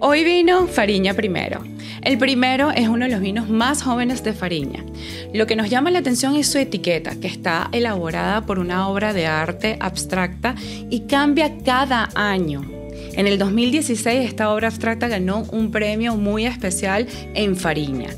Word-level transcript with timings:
Hoy 0.00 0.24
vino 0.24 0.66
Fariña 0.68 1.12
primero. 1.12 1.62
El 2.02 2.16
primero 2.16 2.70
es 2.70 2.88
uno 2.88 3.04
de 3.04 3.10
los 3.10 3.20
vinos 3.20 3.50
más 3.50 3.82
jóvenes 3.82 4.24
de 4.24 4.32
Fariña. 4.32 4.84
Lo 5.34 5.46
que 5.46 5.54
nos 5.54 5.68
llama 5.68 5.90
la 5.90 5.98
atención 5.98 6.34
es 6.34 6.48
su 6.48 6.58
etiqueta, 6.58 7.16
que 7.20 7.26
está 7.26 7.68
elaborada 7.72 8.46
por 8.46 8.58
una 8.58 8.88
obra 8.88 9.12
de 9.12 9.26
arte 9.26 9.76
abstracta 9.80 10.54
y 10.88 11.00
cambia 11.00 11.58
cada 11.58 12.08
año. 12.14 12.64
En 13.12 13.26
el 13.26 13.38
2016 13.38 14.26
esta 14.26 14.52
obra 14.52 14.68
abstracta 14.68 15.08
ganó 15.08 15.44
un 15.52 15.70
premio 15.70 16.16
muy 16.16 16.46
especial 16.46 17.06
en 17.34 17.54
Fariña. 17.56 18.08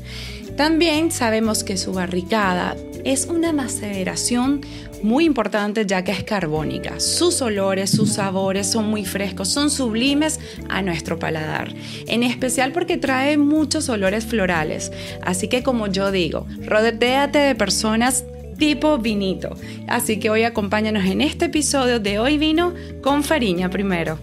También 0.57 1.11
sabemos 1.11 1.65
que 1.65 1.75
su 1.75 1.91
barricada 1.91 2.77
es 3.03 3.25
una 3.25 3.51
maceración 3.51 4.61
muy 5.03 5.25
importante 5.25 5.85
ya 5.85 6.03
que 6.03 6.13
es 6.13 6.23
carbónica. 6.23 6.99
Sus 7.01 7.41
olores, 7.41 7.91
sus 7.91 8.13
sabores 8.13 8.65
son 8.71 8.89
muy 8.89 9.03
frescos, 9.03 9.49
son 9.49 9.69
sublimes 9.69 10.39
a 10.69 10.81
nuestro 10.81 11.19
paladar. 11.19 11.73
En 12.07 12.23
especial 12.23 12.71
porque 12.71 12.97
trae 12.97 13.37
muchos 13.37 13.89
olores 13.89 14.25
florales. 14.25 14.93
Así 15.21 15.49
que 15.49 15.61
como 15.61 15.87
yo 15.87 16.11
digo, 16.11 16.47
rodéate 16.65 17.37
de 17.37 17.55
personas 17.55 18.23
tipo 18.57 18.97
vinito. 18.97 19.57
Así 19.87 20.19
que 20.19 20.29
hoy 20.29 20.43
acompáñanos 20.43 21.03
en 21.05 21.19
este 21.19 21.45
episodio 21.45 21.99
de 21.99 22.17
Hoy 22.17 22.37
Vino 22.37 22.73
con 23.01 23.23
Fariña 23.23 23.69
primero. 23.69 24.17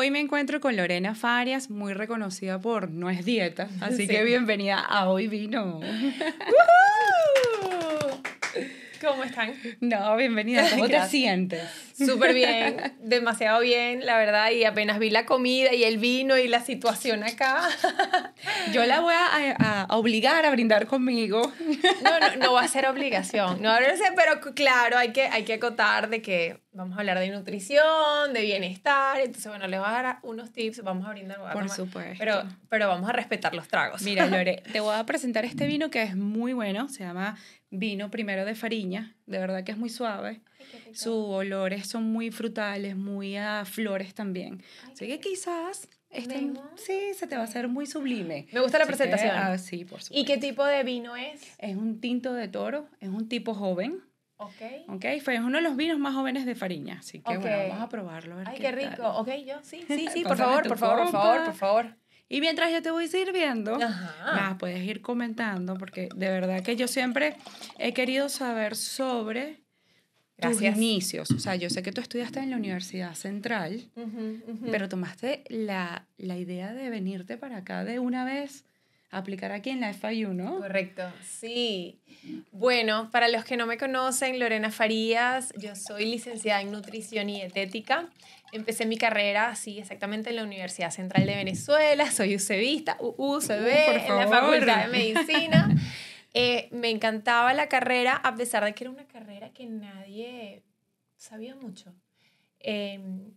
Hoy 0.00 0.12
me 0.12 0.20
encuentro 0.20 0.60
con 0.60 0.76
Lorena 0.76 1.16
Farias, 1.16 1.70
muy 1.70 1.92
reconocida 1.92 2.60
por 2.60 2.88
No 2.88 3.10
es 3.10 3.24
Dieta, 3.24 3.68
así 3.80 4.06
que 4.06 4.22
bienvenida 4.22 4.78
a 4.78 5.08
Hoy 5.08 5.26
Vino. 5.26 5.80
¿Cómo 9.06 9.24
están? 9.24 9.54
No, 9.80 10.16
bienvenida. 10.16 10.68
¿Cómo 10.70 10.88
te 10.88 11.00
sientes? 11.08 11.62
Súper 11.94 12.34
bien, 12.34 12.94
demasiado 13.00 13.60
bien, 13.60 14.04
la 14.04 14.16
verdad. 14.16 14.50
Y 14.50 14.64
apenas 14.64 14.98
vi 14.98 15.10
la 15.10 15.26
comida 15.26 15.74
y 15.74 15.84
el 15.84 15.98
vino 15.98 16.36
y 16.36 16.48
la 16.48 16.60
situación 16.60 17.22
acá. 17.24 17.68
Yo 18.72 18.84
la 18.86 19.00
voy 19.00 19.14
a, 19.14 19.86
obligar 19.90 20.44
a 20.46 20.50
brindar 20.50 20.86
conmigo. 20.86 21.52
No, 22.02 22.20
no, 22.20 22.36
no 22.36 22.52
va 22.52 22.62
a 22.62 22.68
ser 22.68 22.86
obligación. 22.86 23.62
No, 23.62 23.72
pero 24.16 24.40
claro, 24.54 24.98
hay 24.98 25.12
que, 25.12 25.22
hay 25.22 25.44
que 25.44 25.54
acotar 25.54 26.08
de 26.08 26.22
que 26.22 26.60
vamos 26.72 26.96
a 26.96 27.00
hablar 27.00 27.18
de 27.18 27.28
nutrición, 27.30 28.32
de 28.32 28.40
bienestar. 28.42 29.18
Entonces, 29.18 29.46
bueno, 29.46 29.66
les 29.66 29.80
voy 29.80 29.88
a 29.88 29.92
dar 29.92 30.18
unos 30.22 30.52
tips, 30.52 30.82
vamos 30.82 31.06
a 31.06 31.10
brindar. 31.10 31.38
Por 31.52 31.68
supuesto. 31.68 32.16
Pero, 32.18 32.44
pero 32.68 32.88
vamos 32.88 33.08
a 33.08 33.12
respetar 33.12 33.54
los 33.54 33.68
tragos. 33.68 34.02
Mira, 34.02 34.26
Lore, 34.26 34.62
te 34.72 34.80
voy 34.80 34.94
a 34.94 35.04
presentar 35.04 35.44
este 35.44 35.66
vino 35.66 35.90
que 35.90 36.02
es 36.02 36.16
muy 36.16 36.52
bueno. 36.52 36.88
Se 36.88 37.02
llama 37.02 37.36
vino 37.70 38.10
primero 38.10 38.44
de 38.44 38.54
Fariña. 38.54 39.16
De 39.26 39.38
verdad 39.38 39.64
que 39.64 39.72
es 39.72 39.78
muy 39.78 39.90
suave. 39.90 40.40
Sus 40.92 41.26
olores 41.26 41.86
son 41.86 42.04
muy 42.04 42.30
frutales, 42.30 42.96
muy 42.96 43.36
a 43.36 43.64
flores 43.64 44.14
también. 44.14 44.62
Así 44.92 45.06
que 45.06 45.20
quizás 45.20 45.88
este, 46.10 46.52
sí, 46.76 47.14
se 47.14 47.26
te 47.26 47.36
va 47.36 47.42
a 47.42 47.44
hacer 47.44 47.68
muy 47.68 47.86
sublime. 47.86 48.46
Me 48.52 48.60
gusta 48.60 48.78
la 48.78 48.86
presentación. 48.86 49.32
ah, 49.34 49.58
sí, 49.58 49.84
por 49.84 50.02
supuesto. 50.02 50.18
¿Y 50.18 50.24
qué 50.24 50.38
tipo 50.38 50.64
de 50.64 50.82
vino 50.82 51.16
es? 51.16 51.54
Es 51.58 51.76
un 51.76 52.00
tinto 52.00 52.32
de 52.32 52.48
toro, 52.48 52.88
es 53.00 53.08
un 53.08 53.28
tipo 53.28 53.54
joven. 53.54 54.02
Ok. 54.38 54.52
Ok, 54.88 55.04
fue 55.22 55.38
uno 55.40 55.58
de 55.58 55.62
los 55.62 55.76
vinos 55.76 55.98
más 55.98 56.14
jóvenes 56.14 56.46
de 56.46 56.54
Fariña, 56.54 56.98
así 57.00 57.20
que 57.20 57.36
bueno, 57.38 57.56
vamos 57.68 57.82
a 57.82 57.88
probarlo. 57.88 58.36
Ay, 58.46 58.58
qué, 58.58 58.70
rico. 58.70 59.08
Ok, 59.16 59.28
yo, 59.44 59.56
sí, 59.62 59.84
sí, 59.86 60.08
sí, 60.12 60.22
por 60.26 60.36
favor, 60.36 60.66
por 60.66 60.78
favor, 60.78 61.02
por 61.02 61.10
favor, 61.10 61.44
por 61.44 61.54
favor. 61.54 61.96
Y 62.28 62.40
mientras 62.40 62.70
yo 62.72 62.82
te 62.82 62.90
voy 62.90 63.08
sirviendo, 63.08 63.78
puedes 64.58 64.82
ir 64.84 65.00
comentando, 65.00 65.76
porque 65.76 66.08
de 66.14 66.28
verdad 66.28 66.62
que 66.62 66.76
yo 66.76 66.86
siempre 66.86 67.36
he 67.78 67.94
querido 67.94 68.28
saber 68.28 68.76
sobre 68.76 69.60
tus 70.40 70.60
inicios. 70.62 71.30
O 71.30 71.38
sea, 71.38 71.56
yo 71.56 71.70
sé 71.70 71.82
que 71.82 71.90
tú 71.90 72.00
estudiaste 72.00 72.40
en 72.40 72.50
la 72.50 72.56
Universidad 72.56 73.14
Central, 73.14 73.88
pero 74.70 74.88
tomaste 74.88 75.44
la, 75.48 76.06
la, 76.18 76.36
idea 76.36 76.74
de 76.74 76.90
venirte 76.90 77.36
para 77.38 77.58
acá 77.58 77.84
de 77.84 77.98
una 77.98 78.24
vez 78.24 78.64
a 79.10 79.18
aplicar 79.18 79.52
aquí 79.52 79.70
en 79.70 79.80
la 79.80 79.94
FIU, 79.94 80.34
¿no? 80.34 80.58
Correcto, 80.58 81.02
sí. 81.22 81.98
Bueno, 82.52 83.10
para 83.10 83.28
los 83.28 83.44
que 83.44 83.56
no 83.56 83.66
me 83.66 83.78
conocen, 83.78 84.38
Lorena 84.38 84.70
Farías, 84.70 85.52
yo 85.56 85.74
soy 85.74 86.04
licenciada 86.04 86.60
en 86.60 86.72
nutrición 86.72 87.30
y 87.30 87.36
dietética. 87.36 88.10
Empecé 88.52 88.86
mi 88.86 88.96
carrera, 88.96 89.54
sí, 89.54 89.78
exactamente 89.78 90.30
en 90.30 90.36
la 90.36 90.42
Universidad 90.42 90.90
Central 90.90 91.26
de 91.26 91.34
Venezuela. 91.34 92.10
Soy 92.10 92.36
UCBista, 92.36 92.96
UCB, 93.00 93.18
uh, 93.18 94.08
en 94.08 94.16
la 94.16 94.28
Facultad 94.28 94.86
de 94.86 94.88
Medicina. 94.88 95.68
Eh, 96.34 96.68
me 96.72 96.90
encantaba 96.90 97.54
la 97.54 97.68
carrera, 97.68 98.14
a 98.14 98.34
pesar 98.34 98.62
de 98.62 98.74
que 98.74 98.84
era 98.84 98.90
una 98.90 99.06
carrera 99.06 99.50
que 99.52 99.66
nadie 99.66 100.62
sabía 101.16 101.54
mucho. 101.54 101.94
Em, 102.60 103.32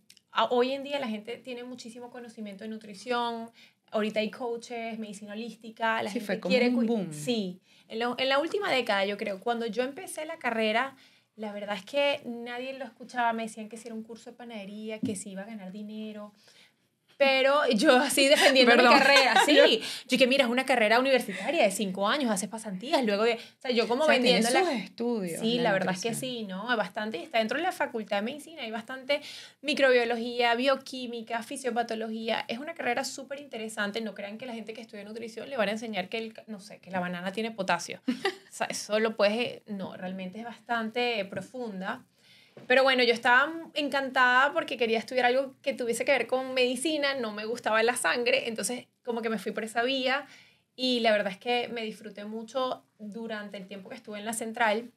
hoy 0.50 0.72
en 0.72 0.84
día 0.84 1.00
la 1.00 1.08
gente 1.08 1.38
tiene 1.38 1.64
muchísimo 1.64 2.10
conocimiento 2.10 2.64
de 2.64 2.70
nutrición, 2.70 3.50
ahorita 3.90 4.20
hay 4.20 4.30
coaches, 4.30 4.98
medicina 4.98 5.32
holística, 5.32 6.02
la 6.02 6.10
sí, 6.10 6.14
gente 6.14 6.26
fue 6.26 6.40
como 6.40 6.50
quiere 6.50 6.68
un 6.68 6.86
boom. 6.86 7.12
Sí, 7.12 7.60
en, 7.88 8.02
en, 8.02 8.28
la 8.28 8.38
última 8.38 8.70
década 8.70 9.04
yo 9.06 9.16
creo, 9.16 9.40
cuando 9.40 9.66
yo 9.66 9.82
empecé 9.82 10.26
la 10.26 10.38
carrera, 10.38 10.96
la 11.36 11.52
verdad 11.52 11.76
es 11.76 11.84
que 11.84 12.20
nadie 12.26 12.78
lo 12.78 12.84
escuchaba, 12.84 13.32
me 13.32 13.44
decían 13.44 13.68
que 13.68 13.76
si 13.76 13.88
era 13.88 13.94
un 13.94 14.02
curso 14.02 14.30
de 14.30 14.36
panadería, 14.36 14.98
que 15.00 15.16
si 15.16 15.30
iba 15.30 15.42
a 15.42 15.46
ganar 15.46 15.72
dinero, 15.72 16.32
pero 17.16 17.68
yo 17.70 17.96
así 17.96 18.28
defendiendo 18.28 18.76
mi 18.76 18.82
carrera, 18.82 19.42
sí. 19.46 19.82
Yo 20.08 20.18
que 20.18 20.26
mira, 20.26 20.44
es 20.44 20.50
una 20.50 20.64
carrera 20.64 20.98
universitaria 20.98 21.62
de 21.62 21.70
cinco 21.70 22.08
años, 22.08 22.30
haces 22.30 22.48
pasantías, 22.48 23.04
luego 23.04 23.24
de, 23.24 23.34
o 23.34 23.60
sea, 23.60 23.70
yo 23.70 23.88
como 23.88 24.06
vendiendo 24.06 24.48
sus 24.48 24.68
estudios. 24.68 25.40
Sí, 25.40 25.58
la, 25.58 25.72
verdad 25.72 25.94
es 25.94 26.02
que 26.02 26.14
sí, 26.14 26.44
¿no? 26.44 26.70
Hay 26.70 26.76
bastante, 26.76 27.22
está 27.22 27.38
dentro 27.38 27.58
de 27.58 27.64
la 27.64 27.72
facultad 27.72 28.16
de 28.18 28.22
medicina, 28.22 28.62
hay 28.62 28.70
bastante 28.70 29.20
microbiología, 29.60 30.54
bioquímica, 30.54 31.42
fisiopatología, 31.42 32.44
es 32.48 32.58
una 32.58 32.74
carrera 32.74 33.04
súper 33.04 33.40
interesante, 33.40 34.00
no 34.00 34.14
crean 34.14 34.38
que 34.38 34.46
la 34.46 34.54
gente 34.54 34.72
que 34.72 34.80
estudia 34.80 35.04
nutrición 35.04 35.48
le 35.48 35.56
van 35.56 35.68
a 35.68 35.72
enseñar 35.72 36.08
que, 36.08 36.18
el, 36.18 36.34
no 36.46 36.60
sé, 36.60 36.78
que 36.78 36.90
la 36.90 37.00
banana 37.00 37.32
tiene 37.32 37.50
potasio. 37.50 38.00
o 38.06 38.12
sea, 38.50 38.66
eso 38.68 38.98
lo 38.98 39.16
puedes, 39.16 39.62
no, 39.66 39.96
realmente 39.96 40.38
es 40.38 40.44
bastante 40.44 41.24
profunda. 41.24 42.04
Pero 42.66 42.82
bueno, 42.82 43.02
yo 43.02 43.12
estaba 43.12 43.52
encantada 43.74 44.52
porque 44.52 44.76
quería 44.76 44.98
estudiar 44.98 45.26
algo 45.26 45.54
que 45.62 45.74
tuviese 45.74 46.04
que 46.04 46.12
ver 46.12 46.26
con 46.26 46.54
medicina, 46.54 47.14
no 47.14 47.32
me 47.32 47.44
gustaba 47.44 47.82
la 47.82 47.96
sangre, 47.96 48.48
entonces 48.48 48.86
como 49.04 49.22
que 49.22 49.28
me 49.28 49.38
fui 49.38 49.52
por 49.52 49.64
esa 49.64 49.82
vía 49.82 50.26
y 50.76 51.00
la 51.00 51.12
verdad 51.12 51.32
es 51.32 51.38
que 51.38 51.68
me 51.68 51.82
disfruté 51.82 52.24
mucho 52.24 52.84
durante 52.98 53.56
el 53.56 53.66
tiempo 53.66 53.88
que 53.88 53.96
estuve 53.96 54.18
en 54.18 54.24
la 54.24 54.32
central. 54.32 54.90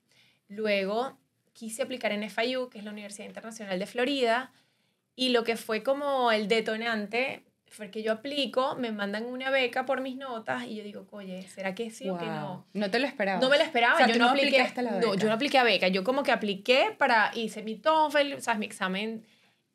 Luego 0.47 1.17
quise 1.53 1.83
aplicar 1.83 2.11
en 2.11 2.29
FIU, 2.29 2.69
que 2.69 2.77
es 2.77 2.83
la 2.83 2.91
Universidad 2.91 3.27
Internacional 3.27 3.79
de 3.79 3.85
Florida, 3.85 4.53
y 5.15 5.29
lo 5.29 5.43
que 5.43 5.55
fue 5.55 5.83
como 5.83 6.31
el 6.31 6.47
detonante 6.47 7.43
fue 7.75 7.91
que 7.91 8.01
yo 8.01 8.13
aplico, 8.13 8.75
me 8.75 8.91
mandan 8.91 9.25
una 9.25 9.49
beca 9.49 9.85
por 9.85 9.99
mis 10.01 10.15
notas 10.15 10.63
y 10.63 10.75
yo 10.75 10.83
digo, 10.83 11.05
oye, 11.11 11.45
¿será 11.47 11.75
que 11.75 11.91
sí 11.91 12.09
o 12.09 12.17
que 12.17 12.25
no? 12.25 12.65
No 12.73 12.89
te 12.89 12.99
lo 12.99 13.05
esperaba. 13.05 13.39
No 13.39 13.49
me 13.49 13.57
lo 13.57 13.63
esperaba. 13.63 14.07
yo 14.07 14.17
no, 14.17 14.29
apliqué 14.29 14.57
la 14.57 14.63
beca. 14.63 14.81
No, 14.81 15.15
yo 15.15 15.27
no 15.27 15.33
apliqué 15.33 15.57
a 15.57 15.63
beca. 15.63 15.87
Yo 15.89 16.03
como 16.03 16.23
que 16.23 16.31
apliqué 16.31 16.95
para, 16.97 17.31
hice 17.35 17.63
mi 17.63 17.75
TOEFL, 17.75 18.39
¿sabes? 18.39 18.59
Mi 18.59 18.65
examen. 18.65 19.25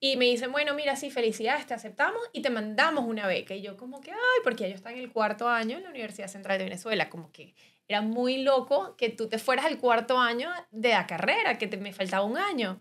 Y 0.00 0.16
me 0.16 0.24
dicen, 0.24 0.50
bueno, 0.50 0.72
mira, 0.74 0.96
sí, 0.96 1.10
felicidades, 1.10 1.66
te 1.66 1.74
aceptamos 1.74 2.20
y 2.32 2.40
te 2.40 2.48
mandamos 2.48 3.04
una 3.04 3.26
beca. 3.26 3.54
Y 3.54 3.60
yo 3.60 3.76
como 3.76 4.00
que, 4.00 4.12
ay, 4.12 4.40
porque 4.42 4.68
yo 4.68 4.74
estaba 4.74 4.94
en 4.94 5.00
el 5.02 5.12
cuarto 5.12 5.46
año 5.48 5.76
en 5.76 5.82
la 5.82 5.90
Universidad 5.90 6.28
Central 6.28 6.56
de 6.56 6.64
Venezuela. 6.64 7.10
Como 7.10 7.30
que 7.32 7.54
era 7.86 8.00
muy 8.00 8.42
loco 8.42 8.96
que 8.96 9.10
tú 9.10 9.28
te 9.28 9.38
fueras 9.38 9.66
al 9.66 9.78
cuarto 9.78 10.18
año 10.18 10.50
de 10.70 10.90
la 10.90 11.06
carrera, 11.06 11.58
que 11.58 11.66
te, 11.66 11.76
me 11.76 11.92
faltaba 11.92 12.24
un 12.24 12.38
año. 12.38 12.80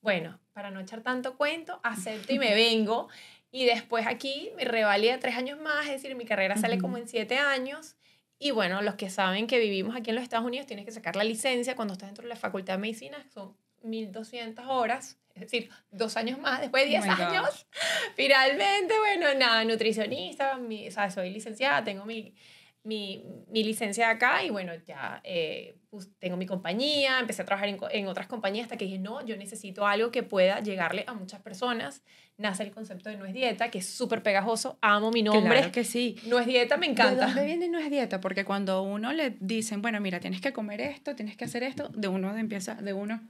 Bueno, 0.00 0.38
para 0.52 0.70
no 0.70 0.78
echar 0.78 1.02
tanto 1.02 1.36
cuento, 1.36 1.80
acepto 1.82 2.32
y 2.32 2.38
me 2.38 2.54
vengo. 2.54 3.08
Y 3.52 3.66
después 3.66 4.06
aquí 4.06 4.50
me 4.56 4.64
revalida 4.64 5.18
tres 5.18 5.36
años 5.36 5.58
más, 5.60 5.86
es 5.86 6.02
decir, 6.02 6.14
mi 6.14 6.24
carrera 6.24 6.56
sale 6.56 6.78
como 6.78 6.96
en 6.96 7.08
siete 7.08 7.36
años. 7.36 7.96
Y 8.38 8.52
bueno, 8.52 8.80
los 8.80 8.94
que 8.94 9.10
saben 9.10 9.46
que 9.46 9.58
vivimos 9.58 9.94
aquí 9.96 10.10
en 10.10 10.16
los 10.16 10.22
Estados 10.22 10.46
Unidos 10.46 10.66
tienes 10.66 10.86
que 10.86 10.92
sacar 10.92 11.16
la 11.16 11.24
licencia 11.24 11.76
cuando 11.76 11.92
estás 11.92 12.08
dentro 12.08 12.22
de 12.22 12.28
la 12.28 12.36
Facultad 12.36 12.74
de 12.74 12.78
Medicina, 12.78 13.26
son 13.34 13.54
1200 13.82 14.64
horas, 14.66 15.18
es 15.34 15.42
decir, 15.42 15.68
dos 15.90 16.16
años 16.16 16.38
más, 16.38 16.60
después 16.60 16.84
de 16.84 16.90
10 16.90 17.04
años. 17.06 17.66
Finalmente, 18.16 18.94
bueno, 18.98 19.26
nada, 19.38 19.64
nutricionista, 19.64 20.56
mi, 20.56 20.88
o 20.88 20.90
sea, 20.90 21.10
soy 21.10 21.30
licenciada, 21.30 21.84
tengo 21.84 22.04
mi, 22.06 22.34
mi, 22.82 23.24
mi 23.48 23.62
licencia 23.62 24.08
acá 24.08 24.42
y 24.42 24.50
bueno, 24.50 24.72
ya 24.86 25.20
eh, 25.24 25.76
pues, 25.90 26.08
tengo 26.18 26.36
mi 26.36 26.46
compañía, 26.46 27.18
empecé 27.20 27.42
a 27.42 27.44
trabajar 27.44 27.68
en, 27.68 27.78
en, 27.90 28.06
otras 28.06 28.26
compañías 28.26 28.64
hasta 28.64 28.76
que 28.76 28.86
dije, 28.86 28.98
no, 28.98 29.24
yo 29.24 29.36
necesito 29.36 29.86
algo 29.86 30.10
que 30.10 30.22
pueda 30.22 30.60
llegarle 30.60 31.04
a 31.06 31.14
muchas 31.14 31.40
personas. 31.40 32.02
Nace 32.40 32.62
el 32.62 32.70
concepto 32.70 33.10
de 33.10 33.18
no 33.18 33.26
es 33.26 33.34
dieta, 33.34 33.70
que 33.70 33.80
es 33.80 33.86
súper 33.86 34.22
pegajoso, 34.22 34.78
amo 34.80 35.10
mi 35.10 35.22
nombre. 35.22 35.58
Claro 35.58 35.72
que 35.72 35.84
sí. 35.84 36.16
No 36.26 36.38
es 36.38 36.46
dieta, 36.46 36.78
me 36.78 36.86
encanta. 36.86 37.26
¿De 37.26 37.26
dónde 37.26 37.44
viene 37.44 37.68
no 37.68 37.78
es 37.78 37.90
dieta? 37.90 38.22
Porque 38.22 38.46
cuando 38.46 38.80
uno 38.82 39.12
le 39.12 39.36
dicen, 39.40 39.82
bueno, 39.82 40.00
mira, 40.00 40.20
tienes 40.20 40.40
que 40.40 40.50
comer 40.50 40.80
esto, 40.80 41.14
tienes 41.14 41.36
que 41.36 41.44
hacer 41.44 41.62
esto, 41.62 41.90
de 41.90 42.08
uno 42.08 42.34
empieza, 42.38 42.76
de 42.76 42.94
uno... 42.94 43.20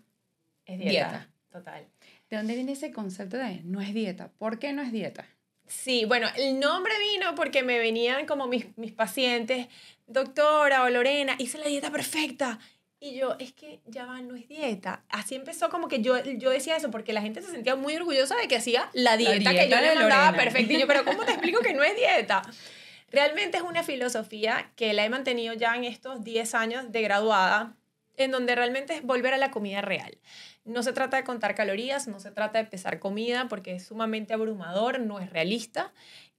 Es 0.65 0.79
dieta, 0.79 0.91
dieta. 0.91 1.29
total. 1.51 1.89
¿De 2.29 2.37
dónde 2.37 2.55
viene 2.55 2.71
ese 2.71 2.93
concepto 2.93 3.37
de 3.37 3.63
no 3.65 3.81
es 3.81 3.93
dieta? 3.93 4.31
¿Por 4.39 4.61
qué 4.61 4.73
no 4.73 4.81
es 4.81 4.93
dieta? 4.93 5.27
Sí, 5.67 6.05
bueno, 6.05 6.29
el 6.37 6.61
nombre 6.61 6.93
vino 7.13 7.35
porque 7.35 7.65
me 7.65 7.81
venían 7.81 8.27
como 8.27 8.47
mis, 8.47 8.67
mis 8.79 8.93
pacientes, 8.93 9.67
doctora 10.07 10.85
o 10.85 10.89
Lorena, 10.89 11.35
hice 11.39 11.59
la 11.59 11.67
dieta 11.67 11.91
perfecta. 11.91 12.61
Y 13.03 13.15
yo, 13.15 13.35
es 13.39 13.55
que 13.55 13.81
ya 13.87 14.05
va, 14.05 14.21
no 14.21 14.37
es 14.37 14.47
dieta. 14.47 15.03
Así 15.09 15.35
empezó 15.35 15.71
como 15.71 15.89
que 15.89 16.03
yo, 16.03 16.23
yo 16.23 16.51
decía 16.51 16.77
eso, 16.77 16.91
porque 16.91 17.15
la 17.15 17.23
gente 17.23 17.41
se 17.41 17.51
sentía 17.51 17.75
muy 17.75 17.97
orgullosa 17.97 18.37
de 18.37 18.47
que 18.47 18.57
hacía 18.57 18.91
la 18.93 19.17
dieta, 19.17 19.53
que 19.53 19.71
yo 19.71 19.81
le 19.81 19.95
mandaba 19.95 20.37
perfecta. 20.37 20.75
Y 20.75 20.79
yo, 20.79 20.87
pero 20.87 21.07
¿cómo 21.07 21.25
te 21.25 21.33
explico 21.33 21.61
que 21.61 21.73
no 21.73 21.83
es 21.83 21.97
dieta? 21.97 22.43
Realmente 23.11 23.57
es 23.57 23.63
una 23.63 23.83
filosofía 23.83 24.71
que 24.77 24.93
la 24.93 25.07
he 25.07 25.09
mantenido 25.09 25.55
ya 25.55 25.75
en 25.77 25.85
estos 25.85 26.23
10 26.23 26.55
años 26.55 26.93
de 26.93 27.01
graduada, 27.01 27.75
en 28.17 28.31
donde 28.31 28.55
realmente 28.55 28.95
es 28.95 29.03
volver 29.03 29.35
a 29.35 29.39
la 29.39 29.51
comida 29.51 29.81
real. 29.81 30.19
No 30.65 30.83
se 30.83 30.93
trata 30.93 31.17
de 31.17 31.25
contar 31.25 31.55
calorías, 31.55 32.07
no 32.07 32.21
se 32.21 32.31
trata 32.31 32.59
de 32.59 32.67
pesar 32.67 33.01
comida, 33.01 33.49
porque 33.49 33.75
es 33.75 33.87
sumamente 33.87 34.35
abrumador, 34.35 35.01
no 35.01 35.19
es 35.19 35.31
realista. 35.31 35.93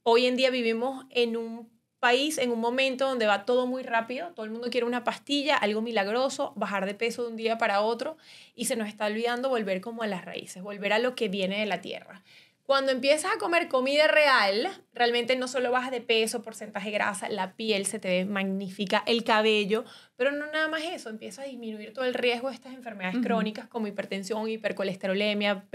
Hoy 0.04 0.28
en 0.28 0.38
día 0.38 0.50
vivimos 0.50 1.06
en 1.10 1.36
un 1.36 1.69
país 2.01 2.39
en 2.39 2.51
un 2.51 2.59
momento 2.59 3.07
donde 3.07 3.27
va 3.27 3.45
todo 3.45 3.68
muy 3.68 3.83
rápido, 3.83 4.33
todo 4.33 4.45
el 4.45 4.51
mundo 4.51 4.69
quiere 4.71 4.88
una 4.88 5.03
pastilla, 5.06 5.56
algo 5.56 5.81
milagroso, 5.81 6.51
bajar 6.57 6.86
de 6.88 6.95
peso 6.95 7.21
de 7.21 7.30
un 7.30 7.38
día 7.38 7.59
para 7.59 7.81
otro 7.81 8.18
y 8.56 8.65
se 8.65 8.75
nos 8.75 8.89
está 8.89 9.06
olvidando 9.06 9.50
volver 9.50 9.80
como 9.81 10.01
a 10.01 10.07
las 10.07 10.25
raíces, 10.25 10.63
volver 10.63 10.94
a 10.94 11.00
lo 11.00 11.15
que 11.15 11.30
viene 11.30 11.59
de 11.59 11.68
la 11.68 11.80
tierra. 11.80 12.24
Cuando 12.63 12.92
empiezas 12.92 13.31
a 13.33 13.38
comer 13.38 13.68
comida 13.68 14.07
real, 14.07 14.69
realmente 14.94 15.36
no 15.36 15.48
solo 15.48 15.71
bajas 15.71 15.92
de 15.92 16.01
peso, 16.01 16.42
porcentaje 16.42 16.89
de 16.89 16.94
grasa, 16.94 17.30
la 17.30 17.56
piel 17.56 17.86
se 17.86 18.00
te 18.00 18.07
ve 18.07 18.25
magnífica, 18.25 19.03
el 19.06 19.24
cabello, 19.24 19.83
pero 20.15 20.31
no 20.31 20.48
nada 20.48 20.69
más 20.69 20.81
eso, 20.83 21.09
empieza 21.09 21.44
a 21.44 21.45
disminuir 21.45 21.94
todo 21.94 22.06
el 22.06 22.13
riesgo 22.13 22.50
de 22.50 22.56
estas 22.56 22.74
enfermedades 22.74 23.21
crónicas 23.21 23.68
como 23.68 23.88
hipertensión, 23.88 24.50
hipercolesterolemia, 24.50 25.68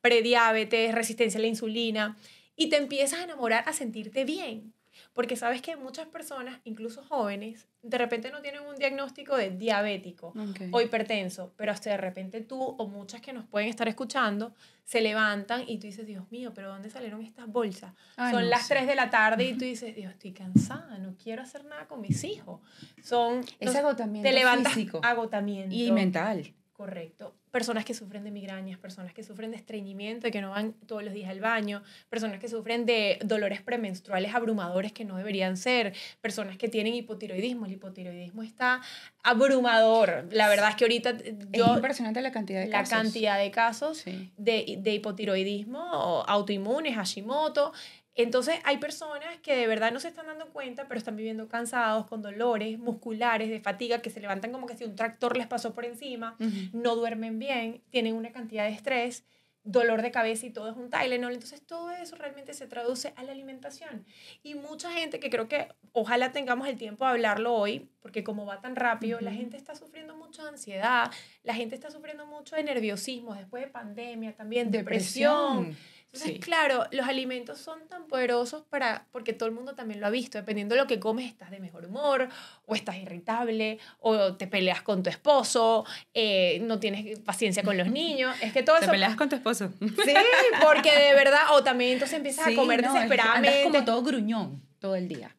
prediabetes, 0.00 0.94
resistencia 0.94 1.38
a 1.38 1.42
la 1.42 1.48
insulina, 1.48 2.16
y 2.54 2.68
te 2.70 2.76
empiezas 2.76 3.20
a 3.20 3.24
enamorar 3.24 3.64
a 3.66 3.72
sentirte 3.74 4.24
bien. 4.24 4.75
Porque 5.16 5.34
sabes 5.34 5.62
que 5.62 5.76
muchas 5.76 6.06
personas, 6.08 6.60
incluso 6.64 7.02
jóvenes, 7.02 7.66
de 7.80 7.96
repente 7.96 8.30
no 8.30 8.42
tienen 8.42 8.60
un 8.60 8.76
diagnóstico 8.76 9.34
de 9.34 9.48
diabético 9.48 10.34
o 10.70 10.80
hipertenso, 10.82 11.54
pero 11.56 11.72
hasta 11.72 11.88
de 11.88 11.96
repente 11.96 12.42
tú 12.42 12.60
o 12.62 12.86
muchas 12.86 13.22
que 13.22 13.32
nos 13.32 13.46
pueden 13.46 13.70
estar 13.70 13.88
escuchando 13.88 14.54
se 14.84 15.00
levantan 15.00 15.64
y 15.66 15.78
tú 15.78 15.86
dices, 15.86 16.06
Dios 16.06 16.30
mío, 16.30 16.52
pero 16.54 16.68
¿dónde 16.68 16.90
salieron 16.90 17.22
estas 17.22 17.46
bolsas? 17.46 17.94
Son 18.30 18.50
las 18.50 18.68
3 18.68 18.86
de 18.86 18.94
la 18.94 19.08
tarde 19.08 19.44
y 19.44 19.54
tú 19.54 19.64
dices, 19.64 19.96
Dios, 19.96 20.12
estoy 20.12 20.32
cansada, 20.32 20.98
no 20.98 21.16
quiero 21.16 21.40
hacer 21.40 21.64
nada 21.64 21.88
con 21.88 22.02
mis 22.02 22.22
hijos. 22.22 22.60
Son... 23.02 23.42
Es 23.58 23.74
agotamiento 23.74 24.28
Te 24.28 24.34
levantas 24.34 24.74
físico. 24.74 25.00
agotamiento. 25.02 25.74
Y 25.74 25.92
mental. 25.92 26.52
Correcto. 26.76 27.34
Personas 27.50 27.86
que 27.86 27.94
sufren 27.94 28.22
de 28.22 28.30
migrañas, 28.30 28.78
personas 28.78 29.14
que 29.14 29.22
sufren 29.22 29.50
de 29.50 29.56
estreñimiento 29.56 30.28
y 30.28 30.30
que 30.30 30.42
no 30.42 30.50
van 30.50 30.74
todos 30.74 31.02
los 31.02 31.14
días 31.14 31.30
al 31.30 31.40
baño, 31.40 31.82
personas 32.10 32.38
que 32.38 32.48
sufren 32.48 32.84
de 32.84 33.18
dolores 33.24 33.62
premenstruales 33.62 34.34
abrumadores 34.34 34.92
que 34.92 35.06
no 35.06 35.16
deberían 35.16 35.56
ser, 35.56 35.94
personas 36.20 36.58
que 36.58 36.68
tienen 36.68 36.92
hipotiroidismo. 36.92 37.64
El 37.64 37.72
hipotiroidismo 37.72 38.42
está 38.42 38.82
abrumador. 39.22 40.28
La 40.32 40.48
verdad 40.48 40.68
es 40.68 40.76
que 40.76 40.84
ahorita 40.84 41.16
yo... 41.50 41.64
Es 41.64 41.76
impresionante 41.76 42.20
la 42.20 42.30
cantidad 42.30 42.60
de 42.60 42.68
casos. 42.68 42.90
La 42.90 43.02
cantidad 43.02 43.38
de 43.38 43.50
casos 43.50 44.04
de, 44.04 44.76
de 44.78 44.92
hipotiroidismo 44.92 45.80
autoinmunes, 46.26 46.94
Hashimoto, 46.94 47.72
entonces 48.16 48.56
hay 48.64 48.78
personas 48.78 49.38
que 49.42 49.54
de 49.54 49.66
verdad 49.66 49.92
no 49.92 50.00
se 50.00 50.08
están 50.08 50.26
dando 50.26 50.46
cuenta, 50.48 50.88
pero 50.88 50.98
están 50.98 51.16
viviendo 51.16 51.48
cansados, 51.48 52.06
con 52.06 52.22
dolores 52.22 52.78
musculares, 52.78 53.50
de 53.50 53.60
fatiga, 53.60 54.00
que 54.00 54.10
se 54.10 54.20
levantan 54.20 54.52
como 54.52 54.66
que 54.66 54.76
si 54.76 54.84
un 54.84 54.96
tractor 54.96 55.36
les 55.36 55.46
pasó 55.46 55.74
por 55.74 55.84
encima, 55.84 56.36
no 56.72 56.96
duermen 56.96 57.38
bien, 57.38 57.82
tienen 57.90 58.14
una 58.14 58.32
cantidad 58.32 58.64
de 58.64 58.72
estrés, 58.72 59.24
dolor 59.66 60.00
de 60.00 60.12
cabeza 60.12 60.46
y 60.46 60.50
todo 60.50 60.70
es 60.70 60.76
un 60.76 60.88
Tylenol. 60.88 61.34
Entonces 61.34 61.60
todo 61.60 61.90
eso 61.90 62.16
realmente 62.16 62.54
se 62.54 62.66
traduce 62.66 63.12
a 63.16 63.22
la 63.24 63.32
alimentación. 63.32 64.06
Y 64.42 64.54
mucha 64.54 64.90
gente 64.92 65.20
que 65.20 65.28
creo 65.28 65.48
que 65.48 65.68
ojalá 65.92 66.32
tengamos 66.32 66.68
el 66.68 66.78
tiempo 66.78 67.04
de 67.04 67.10
hablarlo 67.10 67.52
hoy, 67.52 67.90
porque 68.00 68.24
como 68.24 68.46
va 68.46 68.60
tan 68.60 68.76
rápido, 68.76 69.20
la 69.20 69.32
gente 69.32 69.56
está 69.56 69.74
sufriendo 69.74 70.16
mucho 70.16 70.42
de 70.42 70.50
ansiedad, 70.50 71.10
la 71.42 71.54
gente 71.54 71.74
está 71.74 71.90
sufriendo 71.90 72.26
mucho 72.26 72.56
de 72.56 72.62
nerviosismo 72.62 73.34
después 73.34 73.64
de 73.64 73.68
pandemia 73.68 74.34
también, 74.34 74.70
depresión 74.70 75.76
entonces, 76.12 76.38
claro, 76.40 76.86
los 76.92 77.06
alimentos 77.06 77.58
son 77.58 77.86
tan 77.88 78.06
poderosos 78.06 78.62
para, 78.70 79.06
porque 79.12 79.32
todo 79.32 79.48
el 79.48 79.54
mundo 79.54 79.74
también 79.74 80.00
lo 80.00 80.06
ha 80.06 80.10
visto, 80.10 80.38
dependiendo 80.38 80.74
de 80.74 80.80
lo 80.80 80.86
que 80.86 80.98
comes, 80.98 81.26
estás 81.26 81.50
de 81.50 81.60
mejor 81.60 81.84
humor, 81.84 82.28
o 82.64 82.74
estás 82.74 82.96
irritable, 82.96 83.78
o 84.00 84.34
te 84.34 84.46
peleas 84.46 84.80
con 84.82 85.02
tu 85.02 85.10
esposo, 85.10 85.84
eh, 86.14 86.58
no 86.62 86.78
tienes 86.80 87.18
paciencia 87.20 87.62
con 87.62 87.76
los 87.76 87.90
niños, 87.90 88.34
es 88.40 88.52
que 88.52 88.62
todo 88.62 88.76
eso... 88.76 88.86
Te 88.86 88.92
peleas 88.92 89.16
con 89.16 89.28
tu 89.28 89.36
esposo. 89.36 89.70
Sí, 89.80 90.14
porque 90.62 90.90
de 90.90 91.14
verdad, 91.14 91.42
o 91.52 91.62
también 91.62 91.92
entonces 91.92 92.16
empiezas 92.16 92.46
a 92.46 92.54
comer 92.54 92.82
desesperadamente. 92.82 93.64
como 93.64 93.84
todo 93.84 94.02
gruñón 94.02 94.62
todo 94.78 94.94
el 94.94 95.08
día 95.08 95.34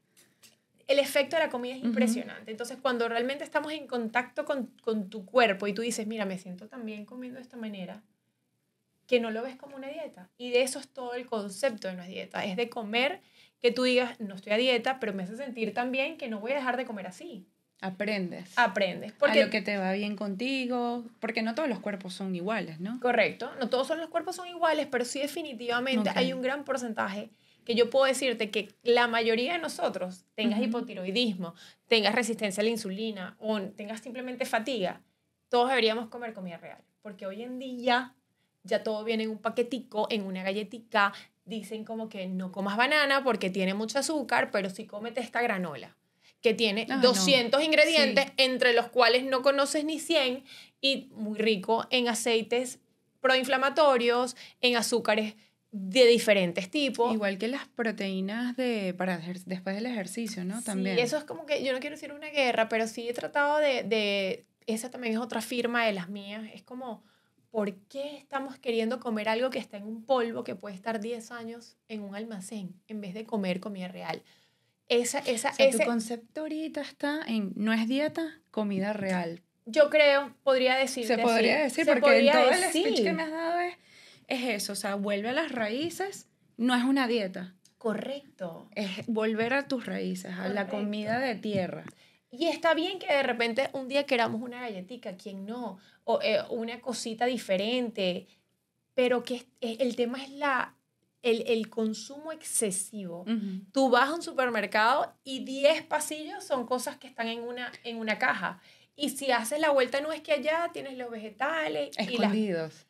el 0.87 0.99
efecto 0.99 1.35
de 1.35 1.43
la 1.43 1.49
comida 1.49 1.75
es 1.75 1.83
impresionante. 1.83 2.49
Entonces, 2.49 2.77
cuando 2.81 3.09
realmente 3.09 3.43
estamos 3.43 3.73
en 3.73 3.87
contacto 3.87 4.45
con, 4.45 4.67
con, 4.81 5.09
tu 5.09 5.25
cuerpo 5.25 5.67
y 5.67 5.73
tú 5.73 5.81
dices, 5.81 6.07
mira, 6.07 6.23
me 6.25 6.37
siento 6.37 6.69
tan 6.69 6.85
bien 6.85 7.05
comiendo 7.05 7.39
de 7.39 7.43
esta 7.43 7.57
manera, 7.57 8.01
que 9.07 9.19
no 9.19 9.31
lo 9.31 9.41
ves 9.41 9.55
como 9.55 9.75
una 9.75 9.87
dieta. 9.87 10.29
Y 10.37 10.51
de 10.51 10.61
eso 10.61 10.79
es 10.79 10.87
todo 10.89 11.13
el 11.13 11.25
concepto 11.25 11.87
de 11.87 11.95
una 11.95 12.05
dieta. 12.05 12.45
Es 12.45 12.57
de 12.57 12.69
comer 12.69 13.21
que 13.59 13.71
tú 13.71 13.83
digas, 13.83 14.19
no 14.19 14.35
estoy 14.35 14.53
a 14.53 14.57
dieta, 14.57 14.99
pero 14.99 15.13
me 15.13 15.23
hace 15.23 15.37
sentir 15.37 15.73
también 15.73 16.17
que 16.17 16.27
no 16.27 16.39
voy 16.39 16.51
a 16.51 16.55
dejar 16.55 16.77
de 16.77 16.85
comer 16.85 17.07
así. 17.07 17.47
Aprendes. 17.79 18.57
Aprendes. 18.57 19.13
Porque, 19.13 19.41
a 19.41 19.45
lo 19.45 19.51
que 19.51 19.61
te 19.61 19.77
va 19.77 19.91
bien 19.93 20.15
contigo, 20.15 21.05
porque 21.19 21.41
no 21.43 21.53
todos 21.53 21.69
los 21.69 21.79
cuerpos 21.79 22.13
son 22.13 22.35
iguales, 22.35 22.79
¿no? 22.79 22.99
Correcto, 22.99 23.51
no 23.59 23.69
todos 23.69 23.95
los 23.97 24.09
cuerpos 24.09 24.35
son 24.35 24.47
iguales, 24.47 24.87
pero 24.89 25.05
sí 25.05 25.19
definitivamente 25.19 26.09
hay 26.15 26.33
un 26.33 26.41
gran 26.41 26.63
porcentaje 26.63 27.29
que 27.65 27.75
yo 27.75 27.89
puedo 27.89 28.05
decirte 28.05 28.49
que 28.49 28.69
la 28.81 29.07
mayoría 29.07 29.53
de 29.53 29.59
nosotros, 29.59 30.25
tengas 30.35 30.61
hipotiroidismo, 30.61 31.53
tengas 31.87 32.15
resistencia 32.15 32.61
a 32.61 32.63
la 32.63 32.69
insulina 32.69 33.35
o 33.39 33.61
tengas 33.61 33.99
simplemente 33.99 34.45
fatiga, 34.45 35.01
todos 35.49 35.69
deberíamos 35.69 36.07
comer 36.07 36.33
comida 36.33 36.57
real, 36.57 36.81
porque 37.01 37.27
hoy 37.27 37.43
en 37.43 37.59
día 37.59 38.15
ya 38.67 38.83
todo 38.83 39.03
viene 39.03 39.23
en 39.23 39.29
un 39.29 39.39
paquetico, 39.39 40.07
en 40.09 40.23
una 40.23 40.43
galletita. 40.43 41.13
Dicen 41.45 41.85
como 41.85 42.09
que 42.09 42.27
no 42.27 42.51
comas 42.51 42.77
banana 42.77 43.23
porque 43.23 43.49
tiene 43.49 43.73
mucho 43.73 43.99
azúcar, 43.99 44.51
pero 44.51 44.69
sí 44.69 44.85
cómete 44.85 45.21
esta 45.21 45.41
granola, 45.41 45.95
que 46.41 46.53
tiene 46.53 46.85
200 47.01 47.63
ingredientes, 47.63 48.27
entre 48.37 48.73
los 48.73 48.89
cuales 48.89 49.23
no 49.23 49.41
conoces 49.41 49.85
ni 49.85 49.99
100, 49.99 50.43
y 50.81 51.09
muy 51.15 51.37
rico 51.37 51.87
en 51.89 52.09
aceites 52.09 52.79
proinflamatorios, 53.21 54.35
en 54.61 54.75
azúcares 54.75 55.35
de 55.71 56.05
diferentes 56.05 56.69
tipos. 56.69 57.13
Igual 57.13 57.37
que 57.37 57.47
las 57.47 57.67
proteínas 57.67 58.55
de, 58.55 58.93
para 58.97 59.17
después 59.17 59.75
del 59.75 59.85
ejercicio, 59.85 60.45
¿no? 60.45 60.61
También. 60.63 60.97
Sí, 60.97 61.01
eso 61.01 61.17
es 61.17 61.23
como 61.23 61.45
que 61.45 61.63
yo 61.63 61.73
no 61.73 61.79
quiero 61.79 61.95
decir 61.95 62.11
una 62.11 62.29
guerra, 62.29 62.69
pero 62.69 62.87
sí 62.87 63.07
he 63.07 63.13
tratado 63.13 63.57
de, 63.57 63.83
de, 63.83 64.45
esa 64.65 64.89
también 64.89 65.13
es 65.13 65.19
otra 65.19 65.41
firma 65.41 65.85
de 65.85 65.93
las 65.93 66.09
mías, 66.09 66.43
es 66.53 66.63
como 66.63 67.03
¿por 67.57 67.73
qué 67.87 68.17
estamos 68.17 68.59
queriendo 68.59 68.99
comer 68.99 69.27
algo 69.29 69.49
que 69.49 69.57
está 69.57 69.77
en 69.77 69.87
un 69.87 70.05
polvo 70.05 70.43
que 70.43 70.53
puede 70.53 70.75
estar 70.75 70.99
10 70.99 71.31
años 71.31 71.75
en 71.87 72.03
un 72.03 72.15
almacén 72.15 72.79
en 72.87 73.01
vez 73.01 73.15
de 73.15 73.25
comer 73.25 73.59
comida 73.59 73.87
real? 73.87 74.21
Esa, 74.89 75.17
esa, 75.17 75.49
ese, 75.57 75.79
tu 75.79 75.83
concepto 75.83 76.41
ahorita 76.41 76.81
está 76.81 77.23
en 77.25 77.53
no 77.55 77.73
es 77.73 77.87
dieta, 77.87 78.39
comida 78.51 78.93
real. 78.93 79.41
Yo 79.65 79.89
creo, 79.89 80.35
podría 80.43 80.75
decir. 80.75 81.07
Se 81.07 81.17
podría 81.17 81.57
decir, 81.57 81.87
porque 81.87 82.19
en 82.19 82.31
todo 82.31 82.51
el 82.51 82.63
speech 82.65 83.01
que 83.01 83.13
me 83.13 83.23
has 83.23 83.31
dado 83.31 83.59
es, 83.61 83.73
es 84.27 84.43
eso, 84.61 84.73
o 84.73 84.75
sea, 84.75 84.93
vuelve 84.93 85.29
a 85.29 85.33
las 85.33 85.51
raíces, 85.51 86.27
no 86.57 86.75
es 86.75 86.83
una 86.83 87.07
dieta. 87.07 87.55
Correcto. 87.79 88.69
Es 88.75 89.03
volver 89.07 89.55
a 89.55 89.67
tus 89.67 89.87
raíces, 89.87 90.31
a 90.31 90.47
la 90.49 90.67
comida 90.67 91.17
de 91.17 91.33
tierra. 91.33 91.85
Y 92.31 92.47
está 92.47 92.73
bien 92.73 92.99
que 92.99 93.07
de 93.07 93.23
repente 93.23 93.69
un 93.73 93.87
día 93.87 94.05
queramos 94.05 94.41
una 94.41 94.61
galletita, 94.61 95.15
¿quién 95.15 95.45
no? 95.45 95.79
O 96.03 96.19
eh, 96.21 96.41
una 96.49 96.81
cosita 96.81 97.25
diferente, 97.25 98.27
pero 98.93 99.23
que 99.23 99.45
el 99.61 99.95
tema 99.95 100.23
es 100.23 100.31
la, 100.31 100.75
el, 101.21 101.43
el 101.47 101.69
consumo 101.69 102.31
excesivo. 102.31 103.25
Tú 103.71 103.89
vas 103.89 104.09
a 104.09 104.15
un 104.15 104.21
supermercado 104.21 105.13
y 105.23 105.45
10 105.45 105.83
pasillos 105.83 106.43
son 106.43 106.65
cosas 106.65 106.97
que 106.97 107.07
están 107.07 107.27
en 107.27 107.41
una, 107.41 107.71
en 107.83 107.97
una 107.97 108.17
caja. 108.17 108.59
Y 108.95 109.09
si 109.09 109.31
haces 109.31 109.59
la 109.59 109.69
vuelta 109.69 110.01
no 110.01 110.11
es 110.11 110.21
que 110.21 110.33
allá 110.33 110.71
tienes 110.73 110.97
los 110.97 111.11
vegetales. 111.11 111.95
Escondidos. 111.97 112.86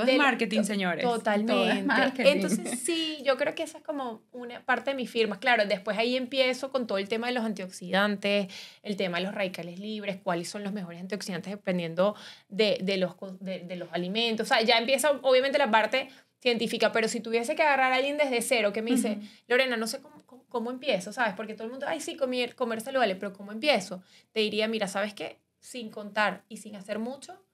Todo 0.00 0.10
es 0.10 0.18
marketing, 0.18 0.62
señores. 0.62 1.04
Totalmente. 1.04 2.30
Entonces, 2.30 2.80
sí, 2.80 3.18
yo 3.24 3.36
creo 3.36 3.54
que 3.54 3.62
esa 3.62 3.78
es 3.78 3.84
como 3.84 4.22
una 4.32 4.64
parte 4.64 4.90
de 4.90 4.96
mi 4.96 5.06
firma. 5.06 5.38
Claro, 5.38 5.66
después 5.66 5.96
ahí 5.98 6.16
empiezo 6.16 6.70
con 6.70 6.86
todo 6.86 6.98
el 6.98 7.08
tema 7.08 7.28
de 7.28 7.34
los 7.34 7.44
antioxidantes, 7.44 8.48
el 8.82 8.96
tema 8.96 9.18
de 9.18 9.24
los 9.24 9.34
radicales 9.34 9.78
libres, 9.78 10.18
cuáles 10.22 10.48
son 10.48 10.62
los 10.62 10.72
mejores 10.72 11.00
antioxidantes 11.00 11.52
dependiendo 11.52 12.14
de, 12.48 12.78
de 12.82 12.96
los, 12.96 13.14
de, 13.40 13.60
de, 13.60 13.76
los 13.76 13.88
alimentos. 13.92 14.46
O 14.46 14.48
sea, 14.48 14.62
ya 14.62 14.78
empieza 14.78 15.10
obviamente 15.22 15.58
la 15.58 15.70
parte 15.70 16.08
científica, 16.40 16.92
pero 16.92 17.08
si 17.08 17.20
tuviese 17.20 17.56
que 17.56 17.62
agarrar 17.62 17.92
a 17.92 17.96
alguien 17.96 18.16
desde 18.16 18.40
cero 18.42 18.72
que 18.72 18.82
me 18.82 18.92
dice, 18.92 19.18
Lorena, 19.48 19.76
no 19.76 19.86
sé 19.86 20.00
cómo, 20.00 20.44
cómo, 20.48 20.70
empiezo, 20.70 21.12
¿sabes? 21.12 21.34
Porque 21.34 21.54
todo 21.54 21.64
el 21.64 21.70
mundo, 21.70 21.86
ay, 21.88 22.00
sí, 22.00 22.16
comer, 22.16 22.54
comer 22.54 22.80
saludable, 22.80 23.16
pero 23.16 23.32
¿cómo 23.32 23.52
empiezo? 23.52 24.02
Te 24.32 24.40
diría, 24.40 24.68
mira, 24.68 24.88
¿sabes 24.88 25.14
qué? 25.14 25.38
Sin 25.60 25.90
contar 25.90 26.44
y 26.48 26.58
sin 26.58 26.76
hacer 26.76 26.98
mucho, 26.98 27.45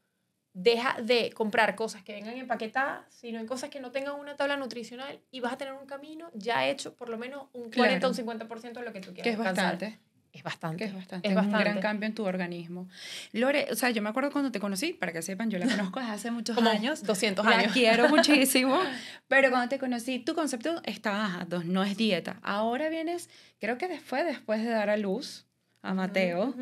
deja 0.55 1.01
de 1.01 1.33
comprar 1.33 1.75
cosas 1.77 2.03
que 2.03 2.13
vengan 2.13 2.37
empaquetadas, 2.37 3.05
sino 3.09 3.41
en 3.41 3.47
cosas 3.47 3.71
que 3.71 3.81
no 3.81 3.91
tengan 3.91 4.15
una 4.19 4.37
tabla 4.37 4.57
nutricional 4.57 5.21
y 5.31 5.41
vas 5.41 5.55
a 5.55 5.59
tener 5.59 5.75
un 5.75 5.87
camino 5.87 6.31
ya 6.35 6.67
hecho 6.67 6.95
por 6.95 7.09
lo 7.09 7.19
menos 7.19 7.47
un 7.53 7.71
40 7.71 8.07
o 8.07 8.11
un 8.11 8.17
50% 8.17 8.73
de 8.73 8.83
lo 8.83 8.93
que 8.93 9.01
tú 9.01 9.15
quieres. 9.15 9.23
Que 9.23 9.31
es 9.31 9.39
bastante. 9.39 9.99
Es 10.33 10.43
bastante. 10.43 10.85
es 10.85 10.95
bastante. 10.95 11.29
Es, 11.29 11.37
un 11.37 11.53
gran 11.53 11.79
cambio 11.81 12.07
en 12.07 12.15
tu 12.15 12.25
organismo. 12.25 12.89
Lore, 13.33 13.69
o 13.71 13.75
sea, 13.75 13.91
yo 13.91 14.01
me 14.01 14.09
acuerdo 14.09 14.31
cuando 14.31 14.51
te 14.51 14.61
conocí, 14.61 14.95
para 14.95 15.13
que 15.13 15.21
sepan, 15.21 15.51
yo 15.51 15.59
la 15.59 15.67
conozco 15.71 16.01
desde 16.01 16.13
hace 16.13 16.31
muchos 16.31 16.57
años. 16.59 17.03
200 17.03 17.47
años. 17.47 17.67
La 17.67 17.73
quiero 17.73 18.09
muchísimo. 18.11 18.81
pero 19.29 19.51
cuando 19.51 19.69
te 19.69 19.79
conocí, 19.79 20.21
tu 20.21 20.35
concepto 20.35 20.81
estaba 20.85 21.47
no 21.65 21.85
es 21.85 21.99
dieta. 21.99 22.39
Ahora 22.43 22.89
vienes, 22.89 23.29
creo 23.61 23.77
que 23.77 23.89
después, 23.89 24.25
después 24.25 24.63
de 24.63 24.71
dar 24.71 24.89
a 24.89 24.97
luz, 24.97 25.47
a 25.83 25.95
Mateo. 25.95 26.55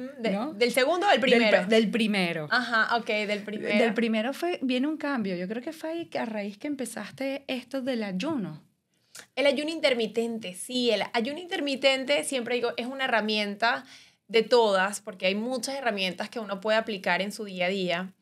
¿Del 0.54 0.72
segundo 0.72 1.06
o 1.06 1.10
del 1.10 1.20
primero? 1.20 1.66
Del, 1.66 1.90
primero. 1.90 2.48
Ajá, 2.50 2.96
ok, 2.96 3.06
del 3.06 3.42
primero. 3.42 3.78
Del 3.78 3.94
primero 3.94 4.32
fue, 4.32 4.58
viene 4.62 4.86
un 4.86 4.96
cambio. 4.96 5.36
Yo 5.36 5.46
creo 5.46 5.62
que 5.62 5.72
fue 5.72 5.90
ahí 5.90 6.10
a 6.18 6.24
raíz 6.24 6.56
que 6.56 6.66
empezaste 6.66 7.44
esto 7.46 7.82
del 7.82 8.02
ayuno. 8.02 8.62
El 9.36 9.46
ayuno 9.46 9.70
intermitente, 9.70 10.54
sí, 10.54 10.90
el 10.90 11.02
ayuno 11.12 11.38
intermitente, 11.38 12.24
siempre 12.24 12.54
digo, 12.54 12.72
es 12.78 12.86
una 12.86 13.04
herramienta 13.04 13.84
de 14.28 14.42
todas, 14.42 15.00
porque 15.00 15.26
hay 15.26 15.34
muchas 15.34 15.74
herramientas 15.74 16.30
que 16.30 16.40
uno 16.40 16.60
puede 16.60 16.78
aplicar 16.78 17.20
en 17.20 17.32
su 17.32 17.44
día 17.44 17.66
a 17.66 17.68
día. 17.68 18.14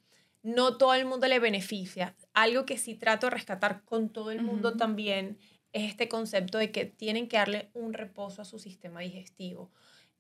No 0.43 0.79
todo 0.79 0.95
el 0.95 1.05
mundo 1.05 1.29
le 1.29 1.39
beneficia. 1.39 2.17
Algo 2.33 2.65
que 2.65 2.79
sí 2.79 2.95
trato 2.95 3.27
de 3.27 3.31
rescatar 3.31 3.85
con 3.85 4.09
todo 4.09 4.33
el 4.33 4.43
mundo 4.43 4.77
también 4.77 5.39
es 5.73 5.91
este 5.91 6.09
concepto 6.09 6.59
de 6.59 6.73
que 6.73 6.87
tienen 6.87 7.29
que 7.29 7.37
darle 7.37 7.71
un 7.75 7.93
reposo 7.93 8.43
a 8.43 8.45
su 8.45 8.59
sistema 8.59 9.01
digestivo 9.01 9.71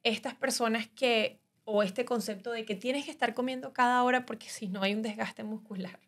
estas 0.03 0.35
personas 0.35 0.89
que, 0.89 1.41
o 1.65 1.83
este 1.83 2.05
concepto 2.05 2.51
de 2.51 2.65
que 2.65 2.75
tienes 2.75 3.05
que 3.05 3.11
estar 3.11 3.35
comiendo 3.35 3.73
cada 3.73 4.03
hora 4.03 4.25
porque 4.25 4.49
si 4.49 4.69
no 4.69 4.83
hay 4.83 4.95
un 4.95 5.03
desgaste 5.03 5.45
muscular, 5.45 5.99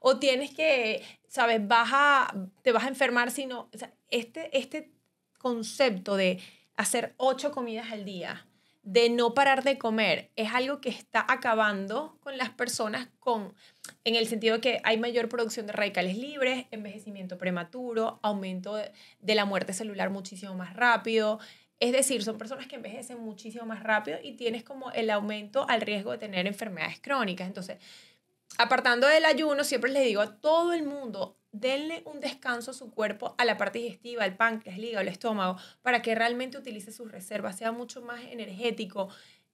o 0.00 0.18
tienes 0.18 0.54
que, 0.54 1.02
sabes, 1.26 1.66
vas 1.66 1.90
a, 1.92 2.48
te 2.62 2.72
vas 2.72 2.84
a 2.84 2.88
enfermar 2.88 3.30
si 3.30 3.46
no, 3.46 3.68
o 3.74 3.78
sea, 3.78 3.92
este, 4.10 4.56
este 4.56 4.92
concepto 5.38 6.16
de 6.16 6.40
hacer 6.76 7.14
ocho 7.16 7.50
comidas 7.50 7.90
al 7.90 8.04
día, 8.04 8.46
de 8.82 9.10
no 9.10 9.34
parar 9.34 9.64
de 9.64 9.76
comer, 9.76 10.30
es 10.36 10.50
algo 10.54 10.80
que 10.80 10.88
está 10.88 11.26
acabando 11.28 12.16
con 12.20 12.38
las 12.38 12.48
personas 12.48 13.08
con, 13.18 13.52
en 14.04 14.14
el 14.14 14.26
sentido 14.26 14.54
de 14.54 14.60
que 14.62 14.80
hay 14.82 14.98
mayor 14.98 15.28
producción 15.28 15.66
de 15.66 15.74
radicales 15.74 16.16
libres, 16.16 16.66
envejecimiento 16.70 17.36
prematuro, 17.36 18.18
aumento 18.22 18.76
de 18.76 19.34
la 19.34 19.44
muerte 19.44 19.74
celular 19.74 20.08
muchísimo 20.08 20.54
más 20.54 20.74
rápido, 20.74 21.38
es 21.80 21.92
decir, 21.92 22.22
son 22.24 22.38
personas 22.38 22.66
que 22.66 22.76
envejecen 22.76 23.20
muchísimo 23.20 23.64
más 23.64 23.82
rápido 23.82 24.18
y 24.22 24.32
tienes 24.32 24.64
como 24.64 24.90
el 24.92 25.10
aumento 25.10 25.66
al 25.68 25.80
riesgo 25.80 26.12
de 26.12 26.18
tener 26.18 26.46
enfermedades 26.46 27.00
crónicas. 27.00 27.46
Entonces, 27.46 27.78
apartando 28.58 29.06
del 29.06 29.24
ayuno, 29.24 29.62
siempre 29.64 29.90
les 29.92 30.04
digo 30.04 30.20
a 30.20 30.40
todo 30.40 30.72
el 30.72 30.82
mundo, 30.82 31.36
denle 31.52 32.02
un 32.04 32.20
descanso 32.20 32.72
a 32.72 32.74
su 32.74 32.90
cuerpo, 32.90 33.34
a 33.38 33.44
la 33.44 33.56
parte 33.56 33.78
digestiva, 33.78 34.24
al 34.24 34.36
páncreas, 34.36 34.76
el 34.76 34.84
hígado, 34.84 35.02
el 35.02 35.08
estómago, 35.08 35.56
para 35.82 36.02
que 36.02 36.14
realmente 36.14 36.58
utilice 36.58 36.92
sus 36.92 37.10
reservas, 37.10 37.56
sea 37.56 37.72
mucho 37.72 38.02
más 38.02 38.22
energético, 38.24 39.08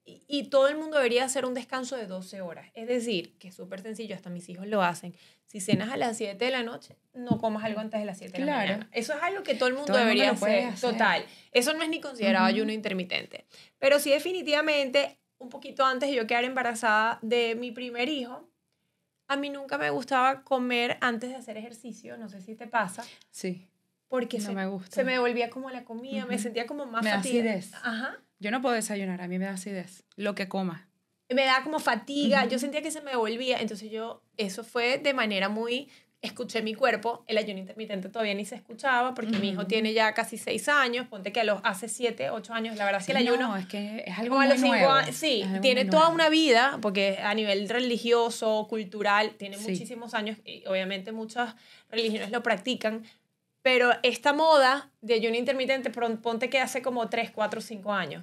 y, 0.07 0.45
todo 0.51 0.69
el 0.69 0.77
mundo 0.77 0.99
debería 0.99 1.25
hacer 1.25 1.47
un 1.47 1.55
descanso 1.55 1.97
de 1.97 2.07
12 2.07 2.43
horas. 2.43 2.71
Es 2.75 2.89
decir, 2.89 3.39
que 3.39 3.49
es 3.49 3.55
súper 3.55 3.81
sencillo, 3.81 4.15
hasta 4.15 4.29
mis 4.29 4.49
hijos 4.51 4.67
lo 4.67 4.83
hacen. 4.83 5.15
Si 5.47 5.61
cenas 5.61 5.91
a 5.93 5.97
las 5.97 6.19
7 6.19 6.45
de 6.45 6.51
la 6.51 6.63
noche, 6.63 6.97
no 7.15 7.39
comas 7.39 7.65
algo 7.65 7.81
antes 7.81 8.01
de 8.01 8.07
las 8.07 8.19
7 8.19 8.39
de 8.39 8.45
la 8.45 8.57
mañana. 8.57 8.89
Eso 8.93 9.15
es 9.15 9.23
algo 9.23 9.43
que 9.43 9.55
todo 9.55 9.69
el 9.69 9.75
mundo 9.75 9.97
debería 9.97 10.33
hacer. 10.33 10.75
Total. 10.79 11.25
Eso 11.53 11.73
no 11.73 11.83
es 11.83 11.89
ni 11.89 12.01
considerado 12.01 12.45
ayuno 12.45 12.71
intermitente. 12.71 13.47
Pero 13.79 13.99
sí 13.99 14.11
definitivamente, 14.11 15.19
un 15.39 15.49
poquito 15.49 15.87
antes 15.87 16.11
de 16.11 16.17
yo 16.17 16.27
quedar 16.27 16.45
embarazada 16.45 17.19
de 17.23 17.55
mi 17.55 17.71
primer 17.71 18.11
hijo, 18.11 18.47
a 19.27 19.37
mí 19.37 19.49
nunca 19.49 19.79
me 19.79 19.89
gustaba 19.89 20.45
comer 20.45 20.99
antes 21.01 21.31
de 21.31 21.37
hacer 21.37 21.57
ejercicio. 21.57 22.19
No 22.19 22.29
sé 22.29 22.43
si 22.43 22.55
te 22.55 22.67
pasa. 22.67 23.05
Sí. 23.31 23.69
Porque 24.09 24.39
no 24.39 24.45
se, 24.45 24.53
me 24.53 24.67
gusta. 24.67 24.95
se 24.95 25.03
me 25.03 25.19
volvía 25.19 25.49
como 25.49 25.71
la 25.71 25.85
comida, 25.85 26.27
me 26.27 26.39
sentía 26.39 26.67
como 26.67 26.85
más 26.85 27.03
me 27.03 27.11
Ajá. 27.11 28.19
Yo 28.38 28.50
no 28.50 28.61
puedo 28.61 28.75
desayunar, 28.75 29.23
a 29.23 29.29
mí 29.29 29.38
me 29.38 29.47
da 29.47 29.53
acidez, 29.53 30.05
lo 30.17 30.35
que 30.35 30.49
coma. 30.49 30.88
Me 31.31 31.45
da 31.45 31.62
como 31.62 31.79
fatiga, 31.79 32.45
yo 32.47 32.59
sentía 32.59 32.83
que 32.83 32.91
se 32.91 33.00
me 33.00 33.12
devolvía, 33.12 33.61
entonces 33.61 33.91
yo, 33.91 34.23
eso 34.37 34.62
fue 34.62 34.99
de 34.99 35.14
manera 35.14 35.49
muy, 35.49 35.88
escuché 36.25 36.62
mi 36.62 36.75
cuerpo, 36.75 37.23
el 37.26 37.37
ayuno 37.37 37.61
intermitente 37.61 38.09
todavía 38.09 38.35
ni 38.35 38.45
se 38.45 38.55
escuchaba, 38.55 39.14
porque 39.14 39.38
mi 39.38 39.50
hijo 39.50 39.67
tiene 39.67 39.93
ya 39.93 40.14
casi 40.14 40.38
seis 40.38 40.69
años, 40.69 41.07
ponte 41.07 41.33
que 41.33 41.41
a 41.41 41.45
los 41.45 41.61
hace 41.64 41.88
siete, 41.88 42.31
ocho 42.31 42.55
años, 42.55 42.76
la 42.76 42.87
verdad 42.87 43.03
es 43.03 43.07
que 43.07 43.12
el 43.12 43.19
ayuno... 43.19 43.49
No, 43.49 43.57
es 43.57 43.67
que 43.67 44.05
es 44.07 44.19
algo 44.19 44.37
muy 44.37 44.59
nuevo. 44.59 44.91
sí, 45.12 45.45
tiene 45.61 45.85
toda 45.85 46.09
una 46.09 46.31
vida, 46.31 46.79
porque 46.81 47.19
a 47.23 47.35
nivel 47.35 47.69
religioso, 47.69 48.67
cultural, 48.69 49.33
tiene 49.37 49.59
muchísimos 49.59 50.14
años, 50.14 50.38
y 50.45 50.64
obviamente 50.67 51.12
muchas 51.12 51.57
religiones 51.91 52.31
lo 52.31 52.43
practican, 52.43 53.05
pero 53.64 53.92
esta 54.02 54.35
moda 54.35 54.92
de 55.00 55.14
ayuno 55.14 55.37
intermitente, 55.37 55.90
ponte 55.90 56.50
que 56.50 56.61
hace 56.61 56.83
como 56.83 57.09
3, 57.09 57.30
4, 57.30 57.62
5 57.62 57.92
años. 57.94 58.23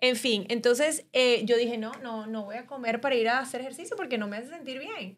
En 0.00 0.16
fin, 0.16 0.44
entonces 0.50 1.06
eh, 1.14 1.46
yo 1.46 1.56
dije, 1.56 1.78
no, 1.78 1.92
no, 2.02 2.26
no 2.26 2.44
voy 2.44 2.56
a 2.56 2.66
comer 2.66 3.00
para 3.00 3.14
ir 3.14 3.30
a 3.30 3.38
hacer 3.38 3.62
ejercicio 3.62 3.96
porque 3.96 4.18
no 4.18 4.28
me 4.28 4.36
hace 4.36 4.50
sentir 4.50 4.78
bien. 4.78 5.16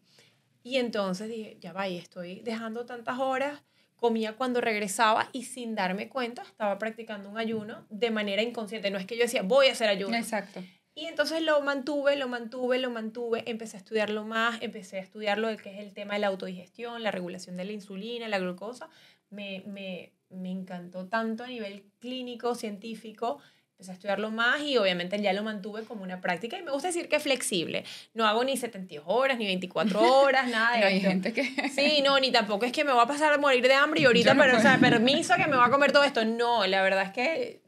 Y 0.63 0.77
entonces 0.77 1.27
dije, 1.27 1.57
ya 1.59 1.73
vaya, 1.73 1.99
estoy 1.99 2.39
dejando 2.39 2.85
tantas 2.85 3.19
horas, 3.19 3.63
comía 3.97 4.37
cuando 4.37 4.61
regresaba 4.61 5.27
y 5.33 5.43
sin 5.43 5.75
darme 5.75 6.07
cuenta 6.07 6.43
estaba 6.43 6.79
practicando 6.79 7.29
un 7.29 7.37
ayuno 7.37 7.85
de 7.89 8.11
manera 8.11 8.41
inconsciente. 8.41 8.89
No 8.91 8.97
es 8.97 9.05
que 9.05 9.17
yo 9.17 9.23
decía, 9.23 9.41
voy 9.41 9.67
a 9.67 9.73
hacer 9.73 9.89
ayuno. 9.89 10.15
Exacto. 10.15 10.63
Y 10.97 11.07
entonces 11.07 11.41
lo 11.41 11.61
mantuve, 11.61 12.15
lo 12.15 12.29
mantuve, 12.29 12.79
lo 12.79 12.89
mantuve, 12.89 13.43
empecé 13.47 13.75
a 13.75 13.79
estudiarlo 13.79 14.23
más, 14.23 14.61
empecé 14.61 14.99
a 14.99 15.01
estudiar 15.01 15.37
lo 15.37 15.49
que 15.57 15.73
es 15.73 15.79
el 15.79 15.93
tema 15.93 16.13
de 16.13 16.21
la 16.21 16.27
autodigestión, 16.27 17.03
la 17.03 17.11
regulación 17.11 17.57
de 17.57 17.65
la 17.65 17.73
insulina, 17.73 18.29
la 18.29 18.39
glucosa. 18.39 18.87
Me, 19.35 19.63
me, 19.67 20.13
me 20.29 20.49
encantó 20.49 21.07
tanto 21.07 21.43
a 21.43 21.47
nivel 21.47 21.83
clínico, 21.99 22.55
científico, 22.55 23.39
empecé 23.71 23.91
a 23.91 23.93
estudiarlo 23.95 24.31
más 24.31 24.61
y 24.61 24.77
obviamente 24.77 25.21
ya 25.21 25.33
lo 25.33 25.43
mantuve 25.43 25.83
como 25.83 26.03
una 26.03 26.21
práctica 26.21 26.57
y 26.57 26.63
me 26.63 26.71
gusta 26.71 26.87
decir 26.87 27.09
que 27.09 27.17
es 27.17 27.23
flexible. 27.23 27.83
No 28.13 28.25
hago 28.25 28.43
ni 28.43 28.55
72 28.55 29.03
horas, 29.07 29.37
ni 29.37 29.45
24 29.45 30.01
horas, 30.21 30.49
nada 30.49 30.75
de 30.75 30.81
no 30.81 30.87
hay 30.87 31.01
gente 31.01 31.33
que... 31.33 31.43
Sí, 31.75 32.01
no, 32.01 32.17
ni 32.19 32.31
tampoco 32.31 32.65
es 32.65 32.71
que 32.71 32.85
me 32.85 32.93
voy 32.93 33.03
a 33.03 33.07
pasar 33.07 33.33
a 33.33 33.37
morir 33.37 33.67
de 33.67 33.73
hambre 33.73 34.01
y 34.01 34.05
ahorita, 34.05 34.35
pero, 34.35 34.57
o 34.57 34.61
sea, 34.61 34.77
permiso 34.77 35.35
que 35.35 35.47
me 35.47 35.57
voy 35.57 35.65
a 35.65 35.69
comer 35.69 35.91
todo 35.91 36.03
esto. 36.03 36.23
No, 36.23 36.65
la 36.65 36.81
verdad 36.81 37.03
es 37.03 37.11
que... 37.11 37.61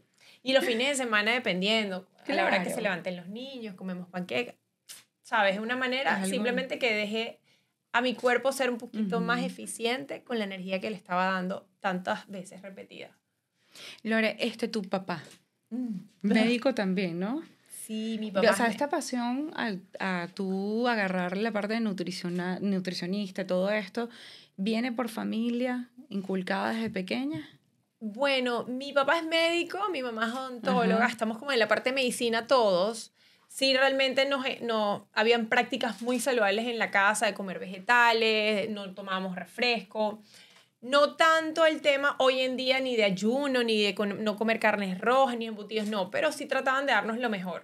Y 0.44 0.54
los 0.54 0.64
fines 0.64 0.88
de 0.88 0.96
semana 0.96 1.34
dependiendo, 1.34 2.08
a 2.26 2.34
la 2.34 2.46
hora 2.46 2.64
que 2.64 2.70
se 2.70 2.82
levanten 2.82 3.18
los 3.18 3.28
niños, 3.28 3.76
comemos 3.76 4.08
panqueca. 4.08 4.56
¿Sabes? 5.24 5.56
Es 5.56 5.60
una 5.60 5.76
manera 5.76 6.24
simplemente 6.24 6.80
que 6.80 6.94
dejé 6.94 7.40
a 7.98 8.02
mi 8.02 8.14
cuerpo 8.16 8.52
ser 8.52 8.70
un 8.70 8.78
poquito 8.78 9.20
más 9.20 9.44
eficiente 9.44 10.24
con 10.24 10.38
la 10.38 10.46
energía 10.46 10.80
que 10.80 10.90
le 10.90 10.96
estaba 10.96 11.26
dando 11.26 11.68
tantas 11.80 12.28
veces 12.28 12.62
repetidas. 12.62 13.12
Lore, 14.04 14.38
este 14.40 14.68
tu 14.68 14.84
papá, 14.84 15.24
Mm. 15.70 16.00
Médico 16.22 16.74
también, 16.74 17.20
¿no? 17.20 17.42
Sí, 17.70 18.18
mi 18.20 18.32
papá. 18.32 18.52
O 18.52 18.56
sea, 18.56 18.68
esta 18.68 18.90
pasión 18.90 19.52
a, 19.56 19.74
a 20.00 20.28
tú 20.34 20.88
agarrar 20.88 21.38
la 21.38 21.52
parte 21.52 21.74
de 21.74 21.80
nutricionista, 21.80 23.48
todo 23.48 23.70
esto, 23.70 24.10
¿viene 24.58 24.92
por 24.92 25.10
familia, 25.10 25.90
inculcada 26.10 26.74
desde 26.74 26.90
pequeña? 26.90 27.48
Bueno, 28.00 28.66
mi 28.66 28.94
papá 28.94 29.18
es 29.20 29.26
médico, 29.26 29.80
mi 29.92 30.04
mamá 30.04 30.28
es 30.28 30.34
odontóloga, 30.34 31.08
estamos 31.08 31.38
como 31.38 31.52
en 31.52 31.60
la 31.60 31.68
parte 31.68 31.90
de 31.90 31.96
medicina 31.96 32.46
todos. 32.46 33.12
Sí, 33.58 33.76
realmente 33.76 34.28
no, 34.30 34.44
no, 34.62 35.08
habían 35.14 35.48
prácticas 35.48 36.04
muy 36.04 36.20
saludables 36.20 36.68
en 36.68 36.78
la 36.78 36.92
casa 36.92 37.26
de 37.26 37.34
comer 37.34 37.58
vegetales, 37.58 38.70
no 38.70 38.94
tomábamos 38.94 39.36
refresco. 39.36 40.22
No 40.82 41.16
tanto 41.16 41.66
el 41.66 41.82
tema 41.82 42.16
hoy 42.20 42.42
en 42.42 42.56
día 42.56 42.80
ni 42.80 42.96
de 42.96 43.04
ayuno, 43.04 43.64
ni 43.64 43.82
de 43.82 43.96
no 44.20 44.36
comer 44.36 44.60
carnes 44.60 45.02
rojas, 45.02 45.40
ni 45.40 45.48
embutidos, 45.48 45.88
no, 45.88 46.12
pero 46.12 46.32
sí 46.32 46.46
trataban 46.46 46.86
de 46.86 46.92
darnos 46.92 47.18
lo 47.18 47.32
mejor. 47.32 47.64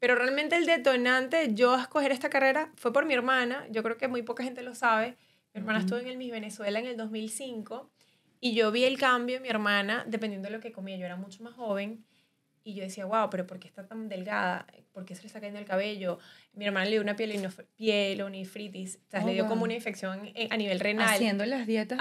Pero 0.00 0.16
realmente 0.16 0.56
el 0.56 0.66
detonante, 0.66 1.54
yo 1.54 1.74
a 1.74 1.82
escoger 1.82 2.10
esta 2.10 2.30
carrera 2.30 2.72
fue 2.74 2.92
por 2.92 3.06
mi 3.06 3.14
hermana, 3.14 3.64
yo 3.70 3.84
creo 3.84 3.96
que 3.96 4.08
muy 4.08 4.22
poca 4.22 4.42
gente 4.42 4.64
lo 4.64 4.74
sabe. 4.74 5.16
Mi 5.54 5.60
hermana 5.60 5.78
estuvo 5.78 6.00
en 6.00 6.08
el 6.08 6.16
Miss 6.16 6.32
Venezuela 6.32 6.80
en 6.80 6.86
el 6.86 6.96
2005 6.96 7.88
y 8.40 8.54
yo 8.54 8.72
vi 8.72 8.82
el 8.82 8.98
cambio 8.98 9.36
en 9.36 9.42
mi 9.42 9.50
hermana 9.50 10.02
dependiendo 10.08 10.48
de 10.48 10.56
lo 10.56 10.60
que 10.60 10.72
comía. 10.72 10.96
Yo 10.96 11.04
era 11.04 11.14
mucho 11.14 11.44
más 11.44 11.54
joven 11.54 12.04
y 12.68 12.74
yo 12.74 12.82
decía, 12.82 13.06
wow, 13.06 13.30
pero 13.30 13.46
¿por 13.46 13.58
qué 13.58 13.66
está 13.66 13.86
tan 13.86 14.10
delgada? 14.10 14.66
¿Por 14.92 15.06
qué 15.06 15.14
se 15.14 15.22
le 15.22 15.28
está 15.28 15.40
cayendo 15.40 15.58
el 15.58 15.64
cabello? 15.64 16.18
Mi 16.52 16.66
hermana 16.66 16.84
le 16.84 16.90
dio 16.90 17.00
una 17.00 17.16
pielonefritis, 17.16 18.96
o 18.96 19.10
sea, 19.10 19.24
le 19.24 19.32
dio 19.32 19.46
oh, 19.46 19.48
como 19.48 19.64
una 19.64 19.72
infección 19.72 20.30
a 20.50 20.56
nivel 20.58 20.78
renal. 20.78 21.08
Haciendo 21.08 21.46
las 21.46 21.66
dietas 21.66 21.98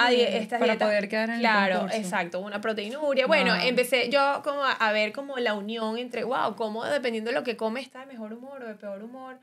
para 0.60 0.78
poder 0.78 1.08
quedar 1.08 1.30
en 1.30 1.40
claro, 1.40 1.84
el 1.84 1.88
Claro, 1.88 1.98
exacto, 1.98 2.42
una 2.42 2.60
proteinuria. 2.60 3.28
Bueno, 3.28 3.56
empecé 3.56 4.10
yo 4.10 4.42
como 4.44 4.62
a, 4.62 4.92
ver 4.92 5.14
como 5.14 5.38
la 5.38 5.54
unión 5.54 5.98
entre, 5.98 6.26
wow, 6.26 6.58
cómo 6.58 6.84
dependiendo 6.84 7.32
de 7.32 7.36
lo 7.36 7.46
que 7.46 7.56
come 7.56 7.80
está 7.80 8.02
de 8.02 8.08
mejor 8.08 8.34
humor 8.34 8.62
o 8.62 8.68
de 8.68 8.76
peor 8.76 9.02
humor. 9.02 9.40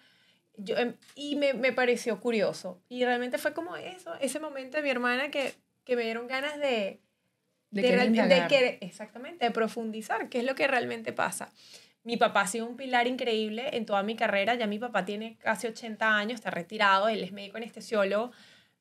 Yo, 0.59 0.77
em, 0.77 0.95
y 1.15 1.37
me, 1.37 1.55
me 1.55 1.73
pareció 1.73 2.21
curioso. 2.21 2.83
Y 2.91 3.03
realmente 3.03 3.39
fue 3.39 3.55
como 3.55 3.77
eso, 3.77 4.13
ese 4.21 4.41
momento 4.41 4.77
de 4.77 4.83
mi 4.83 4.91
hermana 4.91 5.31
que, 5.31 5.55
que 5.87 5.97
me 5.97 6.03
dieron 6.03 6.27
ganas 6.27 6.59
de, 6.59 7.01
de, 7.83 7.97
de, 7.97 8.49
de, 8.49 8.79
exactamente, 8.81 9.45
de 9.45 9.51
profundizar, 9.51 10.29
qué 10.29 10.39
es 10.39 10.45
lo 10.45 10.55
que 10.55 10.67
realmente 10.67 11.13
pasa. 11.13 11.53
Mi 12.03 12.17
papá 12.17 12.43
ha 12.43 12.47
sido 12.47 12.67
un 12.67 12.77
pilar 12.77 13.07
increíble 13.07 13.71
en 13.73 13.87
toda 13.87 14.03
mi 14.03 14.15
carrera. 14.15 14.55
Ya 14.55 14.67
mi 14.67 14.79
papá 14.79 15.05
tiene 15.05 15.37
casi 15.39 15.67
80 15.67 16.17
años, 16.17 16.35
está 16.35 16.51
retirado, 16.51 17.09
él 17.09 17.25
es 17.25 17.33
médico 17.33 17.57
anestesiólogo, 17.57 18.31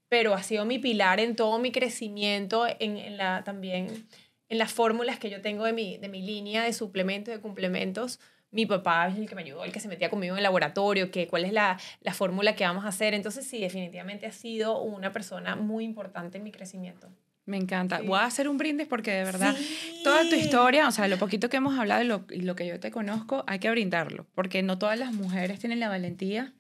pero 0.10 0.34
ha 0.34 0.44
sido 0.44 0.66
mi 0.66 0.78
pilar 0.80 1.20
en 1.20 1.36
todo 1.36 1.58
mi 1.60 1.72
crecimiento, 1.72 2.68
en, 2.68 2.98
en 2.98 3.18
la, 3.18 3.44
también 3.44 4.08
en 4.50 4.58
las 4.58 4.74
fórmulas 4.74 5.20
que 5.20 5.30
yo 5.30 5.42
tengo 5.42 5.64
de 5.66 5.74
mi, 5.74 5.98
de 5.98 6.10
mi 6.10 6.22
línea 6.22 6.64
de 6.64 6.74
suplementos, 6.74 7.34
de 7.34 7.42
complementos 7.42 8.20
mi 8.54 8.68
papá 8.68 9.08
es 9.08 9.18
el 9.18 9.28
que 9.28 9.34
me 9.34 9.42
ayudó, 9.42 9.64
el 9.64 9.72
que 9.72 9.80
se 9.80 9.88
metía 9.88 10.12
conmigo 10.12 10.36
en 10.36 10.38
el 10.38 10.44
laboratorio, 10.44 11.10
que 11.10 11.28
cuál 11.28 11.44
es 11.44 11.52
la, 11.52 11.80
la 12.02 12.14
fórmula 12.14 12.56
que 12.56 12.64
vamos 12.64 12.86
a 12.86 12.90
hacer. 12.90 13.16
Entonces, 13.16 13.48
sí, 13.48 13.60
definitivamente 13.60 14.28
ha 14.28 14.32
sido 14.32 14.80
una 14.80 15.12
persona 15.12 15.56
muy 15.56 15.84
importante 15.84 16.38
en 16.38 16.44
mi 16.44 16.52
crecimiento. 16.52 17.10
Me 17.46 17.58
encanta. 17.58 18.02
Voy 18.02 18.20
a 18.20 18.26
hacer 18.26 18.48
un 18.48 18.58
brindis 18.58 18.88
porque 18.88 19.12
de 19.12 19.24
verdad 19.26 19.56
toda 20.04 20.28
tu 20.30 20.36
historia, 20.36 20.88
o 20.88 20.92
sea, 20.92 21.08
lo 21.08 21.18
poquito 21.18 21.50
que 21.50 21.58
hemos 21.58 21.78
hablado 21.78 22.02
y 22.02 22.08
lo, 22.08 22.26
y 22.30 22.42
lo 22.42 22.56
que 22.56 22.66
yo 22.66 22.80
te 22.80 22.90
conozco, 22.90 23.44
hay 23.48 23.60
que 23.60 23.70
brindarlo, 23.70 24.28
porque 24.34 24.64
no 24.64 24.78
todas 24.78 24.98
las 24.98 25.14
mujeres 25.14 25.60
tienen 25.60 25.80
la 25.80 25.90
valentía 25.90 26.54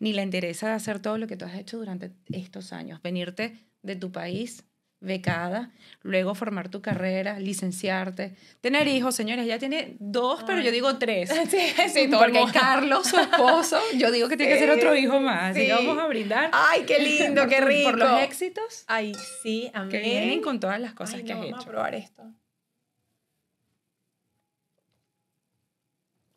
ni 0.00 0.12
la 0.12 0.22
interesa 0.22 0.68
de 0.68 0.72
hacer 0.74 0.98
todo 0.98 1.16
lo 1.18 1.26
que 1.26 1.36
tú 1.36 1.44
has 1.44 1.54
hecho 1.54 1.78
durante 1.78 2.10
estos 2.30 2.72
años. 2.72 3.00
Venirte 3.02 3.66
de 3.82 3.96
tu 3.96 4.10
país 4.10 4.64
becada, 5.00 5.70
luego 6.02 6.34
formar 6.34 6.68
tu 6.68 6.80
carrera, 6.80 7.38
licenciarte, 7.38 8.34
tener 8.60 8.88
hijos, 8.88 9.14
señores, 9.14 9.46
ya 9.46 9.58
tiene 9.58 9.96
dos, 10.00 10.42
pero 10.44 10.60
yo 10.60 10.70
digo 10.70 10.96
tres. 10.98 11.30
Sí, 11.50 11.58
sí, 11.92 12.08
Porque 12.08 12.44
Carlos, 12.52 13.06
su 13.06 13.18
esposo, 13.18 13.78
yo 13.96 14.10
digo 14.10 14.28
que 14.28 14.36
tiene 14.36 14.52
que 14.54 14.58
ser 14.58 14.70
otro 14.70 14.94
hijo 14.96 15.20
más. 15.20 15.50
Así 15.52 15.66
que 15.66 15.72
vamos 15.72 15.98
a 15.98 16.06
brindar. 16.06 16.50
Ay, 16.52 16.84
qué 16.86 16.98
lindo, 17.20 17.46
qué 17.46 17.60
rico. 17.60 17.90
Por 17.90 17.98
los 17.98 18.20
éxitos. 18.22 18.84
Ay, 18.86 19.14
sí, 19.42 19.70
amén. 19.74 19.90
Que 19.90 20.00
vienen 20.00 20.40
con 20.42 20.60
todas 20.60 20.80
las 20.80 20.94
cosas 20.94 21.22
que 21.22 21.32
has 21.32 21.38
vamos 21.38 21.60
hecho. 21.60 21.68
a 21.68 21.72
probar 21.72 21.94
esto. 21.94 22.22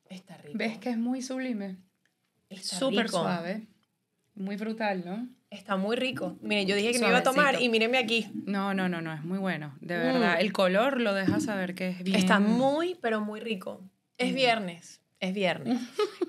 Está 0.09 0.37
rico. 0.37 0.57
¿Ves 0.57 0.77
que 0.79 0.89
es 0.89 0.97
muy 0.97 1.21
sublime? 1.21 1.77
Súper 2.61 3.09
suave. 3.09 3.67
Muy 4.35 4.55
brutal, 4.55 5.03
¿no? 5.05 5.27
Está 5.49 5.77
muy 5.77 5.95
rico. 5.95 6.37
Miren, 6.41 6.67
yo 6.67 6.75
dije 6.75 6.91
que 6.91 6.99
me 6.99 7.07
iba 7.07 7.17
a 7.17 7.23
tomar 7.23 7.59
y 7.59 7.69
mírenme 7.69 7.97
aquí. 7.97 8.27
No, 8.45 8.75
no, 8.75 8.87
no, 8.87 9.01
no, 9.01 9.13
es 9.13 9.23
muy 9.23 9.39
bueno, 9.39 9.75
de 9.81 9.97
mm. 9.97 10.01
verdad. 10.01 10.39
El 10.39 10.53
color 10.53 11.01
lo 11.01 11.13
deja 11.15 11.39
saber 11.39 11.73
que 11.73 11.89
es 11.89 12.03
bien. 12.03 12.17
Está 12.17 12.39
muy, 12.39 12.95
pero 13.01 13.21
muy 13.21 13.39
rico. 13.39 13.81
Es 14.19 14.31
mm. 14.31 14.35
viernes. 14.35 15.01
Es 15.19 15.33
viernes. 15.33 15.79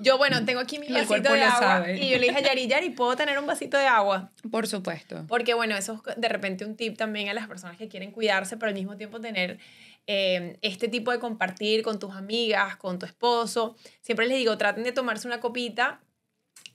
Yo, 0.00 0.17
bueno, 0.17 0.43
tengo 0.47 0.61
aquí 0.61 0.79
mi 0.79 0.89
vasito 0.89 1.35
de 1.35 1.43
agua. 1.43 1.91
Y 1.93 2.09
yo 2.09 2.19
le 2.19 2.29
dije 2.29 2.39
a 2.39 2.41
Yari, 2.41 2.67
Yari, 2.67 2.91
¿puedo 2.91 3.15
tener 3.15 3.39
un 3.39 3.47
vasito 3.47 3.77
de 3.77 3.87
agua? 3.87 4.33
Por 4.50 4.67
supuesto. 4.67 5.27
Porque, 5.29 5.53
bueno, 5.53 5.77
eso 5.77 6.03
es 6.07 6.17
de 6.19 6.29
repente 6.29 6.65
un 6.65 6.75
tip 6.75 6.97
también 6.97 7.29
a 7.29 7.35
las 7.35 7.47
personas 7.47 7.77
que 7.77 7.89
quieren 7.89 8.12
cuidarse, 8.12 8.57
pero 8.57 8.71
al 8.71 8.75
mismo 8.75 8.97
tiempo 8.97 9.21
tener 9.21 9.59
eh, 10.07 10.59
este 10.62 10.89
tipo 10.89 11.12
de 11.12 11.19
compartir 11.19 11.83
con 11.83 11.99
tus 11.99 12.15
amigas, 12.15 12.77
con 12.77 12.99
tu 12.99 13.05
esposo. 13.05 13.77
Siempre 14.00 14.27
les 14.27 14.39
digo, 14.39 14.57
traten 14.57 14.83
de 14.83 14.93
tomarse 14.93 15.29
una 15.29 15.41
copita 15.41 16.00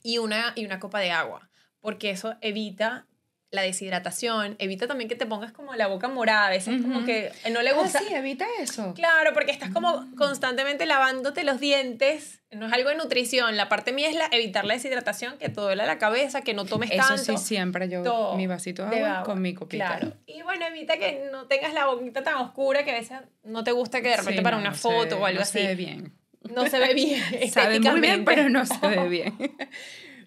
y 0.04 0.18
una, 0.18 0.52
y 0.54 0.64
una 0.64 0.78
copa 0.78 1.00
de 1.00 1.10
agua 1.10 1.50
porque 1.86 2.10
eso 2.10 2.34
evita 2.40 3.06
la 3.52 3.62
deshidratación, 3.62 4.56
evita 4.58 4.88
también 4.88 5.08
que 5.08 5.14
te 5.14 5.24
pongas 5.24 5.52
como 5.52 5.72
la 5.76 5.86
boca 5.86 6.08
morada, 6.08 6.48
a 6.48 6.50
veces 6.50 6.82
como 6.82 7.04
que 7.04 7.30
no 7.52 7.62
le 7.62 7.74
gusta. 7.74 8.00
Ah, 8.00 8.02
sí, 8.04 8.12
evita 8.12 8.44
eso. 8.58 8.92
Claro, 8.94 9.32
porque 9.32 9.52
estás 9.52 9.70
como 9.70 10.00
mm. 10.00 10.16
constantemente 10.16 10.84
lavándote 10.84 11.44
los 11.44 11.60
dientes, 11.60 12.42
no 12.50 12.66
es 12.66 12.72
algo 12.72 12.88
de 12.88 12.96
nutrición, 12.96 13.56
la 13.56 13.68
parte 13.68 13.92
mía 13.92 14.08
es 14.08 14.16
la, 14.16 14.26
evitar 14.32 14.64
la 14.64 14.74
deshidratación, 14.74 15.38
que 15.38 15.48
te 15.48 15.60
duele 15.60 15.86
la 15.86 15.96
cabeza, 15.98 16.40
que 16.40 16.54
no 16.54 16.64
tomes 16.64 16.90
tanto. 16.90 17.14
Eso 17.14 17.38
sí, 17.38 17.38
siempre 17.38 17.88
yo, 17.88 18.34
mi 18.36 18.48
vasito 18.48 18.84
de 18.86 19.04
agua, 19.04 19.22
con 19.22 19.40
mi 19.40 19.54
copita. 19.54 19.98
Claro, 19.98 20.12
y 20.26 20.42
bueno, 20.42 20.66
evita 20.66 20.98
que 20.98 21.28
no 21.30 21.46
tengas 21.46 21.72
la 21.72 21.86
boquita 21.86 22.24
tan 22.24 22.34
oscura 22.38 22.84
que 22.84 22.90
a 22.90 22.94
veces 22.94 23.20
no 23.44 23.62
te 23.62 23.70
gusta 23.70 24.02
que 24.02 24.08
de 24.08 24.16
repente 24.16 24.42
para 24.42 24.56
una 24.56 24.72
foto 24.74 25.20
o 25.20 25.24
algo 25.24 25.40
así. 25.40 25.60
No 25.60 25.62
se 25.62 25.68
ve 25.68 25.74
bien. 25.76 26.12
No 26.52 26.66
se 26.66 26.80
ve 26.80 26.94
bien. 26.94 27.22
Sabe 27.52 27.78
muy 27.78 28.00
bien, 28.00 28.24
pero 28.24 28.48
no 28.48 28.66
se 28.66 28.76
ve 28.88 29.08
bien. 29.08 29.36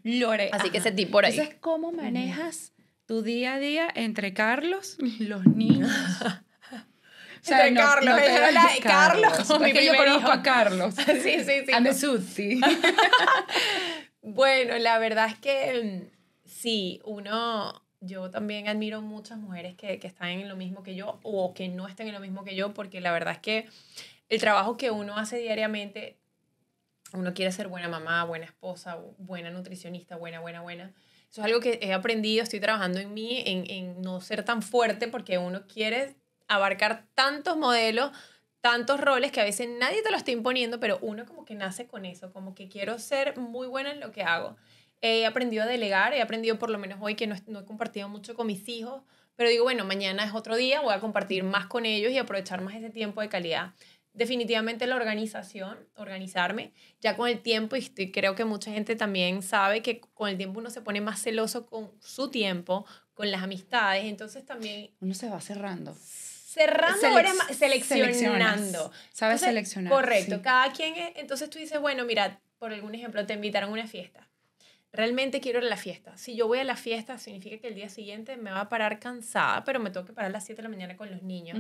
Lore. 0.04 0.50
Así 0.52 0.70
que 0.70 0.78
ese 0.80 0.92
tipo 0.92 1.14
por 1.14 1.26
ahí. 1.26 1.34
Entonces, 1.34 1.58
¿cómo 1.60 1.92
manejas 1.92 2.74
tu 3.06 3.22
día 3.22 3.56
a 3.56 3.60
día 3.60 3.88
entre 3.94 4.34
Carlos 4.34 4.98
y 5.02 5.26
los 5.26 5.46
niños? 5.56 5.92
O 7.42 7.46
sea, 7.46 7.68
entre 7.68 7.84
Carlos, 7.84 8.16
no 8.16 8.84
Carlos, 8.84 9.62
mi 9.62 9.74
yo 9.86 9.96
conozco 9.96 10.32
a 10.32 10.42
Carlos. 10.42 10.96
sí, 11.24 11.44
sí, 11.44 11.66
sí. 11.66 11.94
Susi. 11.94 12.62
bueno, 14.22 14.78
la 14.78 15.00
verdad 15.00 15.28
es 15.28 15.38
que 15.40 16.02
mm, 16.06 16.18
sí, 16.46 17.00
uno, 17.06 17.82
yo 18.02 18.30
también 18.30 18.68
admiro 18.68 19.02
muchas 19.02 19.38
mujeres 19.38 19.76
que, 19.76 20.00
que 20.00 20.08
están 20.08 20.30
en 20.30 20.50
lo 20.50 20.58
mismo 20.58 20.84
que 20.84 20.96
yo 20.96 21.20
o 21.24 21.54
que 21.54 21.70
no 21.70 21.88
estén 21.88 22.08
en 22.08 22.14
lo 22.14 22.20
mismo 22.20 22.44
que 22.44 22.56
yo, 22.56 22.74
porque 22.74 23.00
la 23.00 23.14
verdad 23.14 23.34
es 23.36 23.40
que 23.40 23.70
el 24.28 24.40
trabajo 24.40 24.78
que 24.78 24.92
uno 24.92 25.18
hace 25.18 25.38
diariamente 25.38 26.20
uno 27.14 27.34
quiere 27.34 27.52
ser 27.52 27.68
buena 27.68 27.88
mamá, 27.88 28.24
buena 28.24 28.46
esposa, 28.46 29.00
buena 29.18 29.50
nutricionista, 29.50 30.16
buena, 30.16 30.40
buena, 30.40 30.62
buena. 30.62 30.94
Eso 31.30 31.42
es 31.42 31.46
algo 31.46 31.60
que 31.60 31.80
he 31.82 31.94
aprendido, 31.94 32.44
estoy 32.44 32.60
trabajando 32.60 33.00
en 33.00 33.14
mí, 33.14 33.44
en, 33.46 33.70
en 33.70 34.02
no 34.02 34.22
ser 34.22 34.44
tan 34.44 34.62
fuerte 34.62 35.08
porque 35.08 35.38
uno 35.38 35.68
quiere 35.68 36.16
abarcar 36.48 37.06
tantos 37.14 37.56
modelos, 37.58 38.12
tantos 38.62 39.00
roles 39.00 39.32
que 39.32 39.42
a 39.42 39.44
veces 39.44 39.70
nadie 39.70 40.02
te 40.02 40.12
lo 40.12 40.18
está 40.18 40.32
imponiendo, 40.32 40.80
pero 40.80 40.98
uno 41.02 41.26
como 41.26 41.46
que 41.46 41.56
nace 41.56 41.88
con 41.88 42.06
eso, 42.06 42.34
como 42.34 42.56
que 42.56 42.68
quiero 42.68 43.00
ser 43.00 43.38
muy 43.38 43.68
buena 43.68 43.92
en 43.92 44.00
lo 44.00 44.12
que 44.12 44.24
hago. 44.24 44.58
He 45.02 45.26
aprendido 45.26 45.64
a 45.64 45.68
delegar, 45.68 46.14
he 46.14 46.22
aprendido 46.22 46.60
por 46.60 46.70
lo 46.70 46.78
menos 46.78 47.00
hoy 47.02 47.16
que 47.16 47.28
no, 47.28 47.36
no 47.48 47.60
he 47.60 47.66
compartido 47.66 48.10
mucho 48.10 48.36
con 48.36 48.48
mis 48.48 48.68
hijos, 48.68 49.04
pero 49.36 49.50
digo, 49.50 49.64
bueno, 49.64 49.86
mañana 49.86 50.26
es 50.26 50.34
otro 50.34 50.58
día, 50.58 50.82
voy 50.82 50.94
a 50.94 51.00
compartir 51.00 51.44
más 51.44 51.68
con 51.68 51.86
ellos 51.86 52.12
y 52.12 52.18
aprovechar 52.18 52.62
más 52.62 52.76
ese 52.76 52.90
tiempo 52.90 53.22
de 53.22 53.30
calidad 53.30 53.74
definitivamente 54.20 54.86
la 54.86 54.98
organización, 54.98 55.78
organizarme, 55.96 56.74
ya 57.00 57.16
con 57.16 57.30
el 57.30 57.40
tiempo, 57.40 57.78
y 57.78 58.12
creo 58.12 58.36
que 58.36 58.44
mucha 58.44 58.70
gente 58.70 58.98
también 58.98 59.42
sabe 59.42 59.82
que 59.82 60.02
con 60.02 60.30
el 60.30 60.36
tiempo 60.36 60.60
uno 60.60 60.70
se 60.70 60.82
pone 60.82 61.00
más 61.00 61.22
celoso 61.22 61.66
con 61.66 61.90
su 62.02 62.30
tiempo, 62.30 62.86
con 63.14 63.32
las 63.32 63.42
amistades, 63.42 64.04
entonces 64.04 64.46
también... 64.46 64.92
Uno 65.00 65.14
se 65.14 65.30
va 65.30 65.40
cerrando. 65.40 65.96
Cerrando, 65.96 67.00
seleccionando. 67.54 68.92
Sabes 69.14 69.40
seleccionar. 69.40 69.94
Correcto, 69.94 70.42
cada 70.42 70.74
quien, 70.74 70.96
entonces 71.16 71.50
tú 71.50 71.58
dices, 71.58 71.80
bueno, 71.80 72.04
mira, 72.04 72.42
por 72.58 72.74
algún 72.74 72.96
ejemplo, 72.96 73.26
te 73.26 73.36
invitaron 73.36 73.70
a 73.70 73.74
una 73.74 73.88
fiesta. 73.88 74.28
Realmente 74.92 75.40
quiero 75.40 75.60
ir 75.60 75.66
a 75.66 75.70
la 75.70 75.78
fiesta. 75.78 76.18
Si 76.18 76.36
yo 76.36 76.48
voy 76.48 76.60
a 76.60 76.66
la 76.66 76.76
fiesta, 76.76 77.18
significa 77.20 77.58
que 77.60 77.70
el 77.70 77.76
día 77.76 77.88
siguiente 77.88 78.36
me 78.36 78.52
va 78.52 78.62
a 78.62 78.70
parar 78.70 79.00
cansada, 79.00 79.64
pero 79.64 79.80
me 79.80 79.92
tengo 79.92 80.06
que 80.06 80.12
parar 80.12 80.30
a 80.30 80.34
las 80.34 80.46
7 80.46 80.62
de 80.62 80.64
la 80.64 80.70
mañana 80.70 80.98
con 80.98 81.10
los 81.10 81.24
niños 81.24 81.58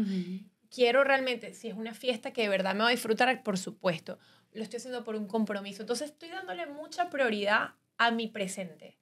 quiero 0.70 1.04
realmente, 1.04 1.54
si 1.54 1.68
es 1.68 1.76
una 1.76 1.94
fiesta 1.94 2.32
que 2.32 2.44
de 2.44 2.50
verdad 2.50 2.74
me 2.74 2.82
va 2.82 2.88
a 2.88 2.92
disfrutar, 2.92 3.44
por 3.44 3.58
supuesto, 3.58 4.20
lo 4.54 4.64
estoy 4.64 4.78
haciendo 4.78 5.04
por 5.04 5.16
un 5.16 5.28
compromiso. 5.28 5.82
Entonces 5.82 6.12
estoy 6.12 6.30
dándole 6.30 6.66
mucha 6.66 7.10
prioridad 7.10 7.72
a 7.98 8.12
mi 8.12 8.28
presente, 8.28 8.98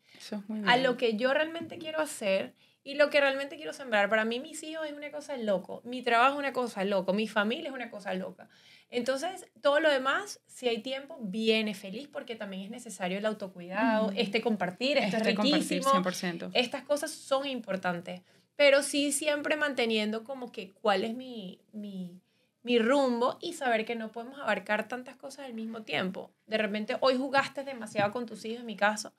a 0.66 0.78
lo 0.78 0.98
que 0.98 1.16
yo 1.16 1.34
realmente 1.34 1.78
quiero 1.78 2.00
hacer 2.00 2.56
y 2.84 2.96
lo 2.96 3.10
que 3.10 3.20
realmente 3.20 3.58
quiero 3.58 3.74
sembrar. 3.74 4.10
Para 4.10 4.26
mí 4.26 4.40
mis 4.40 4.64
hijos 4.64 4.88
es 4.88 4.94
una 4.94 5.12
cosa 5.12 5.38
loco, 5.38 5.82
mi 5.86 6.02
trabajo 6.02 6.34
es 6.34 6.40
una 6.40 6.54
cosa 6.54 6.84
loco, 6.84 7.14
mi 7.14 7.28
familia 7.28 7.70
es 7.70 7.76
una 7.76 7.92
cosa 7.92 8.14
loca. 8.14 8.50
Entonces, 8.90 9.46
todo 9.62 9.82
lo 9.82 9.92
demás, 9.92 10.40
si 10.48 10.70
hay 10.70 10.82
tiempo, 10.82 11.18
viene 11.20 11.74
feliz 11.76 12.08
porque 12.08 12.36
también 12.36 12.64
es 12.64 12.70
necesario 12.70 13.18
el 13.18 13.26
autocuidado, 13.26 14.12
este 14.16 14.42
compartir, 14.42 14.98
esto 14.98 15.18
este 15.18 15.32
es 15.32 15.38
riquísimo. 15.38 15.92
100%. 15.92 16.52
Estas 16.54 16.84
cosas 16.84 17.12
son 17.12 17.46
importantes 17.46 18.22
pero 18.58 18.84
sí 18.84 19.14
siempre 19.14 19.56
manteniendo 19.56 20.26
como 20.26 20.52
que 20.52 20.74
cuál 20.74 21.06
es 21.06 21.16
mi, 21.16 21.62
mi, 21.72 22.20
mi 22.64 22.80
rumbo 22.80 23.38
y 23.40 23.54
saber 23.54 23.86
que 23.86 23.96
no 23.96 24.12
podemos 24.12 24.40
abarcar 24.40 24.90
tantas 24.90 25.16
cosas 25.16 25.46
al 25.46 25.54
mismo 25.54 25.84
tiempo. 25.84 26.32
De 26.48 26.58
repente 26.58 26.98
hoy 27.00 27.16
jugaste 27.16 27.64
demasiado 27.64 28.12
con 28.12 28.26
tus 28.26 28.44
hijos, 28.44 28.60
en 28.62 28.66
mi 28.66 28.76
caso, 28.76 29.14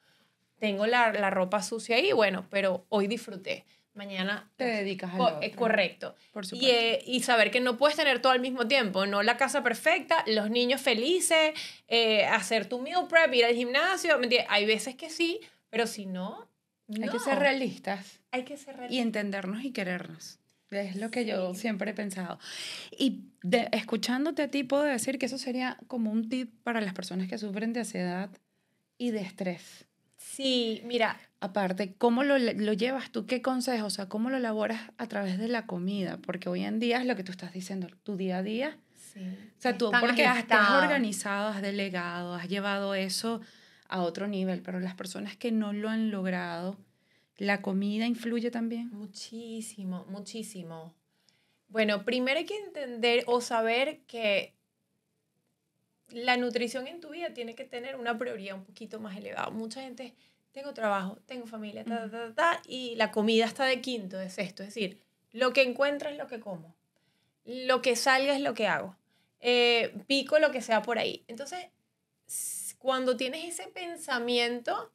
tengo 0.58 0.86
la, 0.86 1.12
la 1.12 1.30
ropa 1.30 1.62
sucia 1.62 1.96
ahí, 1.96 2.12
bueno, 2.12 2.46
pero 2.50 2.84
hoy 2.90 3.06
disfruté. 3.06 3.64
Mañana 3.94 4.48
te 4.56 4.64
dedicas 4.64 5.12
a 5.12 5.18
lo 5.18 5.40
Es 5.40 5.56
correcto. 5.56 6.14
Por 6.32 6.44
y, 6.52 6.70
eh, 6.70 7.02
y, 7.04 7.20
saber 7.20 7.50
que 7.50 7.58
no 7.58 7.76
puedes 7.76 7.96
tener 7.96 8.22
todo 8.22 8.32
al 8.32 8.38
mismo 8.38 8.68
tiempo, 8.68 9.06
no 9.06 9.24
la 9.24 9.36
casa 9.36 9.64
perfecta, 9.64 10.22
los 10.26 10.50
niños 10.50 10.80
felices, 10.80 11.52
eh, 11.88 12.24
hacer 12.26 12.68
tu 12.68 12.78
meal 12.78 13.08
prep, 13.08 13.34
ir 13.34 13.44
al 13.44 13.54
gimnasio. 13.56 14.16
Hay 14.48 14.66
veces 14.66 14.94
que 14.94 15.10
sí, 15.10 15.40
pero 15.68 15.88
si 15.88 16.06
no, 16.06 16.47
hay 16.88 17.08
que 17.08 17.18
ser 17.18 17.38
realistas. 17.38 18.20
Hay 18.30 18.44
que 18.44 18.56
ser 18.56 18.76
realistas. 18.76 18.96
Y 18.96 19.00
entendernos 19.00 19.64
y 19.64 19.72
querernos. 19.72 20.38
Es 20.70 20.96
lo 20.96 21.10
que 21.10 21.24
yo 21.24 21.54
siempre 21.54 21.92
he 21.92 21.94
pensado. 21.94 22.38
Y 22.90 23.22
de, 23.42 23.68
escuchándote 23.72 24.42
a 24.42 24.50
ti, 24.50 24.64
puedo 24.64 24.82
decir 24.82 25.18
que 25.18 25.26
eso 25.26 25.38
sería 25.38 25.78
como 25.86 26.10
un 26.10 26.28
tip 26.28 26.52
para 26.62 26.80
las 26.80 26.92
personas 26.92 27.28
que 27.28 27.38
sufren 27.38 27.72
de 27.72 27.80
ansiedad 27.80 28.30
y 28.98 29.10
de 29.10 29.20
estrés. 29.20 29.86
Sí, 30.16 30.82
mira. 30.84 31.18
Aparte, 31.40 31.94
¿cómo 31.96 32.24
lo, 32.24 32.36
lo, 32.36 32.72
llevas 32.72 33.10
tú? 33.12 33.24
¿Qué 33.24 33.40
consejos? 33.40 33.92
O 33.92 33.94
sea, 33.94 34.08
¿cómo 34.08 34.28
lo 34.28 34.38
elaboras 34.38 34.90
a 34.98 35.06
través 35.06 35.38
de 35.38 35.46
la 35.46 35.66
comida? 35.66 36.18
Porque 36.18 36.48
hoy 36.48 36.64
en 36.64 36.80
día 36.80 36.98
es 36.98 37.06
lo 37.06 37.14
que 37.14 37.22
tú 37.22 37.30
estás 37.30 37.52
diciendo, 37.52 37.86
tu 38.02 38.16
día 38.16 38.38
a 38.38 38.42
día. 38.42 38.76
Sí. 38.96 39.20
O 39.20 39.60
sea, 39.60 39.78
tú 39.78 39.92
porque 40.00 40.26
has, 40.26 40.44
has 40.50 40.82
organizado, 40.82 41.48
has 41.48 41.62
delegado, 41.62 42.34
has 42.34 42.48
llevado 42.48 42.94
eso 42.96 43.40
a 43.88 44.02
otro 44.02 44.28
nivel, 44.28 44.62
pero 44.62 44.80
las 44.80 44.94
personas 44.94 45.36
que 45.36 45.50
no 45.50 45.72
lo 45.72 45.88
han 45.88 46.10
logrado, 46.10 46.76
¿la 47.36 47.62
comida 47.62 48.06
influye 48.06 48.50
también? 48.50 48.90
Muchísimo, 48.90 50.04
muchísimo. 50.08 50.94
Bueno, 51.68 52.04
primero 52.04 52.38
hay 52.38 52.46
que 52.46 52.56
entender 52.56 53.24
o 53.26 53.40
saber 53.40 54.00
que 54.06 54.54
la 56.10 56.36
nutrición 56.36 56.86
en 56.86 57.00
tu 57.00 57.10
vida 57.10 57.34
tiene 57.34 57.54
que 57.54 57.64
tener 57.64 57.96
una 57.96 58.16
prioridad 58.16 58.56
un 58.56 58.64
poquito 58.64 59.00
más 59.00 59.16
elevada. 59.16 59.50
Mucha 59.50 59.82
gente, 59.82 60.14
tengo 60.52 60.72
trabajo, 60.72 61.18
tengo 61.26 61.46
familia, 61.46 61.84
ta, 61.84 62.10
ta, 62.10 62.34
ta, 62.34 62.62
y 62.66 62.94
la 62.96 63.10
comida 63.10 63.44
está 63.44 63.64
de 63.64 63.80
quinto, 63.80 64.16
de 64.16 64.30
sexto. 64.30 64.62
Es 64.62 64.74
decir, 64.74 65.00
lo 65.32 65.52
que 65.52 65.62
encuentro 65.62 66.08
es 66.08 66.16
lo 66.16 66.26
que 66.26 66.40
como. 66.40 66.74
Lo 67.44 67.82
que 67.82 67.96
salga 67.96 68.34
es 68.34 68.40
lo 68.40 68.54
que 68.54 68.66
hago. 68.66 68.96
Eh, 69.40 69.94
pico 70.06 70.38
lo 70.38 70.50
que 70.50 70.62
sea 70.62 70.82
por 70.82 70.98
ahí. 70.98 71.24
Entonces, 71.28 71.66
cuando 72.78 73.16
tienes 73.16 73.44
ese 73.44 73.68
pensamiento, 73.68 74.92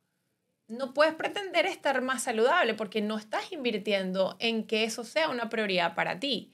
no 0.67 0.93
puedes 0.93 1.13
pretender 1.13 1.65
estar 1.65 2.01
más 2.01 2.23
saludable 2.23 2.73
porque 2.73 3.01
no 3.01 3.17
estás 3.17 3.51
invirtiendo 3.51 4.35
en 4.39 4.65
que 4.65 4.83
eso 4.83 5.03
sea 5.03 5.29
una 5.29 5.49
prioridad 5.49 5.93
para 5.95 6.19
ti. 6.19 6.51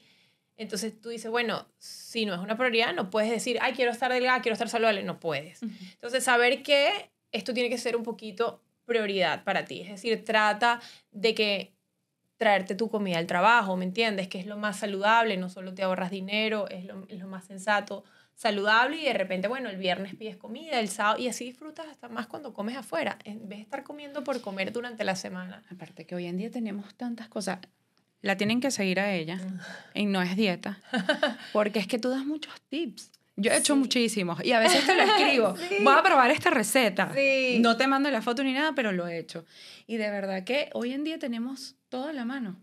Entonces 0.56 1.00
tú 1.00 1.08
dices, 1.08 1.30
bueno, 1.30 1.66
si 1.78 2.26
no 2.26 2.34
es 2.34 2.40
una 2.40 2.58
prioridad, 2.58 2.92
no 2.92 3.08
puedes 3.08 3.30
decir, 3.30 3.58
ay, 3.62 3.72
quiero 3.72 3.92
estar 3.92 4.12
delgada, 4.12 4.42
quiero 4.42 4.52
estar 4.52 4.68
saludable, 4.68 5.02
no 5.02 5.18
puedes. 5.18 5.62
Entonces, 5.62 6.22
saber 6.22 6.62
que 6.62 7.10
esto 7.32 7.54
tiene 7.54 7.70
que 7.70 7.78
ser 7.78 7.96
un 7.96 8.02
poquito 8.02 8.60
prioridad 8.84 9.42
para 9.44 9.64
ti. 9.64 9.80
Es 9.80 9.88
decir, 9.88 10.22
trata 10.22 10.82
de 11.12 11.34
que 11.34 11.72
traerte 12.36 12.74
tu 12.74 12.90
comida 12.90 13.16
al 13.16 13.26
trabajo, 13.26 13.74
¿me 13.76 13.86
entiendes? 13.86 14.28
Que 14.28 14.38
es 14.38 14.46
lo 14.46 14.58
más 14.58 14.78
saludable, 14.78 15.38
no 15.38 15.48
solo 15.48 15.72
te 15.72 15.82
ahorras 15.82 16.10
dinero, 16.10 16.68
es 16.68 16.84
lo, 16.84 17.06
es 17.08 17.18
lo 17.18 17.26
más 17.26 17.44
sensato, 17.46 18.04
saludable 18.40 18.96
y 18.96 19.04
de 19.04 19.12
repente, 19.12 19.48
bueno, 19.48 19.68
el 19.68 19.76
viernes 19.76 20.14
pides 20.14 20.38
comida, 20.38 20.80
el 20.80 20.88
sábado, 20.88 21.18
y 21.18 21.28
así 21.28 21.44
disfrutas 21.44 21.86
hasta 21.88 22.08
más 22.08 22.26
cuando 22.26 22.54
comes 22.54 22.74
afuera, 22.74 23.18
en 23.24 23.46
vez 23.50 23.58
de 23.58 23.64
estar 23.64 23.82
comiendo 23.82 24.24
por 24.24 24.40
comer 24.40 24.72
durante 24.72 25.04
la 25.04 25.14
semana. 25.14 25.62
Aparte 25.70 26.06
que 26.06 26.14
hoy 26.14 26.24
en 26.24 26.38
día 26.38 26.50
tenemos 26.50 26.94
tantas 26.94 27.28
cosas 27.28 27.58
la 28.22 28.36
tienen 28.38 28.60
que 28.60 28.70
seguir 28.70 28.98
a 28.98 29.14
ella 29.14 29.38
y 29.94 30.06
no 30.06 30.22
es 30.22 30.36
dieta, 30.36 30.80
porque 31.52 31.80
es 31.80 31.86
que 31.86 31.98
tú 31.98 32.08
das 32.08 32.24
muchos 32.24 32.54
tips. 32.70 33.10
Yo 33.36 33.52
he 33.52 33.58
hecho 33.58 33.76
muchísimos 33.76 34.42
y 34.42 34.52
a 34.52 34.58
veces 34.58 34.86
te 34.86 34.94
lo 34.94 35.02
escribo. 35.16 35.54
Voy 35.82 35.94
a 35.94 36.02
probar 36.02 36.30
esta 36.30 36.48
receta. 36.48 37.12
No 37.60 37.76
te 37.76 37.86
mando 37.86 38.10
la 38.10 38.22
foto 38.22 38.42
ni 38.42 38.54
nada, 38.54 38.72
pero 38.74 38.90
lo 38.92 39.06
he 39.06 39.18
hecho. 39.18 39.44
Y 39.86 39.98
de 39.98 40.10
verdad 40.10 40.44
que 40.44 40.70
hoy 40.72 40.92
en 40.92 41.04
día 41.04 41.18
tenemos 41.18 41.76
todo 41.90 42.08
a 42.08 42.12
la 42.14 42.24
mano. 42.24 42.56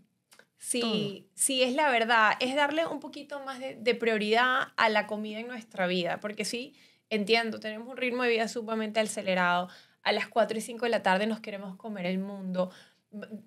Sí, 0.58 1.30
sí, 1.34 1.62
es 1.62 1.74
la 1.74 1.90
verdad. 1.90 2.32
Es 2.40 2.54
darle 2.54 2.86
un 2.86 3.00
poquito 3.00 3.40
más 3.40 3.58
de, 3.60 3.94
prioridad 3.94 4.68
a 4.76 4.88
la 4.88 5.06
comida 5.06 5.38
en 5.38 5.46
nuestra 5.46 5.86
vida, 5.86 6.20
porque 6.20 6.44
sí, 6.44 6.74
entiendo, 7.10 7.60
tenemos 7.60 7.88
un 7.88 7.96
ritmo 7.96 8.24
de 8.24 8.30
vida 8.30 8.48
sumamente 8.48 9.00
acelerado. 9.00 9.68
A 10.02 10.12
las 10.12 10.28
4 10.28 10.58
y 10.58 10.60
5 10.60 10.84
de 10.84 10.90
la 10.90 11.02
tarde 11.02 11.26
nos 11.26 11.40
queremos 11.40 11.76
comer 11.76 12.06
el 12.06 12.18
mundo 12.18 12.70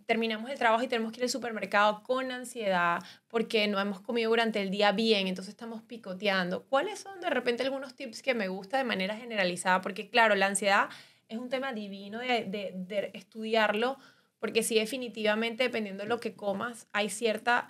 terminamos 0.06 0.50
el 0.50 0.58
trabajo 0.58 0.84
y 0.84 0.88
tenemos 0.88 1.12
que 1.12 1.20
ir 1.20 1.24
al 1.24 1.30
supermercado 1.30 2.02
con 2.04 2.32
ansiedad 2.32 3.00
porque 3.28 3.68
no 3.68 3.80
hemos 3.80 4.02
comido 4.02 4.30
durante 4.30 4.62
el 4.62 4.72
día 4.72 4.92
bien, 4.92 5.28
entonces 5.28 5.54
estamos 5.54 5.84
picoteando. 5.84 6.64
¿Cuáles 6.64 7.00
son 7.00 7.22
de 7.22 7.30
repente 7.30 7.64
algunos 7.64 7.96
tips 7.96 8.22
que 8.22 8.34
me 8.34 8.48
gusta 8.48 8.78
de 8.78 8.84
manera 8.84 9.16
generalizada? 9.16 9.82
Porque 9.82 10.10
claro, 10.10 10.36
la 10.36 10.48
ansiedad 10.48 10.90
es 11.28 11.38
un 11.38 11.50
tema 11.50 11.74
divino 11.74 12.20
de, 12.20 12.46
de 12.46 13.12
estudiarlo, 13.14 13.98
porque 14.42 14.64
sí 14.64 14.76
definitivamente 14.76 15.64
dependiendo 15.64 16.04
de 16.04 16.10
lo 16.10 16.20
que 16.20 16.34
comas 16.34 16.88
hay 16.92 17.10
cierta 17.10 17.70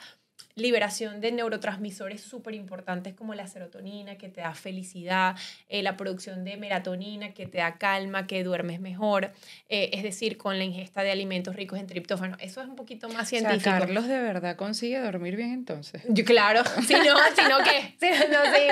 liberación 0.55 1.21
de 1.21 1.31
neurotransmisores 1.31 2.21
súper 2.21 2.55
importantes 2.55 3.13
como 3.13 3.35
la 3.35 3.47
serotonina, 3.47 4.17
que 4.17 4.29
te 4.29 4.41
da 4.41 4.53
felicidad, 4.53 5.35
eh, 5.69 5.83
la 5.83 5.97
producción 5.97 6.43
de 6.43 6.57
melatonina, 6.57 7.33
que 7.33 7.45
te 7.45 7.59
da 7.59 7.77
calma, 7.77 8.27
que 8.27 8.43
duermes 8.43 8.79
mejor, 8.79 9.31
eh, 9.69 9.91
es 9.93 10.03
decir, 10.03 10.37
con 10.37 10.57
la 10.57 10.63
ingesta 10.63 11.03
de 11.03 11.11
alimentos 11.11 11.55
ricos 11.55 11.79
en 11.79 11.87
triptófano. 11.87 12.37
Eso 12.39 12.61
es 12.61 12.67
un 12.67 12.75
poquito 12.75 13.07
más 13.09 13.29
científico. 13.29 13.69
O 13.69 13.79
Carlos 13.79 14.07
de 14.07 14.19
verdad 14.19 14.55
consigue 14.55 14.99
dormir 14.99 15.35
bien 15.35 15.51
entonces. 15.51 16.01
Yo, 16.07 16.25
claro, 16.25 16.63
si 16.87 16.93
no, 16.93 17.01
si 17.01 17.49
no, 17.49 17.59
sí, 17.99 18.07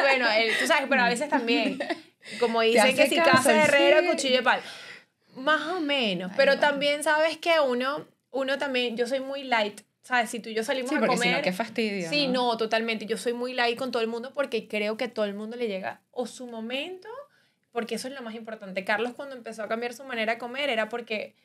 bueno, 0.02 0.26
tú 0.60 0.68
sabes, 0.68 0.88
pero 0.90 1.02
a 1.02 1.10
veces 1.10 1.30
también, 1.30 1.80
como 2.40 2.62
dicen 2.62 2.96
que 2.96 3.08
si 3.08 3.18
casa 3.18 3.64
herrero, 3.64 4.10
cuchillo 4.10 4.38
de 4.38 4.44
pal. 4.44 4.62
Más 5.40 5.62
o 5.68 5.82
menos, 5.82 6.32
pero 6.36 6.60
también 6.60 7.04
sabes 7.04 7.38
que 7.38 7.60
uno, 7.60 8.08
uno 8.32 8.58
también, 8.58 8.98
yo 8.98 9.08
soy 9.08 9.20
muy 9.20 9.44
light 9.44 9.82
¿sabes? 10.10 10.32
Si 10.32 10.40
tú 10.40 10.50
y 10.50 10.56
yo 10.56 10.64
salimos 10.64 10.92
a 10.92 11.06
comer. 11.06 11.36
Si 11.36 11.42
qué 11.44 11.54
fastidio. 11.54 12.10
Sí, 12.10 12.28
¿no? 12.28 12.58
totalmente. 12.58 13.06
Yo 13.06 13.16
soy 13.16 13.34
muy 13.34 13.54
light 13.54 13.78
con 13.78 13.92
todo 13.92 14.02
el 14.02 14.08
mundo 14.08 14.34
porque 14.34 14.68
creo 14.68 14.98
que 14.98 15.06
a 15.06 15.14
todo 15.14 15.26
el 15.26 15.36
mundo 15.36 15.56
le 15.56 15.68
llega 15.68 16.02
o 16.10 16.26
su 16.26 16.48
momento, 16.48 17.08
porque 17.72 17.94
eso 17.94 18.08
es 18.08 18.16
lo 18.16 18.24
más 18.24 18.34
importante. 18.34 18.84
Carlos, 18.84 19.14
cuando 19.16 19.36
empezó 19.36 19.62
a 19.62 19.68
cambiar 19.68 19.94
su 19.94 20.04
manera 20.04 20.34
de 20.34 20.40
comer, 20.40 20.72
era 20.72 20.90
porque 20.90 21.36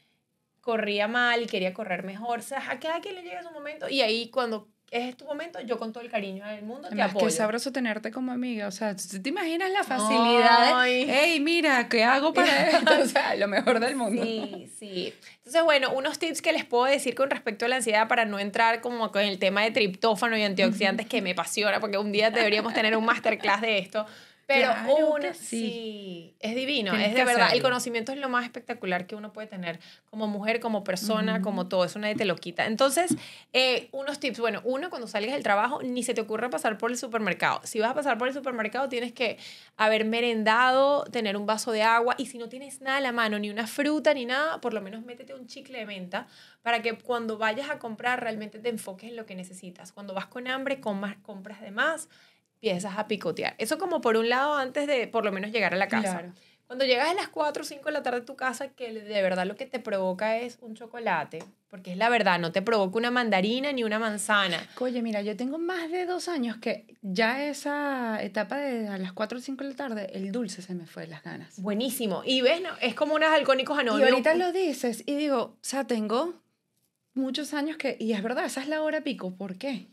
corría 0.63 1.09
mal 1.09 1.43
y 1.43 1.47
quería 1.47 1.75
correr 1.75 2.05
mejor. 2.05 2.39
O 2.39 2.43
sea, 2.43 2.71
a 2.71 2.81
cada 2.81 3.03
quien 3.03 3.17
le 3.17 3.23
llega 3.23 3.43
su 3.43 3.51
momento. 3.51 3.89
Y 3.91 4.01
ahí, 4.01 4.31
cuando 4.31 4.69
es 4.91 5.17
tu 5.17 5.25
momento, 5.25 5.61
yo 5.61 5.79
con 5.79 5.93
todo 5.93 6.05
el 6.05 6.11
cariño 6.11 6.47
del 6.47 6.63
mundo 6.63 6.89
te 6.89 7.03
apoyo. 7.03 7.27
Qué 7.27 7.33
sabroso 7.33 7.73
tenerte 7.73 8.11
como 8.11 8.33
amiga, 8.33 8.69
o 8.69 8.71
sea, 8.71 8.95
¿te 8.95 9.29
imaginas 9.29 9.71
la 9.71 9.83
facilidad? 9.83 10.79
Ay. 10.79 11.07
hey, 11.09 11.41
mira, 11.41 11.89
¿qué 11.89 12.05
hago 12.05 12.33
para 12.33 12.71
esto? 12.71 12.93
O 13.03 13.07
sea, 13.07 13.35
lo 13.35 13.49
mejor 13.49 13.81
del 13.81 13.97
mundo. 13.97 14.23
Sí, 14.23 14.71
sí. 14.79 15.15
Entonces, 15.39 15.63
bueno, 15.63 15.93
unos 15.93 16.19
tips 16.19 16.41
que 16.41 16.53
les 16.53 16.65
puedo 16.65 16.85
decir 16.85 17.15
con 17.15 17.29
respecto 17.29 17.67
a 17.67 17.69
la 17.69 17.77
ansiedad 17.77 18.09
para 18.09 18.25
no 18.25 18.39
entrar 18.39 18.81
como 18.81 19.11
con 19.11 19.23
el 19.23 19.39
tema 19.39 19.63
de 19.63 19.73
triptófano 19.73 20.37
y 20.39 20.43
antioxidantes 20.43 21.07
que 21.07 21.21
me 21.21 21.33
apasiona, 21.33 21.81
porque 21.81 21.99
un 21.99 22.13
día 22.13 22.31
deberíamos 22.31 22.73
tener 22.73 22.97
un 22.97 23.05
masterclass 23.05 23.61
de 23.61 23.79
esto. 23.79 24.07
Pero 24.47 24.73
uno, 24.99 25.33
sí. 25.33 26.35
es 26.41 26.55
divino, 26.55 26.95
es 26.95 27.15
de 27.15 27.25
verdad. 27.25 27.49
El 27.53 27.63
conocimiento 27.63 28.13
es 28.13 28.19
lo 28.19 28.29
más 28.29 28.45
espectacular 28.45 29.07
que 29.07 29.17
uno 29.17 29.33
puede 29.33 29.47
tener 29.47 29.81
como 30.11 30.27
mujer, 30.27 30.61
como 30.61 30.85
persona, 30.85 31.41
como 31.41 31.67
todo. 31.69 31.85
Eso 31.85 31.99
nadie 31.99 32.15
te 32.15 32.25
lo 32.25 32.37
quita. 32.37 32.67
Entonces, 32.67 33.17
eh, 33.53 33.89
unos 33.93 34.21
tips. 34.21 34.41
Bueno, 34.41 34.61
uno, 34.65 34.91
cuando 34.91 35.09
salgas 35.09 35.33
del 35.33 35.43
trabajo, 35.43 35.83
ni 35.83 36.03
se 36.03 36.15
te 36.15 36.21
ocurra 36.21 36.51
pasar 36.51 36.77
por 36.77 36.91
el 36.91 36.99
supermercado. 36.99 37.61
Si 37.65 37.81
vas 37.81 37.91
a 37.91 37.95
pasar 37.95 38.19
por 38.19 38.29
el 38.29 38.35
supermercado, 38.35 38.89
tienes 38.89 39.13
que 39.13 39.39
haber 39.77 40.05
merendado, 40.05 41.05
tener 41.05 41.37
un 41.37 41.47
vaso 41.47 41.73
de 41.73 41.83
agua. 41.83 42.15
Y 42.19 42.27
si 42.27 42.39
no 42.39 42.49
tienes 42.49 42.81
nada 42.81 42.99
a 42.99 43.01
la 43.01 43.13
mano, 43.13 43.39
ni 43.39 43.51
una 43.51 43.67
fruta, 43.67 44.13
ni 44.13 44.27
nada, 44.27 44.61
por 44.61 44.75
lo 44.75 44.83
menos 44.83 45.05
métete 45.05 45.35
un 45.35 45.47
chicle 45.47 45.79
de 45.79 45.87
menta 45.87 46.27
para 46.63 46.83
que 46.83 46.97
cuando 46.99 47.39
vayas 47.39 47.71
a 47.71 47.79
comprar 47.79 48.21
realmente 48.21 48.59
te 48.59 48.69
enfoques 48.69 49.09
en 49.09 49.17
lo 49.17 49.27
que 49.27 49.35
necesitas. 49.35 49.93
Cuando 49.93 50.15
vas 50.15 50.27
con 50.27 50.49
hambre, 50.49 50.81
comas, 50.81 51.17
compras 51.23 51.61
de 51.61 51.71
más 51.71 52.09
empiezas 52.71 52.99
a 52.99 53.07
picotear. 53.09 53.55
Eso 53.59 53.79
como 53.79 54.01
por 54.01 54.17
un 54.17 54.29
lado 54.29 54.55
antes 54.55 54.87
de 54.87 55.07
por 55.07 55.25
lo 55.25 55.33
menos 55.33 55.53
llegar 55.53 55.75
a 55.75 55.77
la 55.77 55.89
casa. 55.89 56.33
Cuando 56.67 56.87
llegas 56.87 57.11
a 57.11 57.15
las 57.15 57.29
4 57.29 57.63
o 57.63 57.67
5 57.67 57.85
de 57.85 57.93
la 57.93 58.03
tarde 58.03 58.21
a 58.21 58.25
tu 58.25 58.37
casa, 58.37 58.69
que 58.69 58.91
de 58.91 59.23
verdad 59.23 59.47
lo 59.47 59.55
que 59.55 59.67
te 59.67 59.81
provoca 59.81 60.39
es 60.39 60.57
un 60.63 60.75
chocolate, 60.75 61.45
porque 61.69 61.93
es 61.93 61.99
la 61.99 62.09
verdad, 62.09 62.39
no 62.39 62.53
te 62.53 62.63
provoca 62.63 62.97
una 62.97 63.11
mandarina 63.11 63.71
ni 63.71 63.85
una 63.85 63.99
manzana. 63.99 64.67
Oye, 64.81 65.03
mira, 65.03 65.21
yo 65.21 65.37
tengo 65.37 65.59
más 65.59 65.91
de 65.91 66.07
dos 66.07 66.27
años 66.27 66.57
que 66.57 66.97
ya 67.03 67.45
esa 67.45 68.23
etapa 68.23 68.57
de 68.57 68.89
a 68.89 68.97
las 68.97 69.13
4 69.13 69.39
o 69.39 69.41
5 69.43 69.63
de 69.63 69.71
la 69.71 69.77
tarde, 69.77 70.11
el 70.15 70.33
dulce 70.33 70.63
se 70.63 70.75
me 70.75 70.87
fue 70.87 71.03
de 71.03 71.09
las 71.09 71.23
ganas. 71.23 71.61
Buenísimo. 71.61 72.23
Y 72.25 72.41
ves, 72.41 72.63
no, 72.63 72.71
es 72.81 72.95
como 72.95 73.15
unos 73.15 73.29
alcohólicos 73.29 73.79
anónimos. 73.79 74.09
Y 74.09 74.11
ahorita 74.11 74.35
lo 74.35 74.51
dices 74.51 75.03
y 75.05 75.17
digo, 75.17 75.39
o 75.39 75.59
sea, 75.61 75.87
tengo 75.87 76.33
muchos 77.13 77.53
años 77.53 77.77
que, 77.77 77.99
y 78.01 78.13
es 78.15 78.23
verdad, 78.23 78.47
esa 78.47 78.63
es 78.63 78.69
la 78.69 78.81
hora 78.81 79.03
pico, 79.03 79.37
¿por 79.37 79.57
qué? 79.59 79.87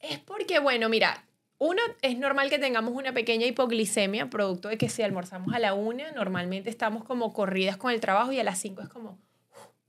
Es 0.00 0.18
porque, 0.18 0.58
bueno, 0.58 0.88
mira, 0.88 1.24
uno, 1.58 1.82
es 2.02 2.16
normal 2.16 2.50
que 2.50 2.58
tengamos 2.58 2.94
una 2.94 3.12
pequeña 3.12 3.46
hipoglicemia, 3.46 4.30
producto 4.30 4.68
de 4.68 4.78
que 4.78 4.88
si 4.88 5.02
almorzamos 5.02 5.52
a 5.54 5.58
la 5.58 5.74
una, 5.74 6.12
normalmente 6.12 6.70
estamos 6.70 7.04
como 7.04 7.32
corridas 7.32 7.76
con 7.76 7.92
el 7.92 8.00
trabajo 8.00 8.32
y 8.32 8.38
a 8.38 8.44
las 8.44 8.58
cinco 8.58 8.82
es 8.82 8.88
como, 8.88 9.18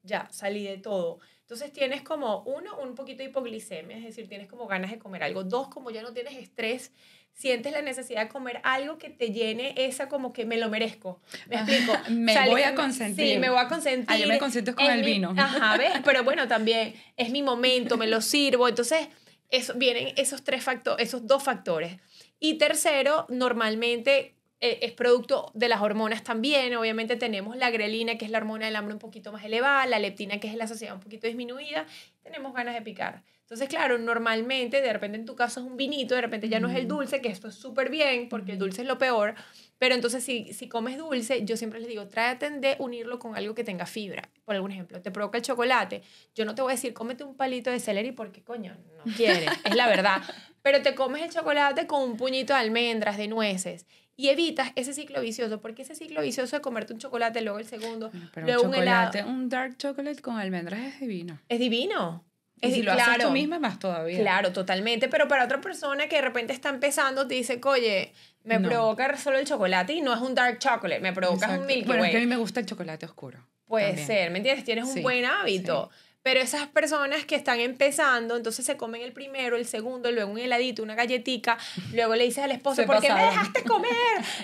ya, 0.02 0.28
salí 0.32 0.64
de 0.64 0.78
todo. 0.78 1.20
Entonces 1.42 1.72
tienes 1.74 2.02
como, 2.02 2.44
uno, 2.44 2.78
un 2.80 2.96
poquito 2.96 3.24
de 3.24 3.30
hipoglicemia, 3.30 3.98
es 3.98 4.04
decir, 4.04 4.28
tienes 4.28 4.48
como 4.48 4.68
ganas 4.68 4.92
de 4.92 5.00
comer 5.00 5.24
algo. 5.24 5.44
Dos, 5.44 5.68
como 5.68 5.90
ya 5.90 6.02
no 6.02 6.14
tienes 6.14 6.36
estrés, 6.36 6.92
sientes 7.34 7.72
la 7.72 7.82
necesidad 7.82 8.24
de 8.24 8.30
comer 8.30 8.60
algo 8.64 8.98
que 8.98 9.10
te 9.10 9.32
llene 9.32 9.74
esa 9.78 10.10
como 10.10 10.34
que 10.34 10.46
me 10.46 10.58
lo 10.58 10.70
merezco. 10.70 11.22
¿Me 11.48 11.56
explico? 11.56 11.94
me 12.10 12.50
voy 12.50 12.62
a 12.64 12.76
consentir. 12.76 13.34
Sí, 13.34 13.40
me 13.40 13.50
voy 13.50 13.60
a 13.60 13.68
consentir. 13.68 14.08
Ah, 14.10 14.18
yo 14.18 14.28
me 14.28 14.38
consiento 14.38 14.76
con 14.76 14.86
el 14.86 15.04
vino. 15.04 15.34
Ajá, 15.38 15.78
¿ves? 15.78 15.94
Pero 16.06 16.24
bueno, 16.24 16.48
también 16.48 16.94
es 17.16 17.32
mi 17.32 17.42
momento, 17.42 17.98
me 17.98 18.08
lo 18.08 18.22
sirvo. 18.22 18.68
Entonces 18.68 19.08
eso, 19.50 19.74
vienen 19.76 20.14
esos, 20.18 20.44
tres 20.44 20.64
factores, 20.64 21.08
esos 21.08 21.26
dos 21.28 21.44
factores. 21.44 21.98
Y 22.40 22.58
tercero, 22.58 23.26
normalmente 23.30 24.36
eh, 24.62 24.80
es 24.82 24.92
producto 24.92 25.52
de 25.54 25.70
las 25.70 25.82
hormonas 25.82 26.24
también. 26.24 26.76
Obviamente 26.76 27.16
tenemos 27.16 27.58
la 27.58 27.72
grelina, 27.72 28.18
que 28.18 28.26
es 28.26 28.32
la 28.32 28.40
hormona 28.40 28.66
del 28.66 28.76
hambre 28.76 28.94
un 28.94 29.00
poquito 29.00 29.32
más 29.32 29.44
elevada, 29.44 29.86
la 29.86 30.00
leptina, 30.00 30.40
que 30.40 30.48
es 30.48 30.56
la 30.56 30.68
saciedad 30.68 30.96
un 30.96 31.02
poquito 31.02 31.28
disminuida. 31.28 31.86
Tenemos 32.24 32.54
ganas 32.54 32.76
de 32.76 32.82
picar. 32.82 33.24
Entonces, 33.42 33.68
claro, 33.68 33.98
normalmente, 33.98 34.80
de 34.80 34.94
repente 34.94 35.18
en 35.18 35.26
tu 35.26 35.36
caso 35.36 35.62
es 35.62 35.66
un 35.66 35.76
vinito, 35.76 36.14
de 36.14 36.22
repente 36.22 36.50
ya 36.50 36.60
no 36.60 36.70
es 36.70 36.76
el 36.76 36.88
dulce, 36.88 37.20
que 37.20 37.30
esto 37.30 37.48
es 37.48 37.56
súper 37.56 37.90
bien, 37.90 38.30
porque 38.30 38.52
el 38.52 38.60
dulce 38.60 38.84
es 38.84 38.88
lo 38.88 39.00
peor, 39.00 39.34
pero 39.80 39.96
entonces 39.96 40.24
si, 40.24 40.54
si 40.54 40.68
comes 40.68 40.98
dulce, 40.98 41.46
yo 41.46 41.58
siempre 41.58 41.80
les 41.80 41.88
digo, 41.88 42.08
trátate 42.08 42.52
de 42.52 42.76
unirlo 42.80 43.18
con 43.18 43.36
algo 43.36 43.56
que 43.56 43.64
tenga 43.64 43.86
fibra. 43.86 44.30
Por 44.46 44.56
algún 44.56 44.72
ejemplo, 44.72 45.02
te 45.02 45.10
provoca 45.10 45.38
el 45.38 45.44
chocolate, 45.44 46.04
yo 46.36 46.46
no 46.46 46.54
te 46.54 46.62
voy 46.62 46.74
a 46.74 46.76
decir, 46.76 46.94
cómete 46.94 47.24
un 47.24 47.36
palito 47.36 47.72
de 47.72 47.80
celery 47.80 48.12
porque, 48.12 48.44
coño, 48.44 48.78
no 48.98 49.12
quieres, 49.18 49.50
es 49.64 49.76
la 49.76 49.88
verdad. 49.88 50.22
Pero 50.62 50.82
te 50.82 50.94
comes 50.94 51.24
el 51.24 51.32
chocolate 51.32 51.88
con 51.88 52.04
un 52.04 52.18
puñito 52.18 52.54
de 52.54 52.60
almendras, 52.60 53.18
de 53.18 53.30
nueces, 53.30 53.86
y 54.18 54.28
evitas 54.28 54.74
ese 54.76 54.94
ciclo 54.94 55.22
vicioso, 55.22 55.62
porque 55.62 55.84
ese 55.84 55.96
ciclo 55.96 56.22
vicioso 56.22 56.58
de 56.58 56.62
comerte 56.62 56.92
un 56.92 57.00
chocolate, 57.00 57.42
luego 57.42 57.58
el 57.58 57.66
segundo, 57.66 58.12
luego 58.36 58.64
un, 58.64 58.74
chocolate, 58.74 59.24
un 59.24 59.48
dark 59.48 59.78
chocolate 59.78 60.22
con 60.22 60.38
almendras 60.38 60.82
es 60.82 61.00
divino. 61.00 61.40
Es 61.48 61.58
divino. 61.58 62.29
Y 62.62 62.72
si 62.72 62.82
lo 62.82 62.94
claro, 62.94 63.12
haces 63.12 63.26
tú 63.26 63.32
misma, 63.32 63.60
más 63.60 63.80
todavía. 63.80 64.20
Claro, 64.20 64.52
totalmente. 64.52 65.08
Pero 65.08 65.28
para 65.28 65.46
otra 65.46 65.62
persona 65.62 66.08
que 66.08 66.18
de 66.18 66.22
repente 66.22 66.54
está 66.54 66.70
empezando, 66.70 67.28
te 67.28 67.36
dice, 67.36 67.60
oye, 67.64 68.14
me 68.44 68.60
provoca 68.60 69.16
solo 69.18 69.38
el 69.38 69.46
chocolate 69.46 69.94
y 69.94 70.02
no 70.02 70.14
es 70.14 70.22
un 70.22 70.36
dark 70.36 70.60
chocolate, 70.60 71.02
me 71.02 71.14
provoca 71.14 71.50
un 71.58 71.66
Milky 71.66 71.88
Bueno, 71.88 72.06
es 72.06 72.12
que 72.12 72.18
a 72.18 72.22
mí 72.22 72.28
me 72.28 72.38
gusta 72.38 72.60
el 72.60 72.66
chocolate 72.66 73.06
oscuro. 73.06 73.46
Puede 73.66 74.04
ser, 74.04 74.32
¿me 74.32 74.38
entiendes? 74.38 74.66
Tienes 74.66 74.86
un 74.86 75.02
buen 75.04 75.26
hábito. 75.26 75.90
Pero 76.22 76.42
esas 76.42 76.68
personas 76.68 77.26
que 77.26 77.36
están 77.36 77.60
empezando, 77.60 78.36
entonces 78.36 78.66
se 78.66 78.76
comen 78.76 79.02
el 79.02 79.14
primero, 79.14 79.56
el 79.56 79.66
segundo, 79.66 80.12
luego 80.12 80.32
un 80.32 80.38
heladito, 80.38 80.84
una 80.84 80.94
galletica, 80.96 81.58
luego 81.94 82.16
le 82.16 82.26
dices 82.26 82.44
al 82.44 82.52
esposo, 82.52 82.86
¿por 82.86 83.00
qué 83.00 83.14
me 83.14 83.24
dejaste 83.24 83.64
comer? 83.64 83.90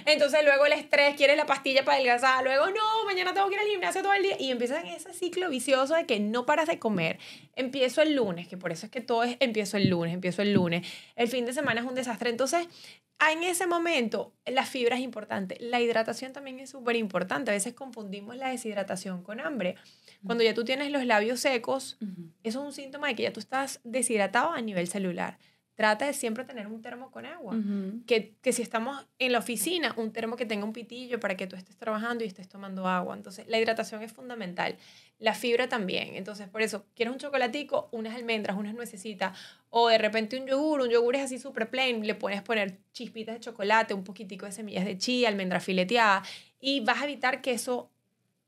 Entonces 0.05 0.43
luego 0.45 0.65
el 0.65 0.73
estrés, 0.73 1.15
quieres 1.15 1.35
la 1.35 1.45
pastilla 1.45 1.83
para 1.83 1.97
adelgazar, 1.97 2.43
luego 2.43 2.67
no, 2.67 3.05
mañana 3.05 3.33
tengo 3.33 3.49
que 3.49 3.55
ir 3.55 3.59
al 3.59 3.67
gimnasio 3.67 4.01
todo 4.01 4.13
el 4.13 4.23
día. 4.23 4.37
Y 4.39 4.51
empiezan 4.51 4.85
ese 4.85 5.13
ciclo 5.13 5.49
vicioso 5.49 5.95
de 5.95 6.05
que 6.05 6.19
no 6.19 6.45
paras 6.45 6.67
de 6.67 6.79
comer. 6.79 7.19
Empiezo 7.55 8.01
el 8.01 8.15
lunes, 8.15 8.47
que 8.47 8.57
por 8.57 8.71
eso 8.71 8.85
es 8.85 8.91
que 8.91 9.01
todo 9.01 9.23
es 9.23 9.35
empiezo 9.39 9.77
el 9.77 9.89
lunes, 9.89 10.13
empiezo 10.13 10.41
el 10.41 10.53
lunes. 10.53 10.87
El 11.15 11.27
fin 11.27 11.45
de 11.45 11.53
semana 11.53 11.81
es 11.81 11.87
un 11.87 11.95
desastre. 11.95 12.29
Entonces, 12.29 12.67
en 13.31 13.43
ese 13.43 13.65
momento, 13.65 14.33
la 14.45 14.65
fibra 14.65 14.95
es 14.95 15.01
importante. 15.01 15.57
La 15.59 15.79
hidratación 15.79 16.33
también 16.33 16.59
es 16.59 16.69
súper 16.69 16.95
importante. 16.95 17.51
A 17.51 17.53
veces 17.53 17.73
confundimos 17.73 18.35
la 18.35 18.49
deshidratación 18.49 19.23
con 19.23 19.39
hambre. 19.39 19.75
Cuando 20.25 20.43
ya 20.43 20.53
tú 20.53 20.63
tienes 20.63 20.91
los 20.91 21.05
labios 21.05 21.39
secos, 21.39 21.97
eso 22.43 22.59
es 22.59 22.65
un 22.65 22.73
síntoma 22.73 23.07
de 23.07 23.15
que 23.15 23.23
ya 23.23 23.33
tú 23.33 23.39
estás 23.39 23.79
deshidratado 23.83 24.51
a 24.51 24.61
nivel 24.61 24.87
celular. 24.87 25.37
Trata 25.75 26.05
de 26.05 26.13
siempre 26.13 26.45
tener 26.45 26.67
un 26.67 26.81
termo 26.81 27.11
con 27.11 27.25
agua. 27.25 27.57
que, 28.07 28.33
que, 28.41 28.53
si 28.53 28.61
estamos 28.61 29.05
en 29.19 29.33
la 29.33 29.39
oficina, 29.39 29.93
un 29.97 30.13
termo 30.13 30.37
que 30.37 30.45
tenga 30.45 30.63
un 30.63 30.71
pitillo 30.71 31.19
para 31.19 31.35
que 31.35 31.47
tú 31.47 31.57
estés 31.57 31.75
trabajando 31.75 32.23
y 32.23 32.27
estés 32.27 32.47
tomando 32.47 32.87
agua. 32.87 33.13
Entonces, 33.13 33.45
la 33.49 33.59
hidratación 33.59 34.01
es 34.01 34.13
fundamental. 34.13 34.77
La 35.19 35.33
fibra 35.33 35.67
también. 35.67 36.15
Entonces, 36.15 36.47
por 36.47 36.61
eso, 36.61 36.85
quieres 36.95 37.11
un 37.11 37.19
chocolatico, 37.19 37.89
unas 37.91 38.15
almendras, 38.15 38.57
unas 38.57 38.73
nuecesitas, 38.73 39.37
o 39.69 39.89
de 39.89 39.97
repente 39.97 40.39
un 40.39 40.47
yogur. 40.47 40.79
Un 40.79 40.89
yogur 40.89 41.17
es 41.17 41.23
así 41.23 41.39
súper 41.39 41.69
plain. 41.69 42.07
Le 42.07 42.15
puedes 42.15 42.41
poner 42.41 42.77
chispitas 42.93 43.35
de 43.35 43.41
chocolate, 43.41 43.93
un 43.93 44.05
poquitico 44.05 44.45
de 44.45 44.53
semillas 44.53 44.85
de 44.85 44.97
chía, 44.97 45.27
almendra 45.27 45.59
fileteada, 45.59 46.23
y 46.61 46.79
vas 46.79 47.01
a 47.01 47.03
evitar 47.03 47.41
que 47.41 47.51
eso 47.51 47.91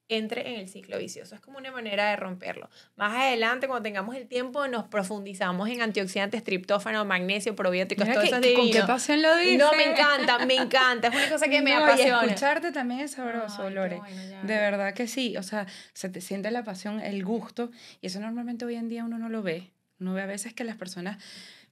entre 0.09 0.53
en 0.53 0.59
el 0.59 0.69
ciclo 0.69 0.97
vicioso. 0.97 1.35
Es 1.35 1.41
como 1.41 1.57
una 1.57 1.71
manera 1.71 2.09
de 2.09 2.15
romperlo. 2.15 2.69
Más 2.95 3.13
adelante, 3.13 3.67
cuando 3.67 3.83
tengamos 3.83 4.15
el 4.15 4.27
tiempo, 4.27 4.67
nos 4.67 4.85
profundizamos 4.85 5.69
en 5.69 5.81
antioxidantes, 5.81 6.43
triptófano, 6.43 7.03
magnesio, 7.05 7.55
probióticos, 7.55 8.07
todo 8.07 8.21
eso 8.21 8.35
¿Con 8.55 8.71
qué 8.71 8.83
pasión 8.83 9.21
lo 9.21 9.35
dices? 9.37 9.59
No, 9.59 9.73
me 9.73 9.91
encanta, 9.91 10.45
me 10.45 10.55
encanta. 10.55 11.09
Es 11.09 11.15
una 11.15 11.29
cosa 11.29 11.47
que 11.47 11.61
me 11.61 11.73
apasiona. 11.73 12.21
Y 12.23 12.27
escucharte 12.27 12.71
también 12.71 13.01
es 13.01 13.11
sabroso, 13.11 13.69
Lore. 13.69 14.01
de 14.43 14.55
verdad 14.55 14.93
que 14.93 15.07
sí. 15.07 15.35
O 15.37 15.43
sea, 15.43 15.67
se 15.93 16.09
te 16.09 16.21
siente 16.21 16.51
la 16.51 16.63
pasión, 16.63 17.01
el 17.01 17.23
gusto. 17.23 17.71
Y 18.01 18.07
eso 18.07 18.19
normalmente 18.19 18.65
hoy 18.65 18.75
en 18.75 18.89
día 18.89 19.03
uno 19.03 19.17
no 19.17 19.29
lo 19.29 19.43
ve. 19.43 19.71
Uno 19.99 20.13
ve 20.13 20.21
a 20.21 20.27
veces 20.27 20.53
que 20.53 20.63
las 20.63 20.77
personas 20.77 21.17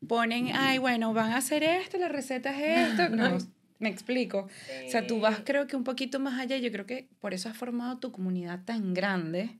ponen, 0.08 0.52
ay, 0.54 0.78
bueno, 0.78 1.14
van 1.14 1.32
a 1.32 1.38
hacer 1.38 1.64
esto, 1.64 1.98
la 1.98 2.10
receta 2.10 2.52
es 2.52 2.90
esto. 2.90 3.10
No, 3.16 3.38
me 3.80 3.90
explico. 3.90 4.48
O 4.88 4.90
sea, 4.90 5.06
tú 5.06 5.20
vas 5.20 5.42
creo 5.44 5.68
que 5.68 5.76
un 5.76 5.84
poquito 5.84 6.20
más 6.20 6.40
allá. 6.40 6.58
Yo 6.58 6.72
creo 6.72 6.86
que 6.86 7.08
por 7.20 7.34
eso 7.34 7.50
has 7.50 7.58
formado 7.58 7.98
tu 7.98 8.12
comunidad 8.12 8.64
tan 8.66 8.94
grande. 8.94 9.58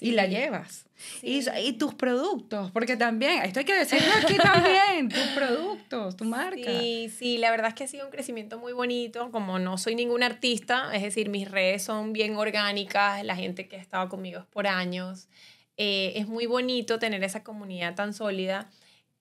Y 0.00 0.12
la 0.12 0.26
llevas. 0.26 0.86
Y, 1.22 1.44
y, 1.60 1.72
tus 1.74 1.94
productos, 1.94 2.70
porque 2.70 2.96
también, 2.96 3.42
esto 3.42 3.58
hay 3.58 3.64
que 3.66 3.74
decirlo 3.74 4.12
aquí 4.22 4.36
también, 4.36 5.08
tus 5.08 5.18
productos, 5.34 6.16
tu 6.16 6.24
marca. 6.24 6.80
Sí, 6.80 7.10
sí, 7.14 7.36
la 7.36 7.50
verdad 7.50 7.68
es 7.68 7.74
que 7.74 7.84
ha 7.84 7.86
sido 7.86 8.06
un 8.06 8.10
crecimiento 8.10 8.58
muy 8.58 8.72
bonito, 8.72 9.30
como 9.30 9.58
no 9.58 9.76
soy 9.76 9.94
ningún 9.94 10.22
artista, 10.22 10.94
es 10.94 11.02
decir, 11.02 11.28
mis 11.28 11.50
redes 11.50 11.82
son 11.82 12.12
bien 12.12 12.36
orgánicas, 12.36 13.22
la 13.24 13.36
gente 13.36 13.68
que 13.68 13.76
ha 13.76 13.80
estado 13.80 14.08
conmigo 14.08 14.40
es 14.40 14.46
por 14.46 14.66
años. 14.66 15.28
Eh, 15.76 16.12
es 16.16 16.28
muy 16.28 16.46
bonito 16.46 16.98
tener 16.98 17.22
esa 17.24 17.42
comunidad 17.42 17.94
tan 17.94 18.14
sólida 18.14 18.70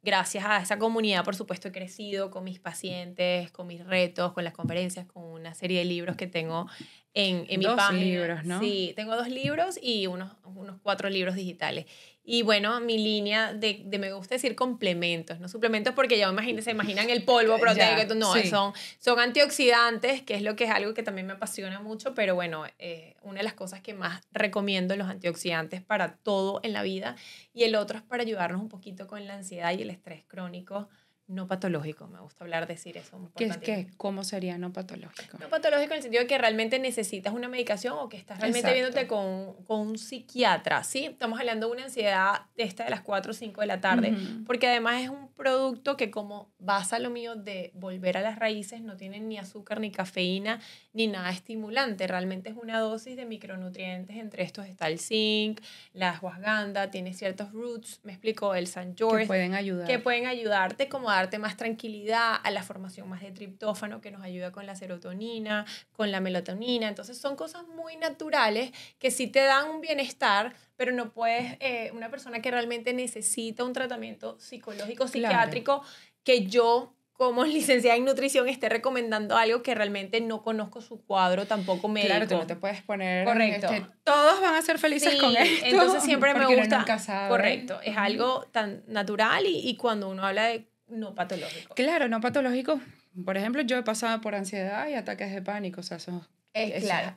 gracias 0.04 0.44
a 0.46 0.62
esa 0.62 0.78
comunidad, 0.78 1.24
por 1.24 1.36
supuesto, 1.36 1.70
he 1.70 1.72
crecido 1.72 2.30
con 2.30 2.44
mis 2.44 2.60
pacientes, 2.60 3.52
con 3.52 3.68
mis 3.68 3.84
retos, 3.86 4.34
con 4.34 4.44
las 4.44 4.54
conferencias, 4.54 5.06
con 5.08 5.24
una 5.24 5.56
serie 5.56 5.80
de 5.80 5.86
libros 5.86 6.18
que 6.18 6.28
tengo 6.28 6.68
en, 7.13 7.46
en 7.48 7.60
mi 7.60 7.66
página. 7.66 8.00
libros, 8.00 8.44
¿no? 8.44 8.60
Sí, 8.60 8.94
tengo 8.96 9.16
dos 9.16 9.30
libros 9.30 9.80
y 9.82 10.08
unos, 10.08 10.34
unos 10.44 10.80
cuatro 10.84 11.10
libros 11.10 11.36
digitales. 11.36 11.86
Y 12.26 12.42
bueno, 12.42 12.80
mi 12.80 12.98
línea 12.98 13.54
de, 13.54 13.82
de, 13.84 14.00
me 14.00 14.14
gusta 14.14 14.36
decir 14.36 14.56
complementos, 14.56 15.42
no 15.42 15.50
suplementos 15.50 15.94
porque 15.94 16.18
ya 16.18 16.34
se 16.62 16.72
imaginan 16.72 17.10
el 17.10 17.24
polvo 17.24 17.58
proteico, 17.60 18.16
no, 18.16 18.34
son, 18.46 18.74
son 18.98 19.20
antioxidantes, 19.20 20.22
que 20.22 20.36
es 20.36 20.42
lo 20.42 20.56
que 20.56 20.64
es 20.64 20.70
algo 20.70 20.94
que 20.94 21.04
también 21.04 21.28
me 21.28 21.34
apasiona 21.34 21.82
mucho, 21.82 22.14
pero 22.14 22.34
bueno, 22.34 22.64
eh, 22.80 23.16
una 23.24 23.40
de 23.40 23.44
las 23.44 23.54
cosas 23.54 23.82
que 23.82 23.94
más 23.94 24.22
recomiendo 24.32 24.96
los 24.96 25.10
antioxidantes 25.10 25.82
para 25.82 26.16
todo 26.16 26.62
en 26.64 26.72
la 26.72 26.82
vida. 26.82 27.18
Y 27.54 27.64
el 27.64 27.76
otro 27.76 27.98
es 27.98 28.04
para 28.04 28.24
ayudarnos 28.24 28.62
un 28.62 28.70
poquito 28.70 29.06
con 29.06 29.28
la 29.28 29.36
ansiedad 29.36 29.78
y 29.78 29.82
el 29.82 29.90
estrés 29.90 30.24
crónico 30.26 30.88
no 31.28 31.48
patológico. 31.48 32.08
Me 32.08 32.20
gusta 32.20 32.44
hablar, 32.44 32.68
decir 32.68 32.98
eso. 32.98 33.32
¿Qué 33.36 33.46
es 33.46 33.58
qué? 33.58 33.88
¿Cómo 33.98 34.24
sería 34.24 34.58
no 34.58 34.74
patológico? 34.74 35.38
No 35.40 35.50
patológico 35.50 35.92
en 35.94 35.98
el 35.98 36.04
sentido 36.04 36.22
de 36.22 36.28
que 36.28 36.38
realmente 36.38 36.80
necesitas 36.80 37.34
una 37.34 37.48
medicación 37.48 37.96
o 37.98 38.10
que 38.10 38.18
estás 38.18 38.40
realmente 38.40 38.74
viéndote 38.74 39.08
con, 39.08 39.54
con, 39.64 39.80
un 39.80 39.98
psiquiatra, 39.98 40.84
¿sí? 40.84 41.06
Estamos 41.06 41.40
hablando 41.40 41.68
de 41.68 41.74
una 41.74 41.84
ansiedad 41.86 42.42
esta 42.58 42.84
de 42.84 42.90
las 42.90 43.02
4 43.02 43.32
o 43.32 43.34
5 43.34 43.62
de 43.62 43.68
la 43.68 43.82
tarde, 43.82 44.16
porque 44.46 44.68
además 44.68 45.02
es 45.02 45.10
un 45.10 45.30
producto 45.34 45.98
que 45.98 46.12
como 46.12 46.54
basa 46.60 47.00
lo 47.00 47.10
mío 47.10 47.36
de 47.36 47.72
volver 47.74 48.18
a 48.18 48.22
las 48.22 48.38
raíces, 48.38 48.82
no 48.82 48.98
tiene 48.98 49.20
ni 49.20 49.38
azúcar, 49.38 49.80
ni 49.80 49.92
cafeína, 49.92 50.60
ni 50.94 51.08
nada 51.08 51.32
estimulante. 51.32 52.08
Realmente 52.08 52.50
es 52.50 52.56
una 52.56 52.80
dosis 52.80 53.16
de 53.16 53.26
micronutrientes. 53.26 54.18
Entre 54.18 54.44
estos 54.44 54.68
está 54.68 54.88
el 54.88 55.00
zinc, 55.00 55.62
la 55.94 56.12
ashwagandha, 56.12 56.92
tiene 56.92 57.14
ciertos 57.14 57.52
roots, 57.52 58.00
me 58.04 58.12
explico, 58.12 58.56
el 58.56 58.68
San 58.68 58.96
George. 58.96 59.24
Que 59.24 59.28
pueden 59.28 59.54
ayudar. 59.54 59.88
Que 59.88 60.00
pueden 60.00 60.26
ayudarte 60.26 60.90
como 60.90 61.10
a 61.13 61.17
darte 61.17 61.39
más 61.39 61.58
tranquilidad, 61.58 62.36
a 62.41 62.52
la 62.52 62.63
formación 62.63 63.10
más 63.10 63.21
de 63.21 63.32
triptófano 63.32 64.02
que 64.02 64.12
nos 64.12 64.21
ayuda 64.23 64.52
con 64.52 64.65
la 64.65 64.76
serotonina, 64.76 65.65
con 65.91 66.12
la 66.12 66.19
melatonina. 66.19 66.88
Entonces 66.88 67.17
son 67.17 67.36
cosas 67.36 67.67
muy 67.67 67.95
naturales 67.97 68.71
que 68.99 69.12
sí 69.12 69.28
te 69.28 69.41
dan 69.41 69.69
un 69.69 69.82
bienestar, 69.82 70.54
pero 70.76 70.91
no 70.91 71.12
puedes, 71.12 71.58
eh, 71.60 71.91
una 71.93 72.10
persona 72.10 72.41
que 72.41 72.52
realmente 72.52 72.93
necesita 72.93 73.63
un 73.63 73.73
tratamiento 73.73 74.38
psicológico, 74.39 75.08
psiquiátrico, 75.08 75.84
que 76.23 76.45
yo 76.45 76.93
como 77.13 77.45
licenciada 77.45 77.95
en 77.97 78.06
nutrición 78.06 78.49
esté 78.49 78.69
recomendando 78.69 79.38
algo 79.38 79.63
que 79.63 79.73
realmente 79.73 80.19
no 80.21 80.43
conozco 80.43 80.82
su 80.82 81.04
cuadro 81.04 81.45
tampoco 81.45 81.88
médico. 81.88 82.13
Claro, 82.13 82.28
tú 82.28 82.36
no 82.36 82.47
te 82.47 82.56
puedes 82.56 82.82
poner 82.82 83.26
correcto. 83.26 83.67
Que 83.69 83.86
todos 84.04 84.41
van 84.41 84.56
a 84.56 84.62
ser 84.62 84.80
felices 84.80 85.15
con 85.19 85.36
esto. 85.36 85.65
Entonces 85.65 86.04
siempre 86.04 86.34
me 86.34 86.45
gusta. 86.56 86.86
correcto, 87.30 87.80
es 87.84 87.95
algo 87.97 88.45
tan 88.52 88.84
natural 88.88 89.45
y, 89.45 89.69
y, 89.69 89.78
cuando 89.78 90.10
uno 90.10 90.26
habla 90.26 90.45
de 90.45 90.67
no 90.93 91.15
patológico. 91.15 91.75
Claro, 91.75 92.08
no 92.08 92.21
patológico. 92.21 92.79
Por 93.25 93.38
ejemplo, 93.38 93.62
yo 93.62 93.77
he 93.77 93.84
pasado 93.84 94.21
por 94.21 94.36
ansiedad 94.36 94.88
y 94.88 94.93
ataques 94.93 95.32
de 95.34 95.41
pánico, 95.41 95.82
o 95.82 95.84
sea, 95.84 95.97
eso 95.97 96.27
es 96.53 96.84
claro. 96.84 97.15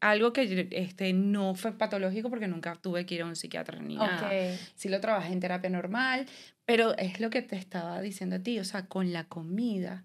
algo 0.00 0.32
que 0.32 0.68
este, 0.70 1.12
no 1.12 1.54
fue 1.54 1.72
patológico 1.72 2.28
porque 2.30 2.46
nunca 2.46 2.74
tuve 2.76 3.06
que 3.06 3.14
ir 3.14 3.22
a 3.22 3.26
un 3.26 3.36
psiquiatra 3.36 3.80
ni 3.80 3.96
nada. 3.96 4.30
Sí 4.74 4.88
lo 4.88 5.00
trabajé 5.00 5.32
en 5.32 5.40
terapia 5.40 5.70
normal, 5.70 6.26
pero 6.64 6.96
es 6.98 7.20
lo 7.20 7.30
que 7.30 7.42
te 7.42 7.56
estaba 7.56 8.00
diciendo 8.00 8.36
a 8.36 8.38
ti, 8.40 8.58
o 8.58 8.64
sea, 8.64 8.86
con 8.86 9.12
la 9.12 9.24
comida 9.24 10.04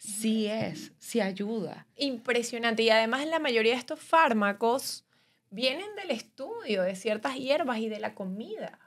sí 0.00 0.46
es, 0.46 0.92
sí 0.98 1.20
ayuda. 1.20 1.86
Impresionante. 1.96 2.82
Y 2.82 2.90
además 2.90 3.26
la 3.26 3.38
mayoría 3.38 3.72
de 3.72 3.78
estos 3.78 4.00
fármacos 4.00 5.04
vienen 5.50 5.94
del 5.96 6.10
estudio 6.10 6.82
de 6.82 6.96
ciertas 6.96 7.36
hierbas 7.36 7.78
y 7.78 7.88
de 7.88 8.00
la 8.00 8.14
comida. 8.14 8.78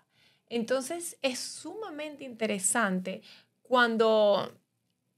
Entonces 0.49 1.17
es 1.21 1.39
sumamente 1.39 2.23
interesante 2.23 3.21
cuando 3.63 4.58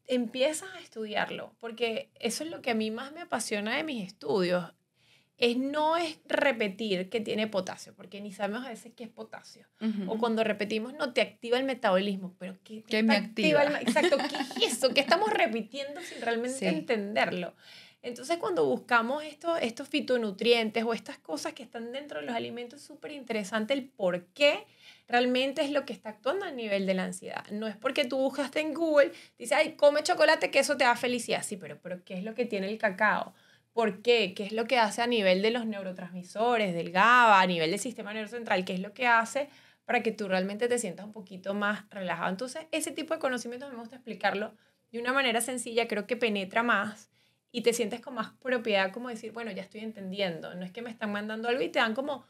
empiezas 0.08 0.70
a 0.74 0.80
estudiarlo, 0.80 1.54
porque 1.60 2.10
eso 2.20 2.44
es 2.44 2.50
lo 2.50 2.62
que 2.62 2.72
a 2.72 2.76
mí 2.76 2.92
más 2.92 3.12
me 3.12 3.22
apasiona 3.22 3.76
de 3.76 3.84
mis 3.84 4.06
estudios, 4.06 4.72
es 5.38 5.58
no 5.58 5.98
es 5.98 6.18
repetir 6.28 7.10
que 7.10 7.20
tiene 7.20 7.48
potasio, 7.48 7.94
porque 7.94 8.22
ni 8.22 8.32
sabemos 8.32 8.66
a 8.66 8.70
veces 8.70 8.94
qué 8.96 9.04
es 9.04 9.10
potasio. 9.10 9.68
O 10.08 10.18
cuando 10.18 10.44
repetimos, 10.44 10.94
no 10.94 11.12
te 11.12 11.22
activa 11.22 11.58
el 11.58 11.66
metabolismo, 11.66 12.34
pero 12.40 12.58
¿qué, 12.64 12.84
¿Qué 12.84 13.04
me 13.04 13.18
activa? 13.18 13.64
exacto, 13.82 14.18
¿qué 14.18 14.64
es 14.64 14.74
eso? 14.74 14.94
¿Qué 14.94 15.02
estamos 15.02 15.30
repitiendo 15.32 16.00
sin 16.02 16.22
realmente 16.22 16.70
entenderlo? 16.70 17.54
Entonces, 18.06 18.38
cuando 18.38 18.64
buscamos 18.68 19.24
esto, 19.24 19.58
estos 19.58 19.90
fitonutrientes 19.90 20.84
o 20.84 20.94
estas 20.94 21.18
cosas 21.18 21.54
que 21.54 21.64
están 21.64 21.92
dentro 21.92 22.20
de 22.20 22.28
los 22.28 22.36
alimentos, 22.36 22.80
es 22.80 22.86
súper 22.86 23.12
interesante 23.12 23.74
el 23.74 23.90
por 23.90 24.28
qué 24.28 24.68
realmente 25.08 25.64
es 25.64 25.72
lo 25.72 25.86
que 25.86 25.94
está 25.94 26.10
actuando 26.10 26.46
a 26.46 26.52
nivel 26.52 26.86
de 26.86 26.94
la 26.94 27.06
ansiedad. 27.06 27.44
No 27.50 27.66
es 27.66 27.76
porque 27.76 28.06
tú 28.06 28.20
buscaste 28.20 28.60
en 28.60 28.76
Google, 28.76 29.12
dices, 29.40 29.58
ay, 29.58 29.72
come 29.72 30.04
chocolate 30.04 30.52
que 30.52 30.60
eso 30.60 30.78
te 30.78 30.84
da 30.84 30.96
felicidad. 30.96 31.42
Sí, 31.42 31.58
pero, 31.58 31.80
pero 31.82 32.04
¿qué 32.06 32.14
es 32.14 32.24
lo 32.24 32.36
que 32.36 32.46
tiene 32.46 32.70
el 32.70 32.78
cacao? 32.78 33.34
¿Por 33.74 34.04
qué? 34.04 34.36
¿Qué 34.36 34.44
es 34.44 34.52
lo 34.52 34.66
que 34.66 34.78
hace 34.78 35.02
a 35.02 35.08
nivel 35.08 35.42
de 35.42 35.50
los 35.50 35.66
neurotransmisores, 35.66 36.76
del 36.76 36.92
GABA, 36.92 37.42
a 37.42 37.48
nivel 37.48 37.72
del 37.72 37.80
sistema 37.80 38.14
neurocentral? 38.14 38.66
¿Qué 38.66 38.76
es 38.76 38.82
lo 38.82 38.94
que 38.94 39.08
hace 39.08 39.50
para 39.84 40.04
que 40.04 40.12
tú 40.12 40.28
realmente 40.28 40.68
te 40.68 40.78
sientas 40.78 41.08
un 41.08 41.12
poquito 41.12 41.56
más 41.56 41.90
relajado? 41.90 42.30
Entonces, 42.30 42.68
ese 42.72 42.92
tipo 42.92 43.16
de 43.16 43.20
conocimientos 43.20 43.72
me 43.72 43.80
gusta 43.80 43.96
explicarlo 43.96 44.54
de 44.92 45.00
una 45.00 45.12
manera 45.12 45.42
sencilla, 45.42 45.88
creo 45.88 46.06
que 46.06 46.16
penetra 46.16 46.62
más 46.62 47.10
y 47.56 47.62
te 47.62 47.72
sientes 47.72 48.02
con 48.02 48.16
más 48.16 48.34
propiedad, 48.42 48.92
como 48.92 49.08
decir, 49.08 49.32
bueno, 49.32 49.50
ya 49.50 49.62
estoy 49.62 49.80
entendiendo. 49.80 50.54
No 50.56 50.66
es 50.66 50.72
que 50.72 50.82
me 50.82 50.90
están 50.90 51.14
mandando 51.14 51.48
algo 51.48 51.62
y 51.62 51.70
te 51.70 51.80
dan 51.80 51.96
como 51.96 52.26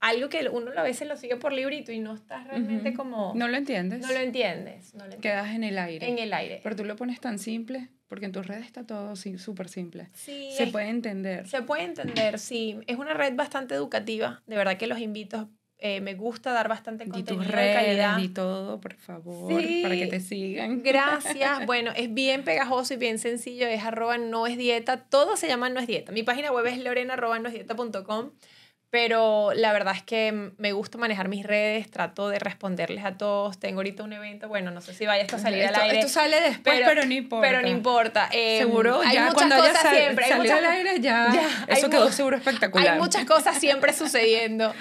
algo 0.00 0.30
que 0.30 0.48
uno 0.48 0.70
a 0.74 0.82
veces 0.82 1.06
lo 1.06 1.18
sigue 1.18 1.36
por 1.36 1.52
librito 1.52 1.92
y 1.92 1.98
no 1.98 2.14
estás 2.14 2.46
realmente 2.46 2.94
como... 2.94 3.34
No 3.34 3.46
lo 3.46 3.58
entiendes. 3.58 4.00
No 4.00 4.08
lo 4.08 4.18
entiendes. 4.20 4.94
No 4.94 5.06
lo 5.06 5.18
Quedas 5.18 5.54
en 5.54 5.64
el 5.64 5.78
aire. 5.78 6.08
En 6.08 6.18
el 6.18 6.32
aire. 6.32 6.60
Pero 6.62 6.76
tú 6.76 6.84
lo 6.86 6.96
pones 6.96 7.20
tan 7.20 7.38
simple, 7.38 7.90
porque 8.08 8.24
en 8.24 8.32
tus 8.32 8.46
redes 8.46 8.64
está 8.64 8.86
todo 8.86 9.16
súper 9.16 9.68
simple. 9.68 10.08
Sí. 10.14 10.50
Se 10.56 10.68
puede 10.68 10.88
entender. 10.88 11.46
Se 11.46 11.60
puede 11.60 11.82
entender, 11.82 12.38
sí. 12.38 12.80
Es 12.86 12.96
una 12.96 13.12
red 13.12 13.34
bastante 13.34 13.74
educativa. 13.74 14.42
De 14.46 14.56
verdad 14.56 14.78
que 14.78 14.86
los 14.86 14.98
invito 14.98 15.50
eh, 15.86 16.00
me 16.00 16.14
gusta 16.14 16.50
dar 16.52 16.66
bastante 16.66 17.04
contenido 17.04 17.44
tus 17.44 17.52
redes, 17.52 17.76
de 17.76 17.84
calidad. 17.84 18.18
Y 18.18 18.28
todo, 18.28 18.80
por 18.80 18.94
favor, 18.94 19.52
para 19.82 19.94
que 19.94 20.06
te 20.06 20.18
sigan. 20.18 20.82
Gracias. 20.82 21.66
Bueno, 21.66 21.92
es 21.94 22.14
bien 22.14 22.42
pegajoso 22.42 22.94
y 22.94 22.96
bien 22.96 23.18
sencillo. 23.18 23.66
Es 23.66 23.84
arroba 23.84 24.16
no 24.16 24.46
es 24.46 24.56
dieta. 24.56 24.96
Todo 24.96 25.36
se 25.36 25.46
llama 25.46 25.68
no 25.68 25.80
es 25.80 25.86
dieta. 25.86 26.10
Mi 26.10 26.22
página 26.22 26.50
web 26.52 26.64
es 26.64 26.78
lorena 26.78 27.12
arroba 27.12 27.38
no 27.38 27.48
es 27.48 27.54
dieta.com. 27.54 28.30
Pero 28.88 29.52
la 29.54 29.74
verdad 29.74 29.94
es 29.94 30.02
que 30.02 30.52
me 30.56 30.72
gusta 30.72 30.96
manejar 30.96 31.28
mis 31.28 31.44
redes, 31.44 31.90
trato 31.90 32.30
de 32.30 32.38
responderles 32.38 33.04
a 33.04 33.18
todos. 33.18 33.58
Tengo 33.58 33.80
ahorita 33.80 34.04
un 34.04 34.12
evento, 34.14 34.48
bueno, 34.48 34.70
no 34.70 34.80
sé 34.80 34.94
si 34.94 35.04
vaya 35.04 35.26
a 35.30 35.38
salir 35.38 35.64
al 35.64 35.74
aire. 35.74 35.98
Esto 35.98 36.08
sale 36.08 36.40
después, 36.40 36.80
pero, 36.86 37.04
no 37.04 37.12
importa. 37.12 37.46
Pero 37.46 37.60
no 37.60 37.68
importa. 37.68 38.28
Em, 38.32 38.60
seguro, 38.60 39.02
hay 39.04 39.14
ya 39.16 39.26
muchas 39.26 39.52
cosas 39.52 39.90
siempre. 39.94 40.24
Hay 40.24 40.34
muchas, 40.36 40.58
al 40.58 40.64
aire 40.64 41.00
ya, 41.00 41.28
ya 41.34 41.74
eso 41.74 41.90
quedó 41.90 42.10
seguro 42.10 42.36
espectacular. 42.36 42.94
Hay 42.94 42.98
muchas 42.98 43.26
cosas 43.26 43.58
siempre 43.58 43.92
sucediendo. 43.92 44.72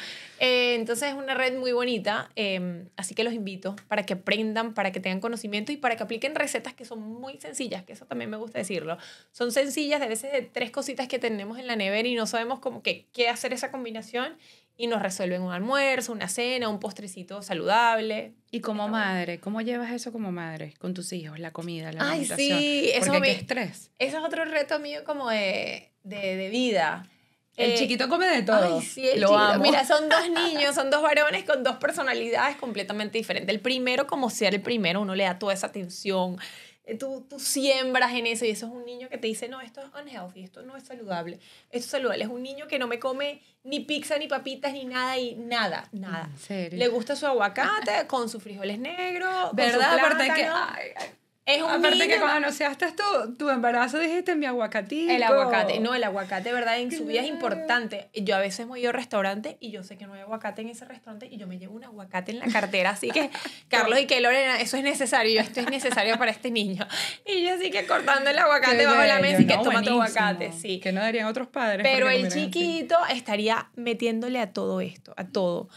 Eh, 0.44 0.76
entonces 0.76 1.08
es 1.08 1.16
una 1.16 1.36
red 1.36 1.58
muy 1.58 1.72
bonita, 1.72 2.30
em, 2.36 2.90
así 2.98 3.16
que 3.16 3.24
los 3.24 3.32
invito 3.32 3.78
para 3.88 4.06
que 4.06 4.16
aprendan, 4.16 4.74
para 4.74 4.92
que 4.92 5.00
tengan 5.00 5.22
conocimiento 5.22 5.72
y 5.72 5.78
para 5.78 5.96
que 5.96 6.04
apliquen 6.04 6.36
recetas 6.36 6.74
que 6.74 6.84
son 6.84 7.00
muy 7.00 7.40
sencillas, 7.40 7.84
que 7.84 7.94
eso 7.94 8.06
también 8.06 8.30
me 8.30 8.36
gusta 8.36 8.60
decirlo. 8.60 8.98
Son 9.32 9.54
sencillas, 9.54 10.02
de 10.02 10.10
veces 10.10 10.34
de 10.34 10.42
tres 10.42 10.70
cositas 10.70 11.08
que 11.08 11.18
tenemos 11.18 11.60
en 11.60 11.68
la 11.68 11.78
nevera 11.78 12.10
y 12.10 12.16
no 12.16 12.26
sabemos 12.26 12.60
cómo 12.60 12.84
que, 12.84 13.08
qué 13.14 13.30
hacer 13.30 13.54
esa 13.54 13.72
combinación 13.72 14.36
y 14.76 14.88
nos 14.88 15.02
resuelven 15.02 15.44
un 15.44 15.54
almuerzo, 15.54 16.12
una 16.12 16.28
cena, 16.28 16.68
un 16.68 16.82
postrecito 16.82 17.42
saludable. 17.42 18.34
Y 18.52 18.60
como 18.60 18.90
madre, 18.90 19.40
¿cómo 19.40 19.62
llevas 19.62 19.94
eso 19.94 20.12
como 20.12 20.34
madre 20.34 20.74
con 20.78 20.94
tus 20.94 21.14
hijos, 21.14 21.40
la 21.40 21.52
comida, 21.52 21.94
la 21.94 22.10
Ay, 22.10 22.26
sí, 22.26 22.92
eso 22.94 23.14
Porque 23.14 23.30
qué 23.30 23.32
estrés. 23.32 23.92
Eso 23.98 24.18
es 24.18 24.24
otro 24.26 24.44
reto 24.44 24.78
mío 24.80 25.06
como 25.06 25.30
de, 25.30 25.94
de, 26.04 26.36
de 26.36 26.50
vida 26.50 27.10
el 27.56 27.72
eh, 27.72 27.76
chiquito 27.76 28.10
come 28.10 28.26
de 28.28 28.42
todo. 28.42 28.78
Ay, 28.78 28.82
sí, 28.82 29.08
el 29.08 29.22
Lo 29.22 29.38
Amo. 29.38 29.62
Mira, 29.62 29.86
son 29.86 30.10
dos 30.10 30.30
niños, 30.30 30.74
son 30.74 30.90
dos 30.90 31.02
varones 31.02 31.44
con 31.44 31.64
dos 31.64 31.76
personalidades 31.78 32.58
completamente 32.58 33.18
diferentes. 33.18 33.54
El 33.54 33.62
primero, 33.62 34.08
como 34.08 34.30
ser 34.30 34.56
el 34.56 34.62
primero, 34.62 35.02
uno 35.02 35.14
le 35.14 35.26
da 35.26 35.38
toda 35.38 35.54
esa 35.54 35.68
atención. 35.68 36.38
Eh, 36.86 36.98
tú, 36.98 37.26
tú 37.30 37.40
siembras 37.40 38.12
en 38.14 38.28
eso 38.28 38.44
y 38.44 38.50
eso 38.50 38.66
es 38.66 38.72
un 38.74 38.86
niño 38.86 39.08
que 39.08 39.18
te 39.18 39.28
dice, 39.28 39.48
no, 39.48 39.62
esto 39.62 39.82
es 39.82 39.88
unhealthy, 40.02 40.44
esto 40.44 40.64
no 40.64 40.76
es 40.76 40.84
saludable. 40.84 41.40
Esto 41.70 41.86
es 41.86 41.86
saludable. 41.86 42.24
Es 42.24 42.30
un 42.30 42.42
niño 42.42 42.68
que 42.68 42.80
no 42.80 42.88
me 42.88 43.00
come 43.00 43.42
ni 43.64 43.82
pizza, 43.82 44.18
ni 44.18 44.28
papitas, 44.28 44.74
ni 44.74 44.86
nada, 44.86 45.18
y 45.18 45.36
nada, 45.36 45.88
nada. 45.92 46.30
Le 46.50 46.88
gusta 46.88 47.16
su 47.16 47.28
aguacate 47.28 48.08
con 48.08 48.30
sus 48.30 48.42
frijoles 48.42 48.80
negros, 48.80 49.52
¿verdad? 49.54 50.00
Aparte 50.00 50.28
que, 50.34 50.50
es 51.46 51.62
un 51.62 51.70
Aparte 51.70 52.08
que 52.08 52.20
cuando 52.20 52.38
anunciaste 52.38 52.94
tu, 52.94 53.36
tu 53.36 53.50
embarazo 53.50 54.00
dijiste 54.00 54.34
mi 54.36 54.46
aguacatito. 54.46 55.12
El 55.12 55.24
aguacate, 55.24 55.82
no, 55.82 55.94
el 55.94 56.04
aguacate, 56.06 56.54
¿verdad? 56.54 56.80
En 56.80 56.90
su 56.90 57.06
vida 57.06 57.20
es 57.20 57.28
importante. 57.28 58.10
Yo 58.14 58.38
a 58.38 58.40
veces 58.40 58.66
voy 58.66 58.86
a 58.86 58.90
un 58.90 58.94
restaurante 58.94 59.58
y 59.60 59.72
yo 59.72 59.84
sé 59.84 59.98
que 59.98 60.08
no 60.08 60.14
hay 60.14 60.22
aguacate 60.22 60.62
en 60.62 60.70
ese 60.70 60.86
restaurante 60.86 61.28
y 61.30 61.38
yo 61.38 61.46
me 61.46 61.60
llevo 61.60 61.76
un 61.76 61.84
aguacate 61.84 62.32
en 62.32 62.40
la 62.40 62.48
cartera. 62.48 62.92
Así 62.92 63.10
que, 63.12 63.30
Carlos 63.68 64.00
y 64.00 64.08
que 64.08 64.22
Lorena, 64.22 64.62
eso 64.62 64.78
es 64.78 64.84
necesario, 64.84 65.42
esto 65.42 65.60
es 65.60 65.70
necesario 65.70 66.18
para 66.18 66.32
este 66.32 66.50
niño. 66.50 66.88
Y 67.26 67.44
yo 67.44 67.54
así 67.56 67.72
que 67.72 67.86
cortando 67.86 68.30
el 68.30 68.38
aguacate 68.38 68.86
bajo 68.86 69.04
la 69.04 69.20
mesa 69.20 69.42
y 69.42 69.48
que 69.48 69.58
toma 69.58 69.82
tu 69.82 69.92
aguacate, 69.92 70.52
sí. 70.52 70.80
Que 70.80 70.92
no 70.92 71.02
darían 71.02 71.28
otros 71.28 71.48
padres. 71.48 71.84
Pero 71.84 72.10
el 72.10 72.30
chiquito 72.32 72.98
estaría 73.10 73.70
metiéndole 73.76 74.40
a 74.40 74.54
todo 74.54 74.82
esto, 74.82 75.14
a 75.18 75.26
todo. 75.26 75.70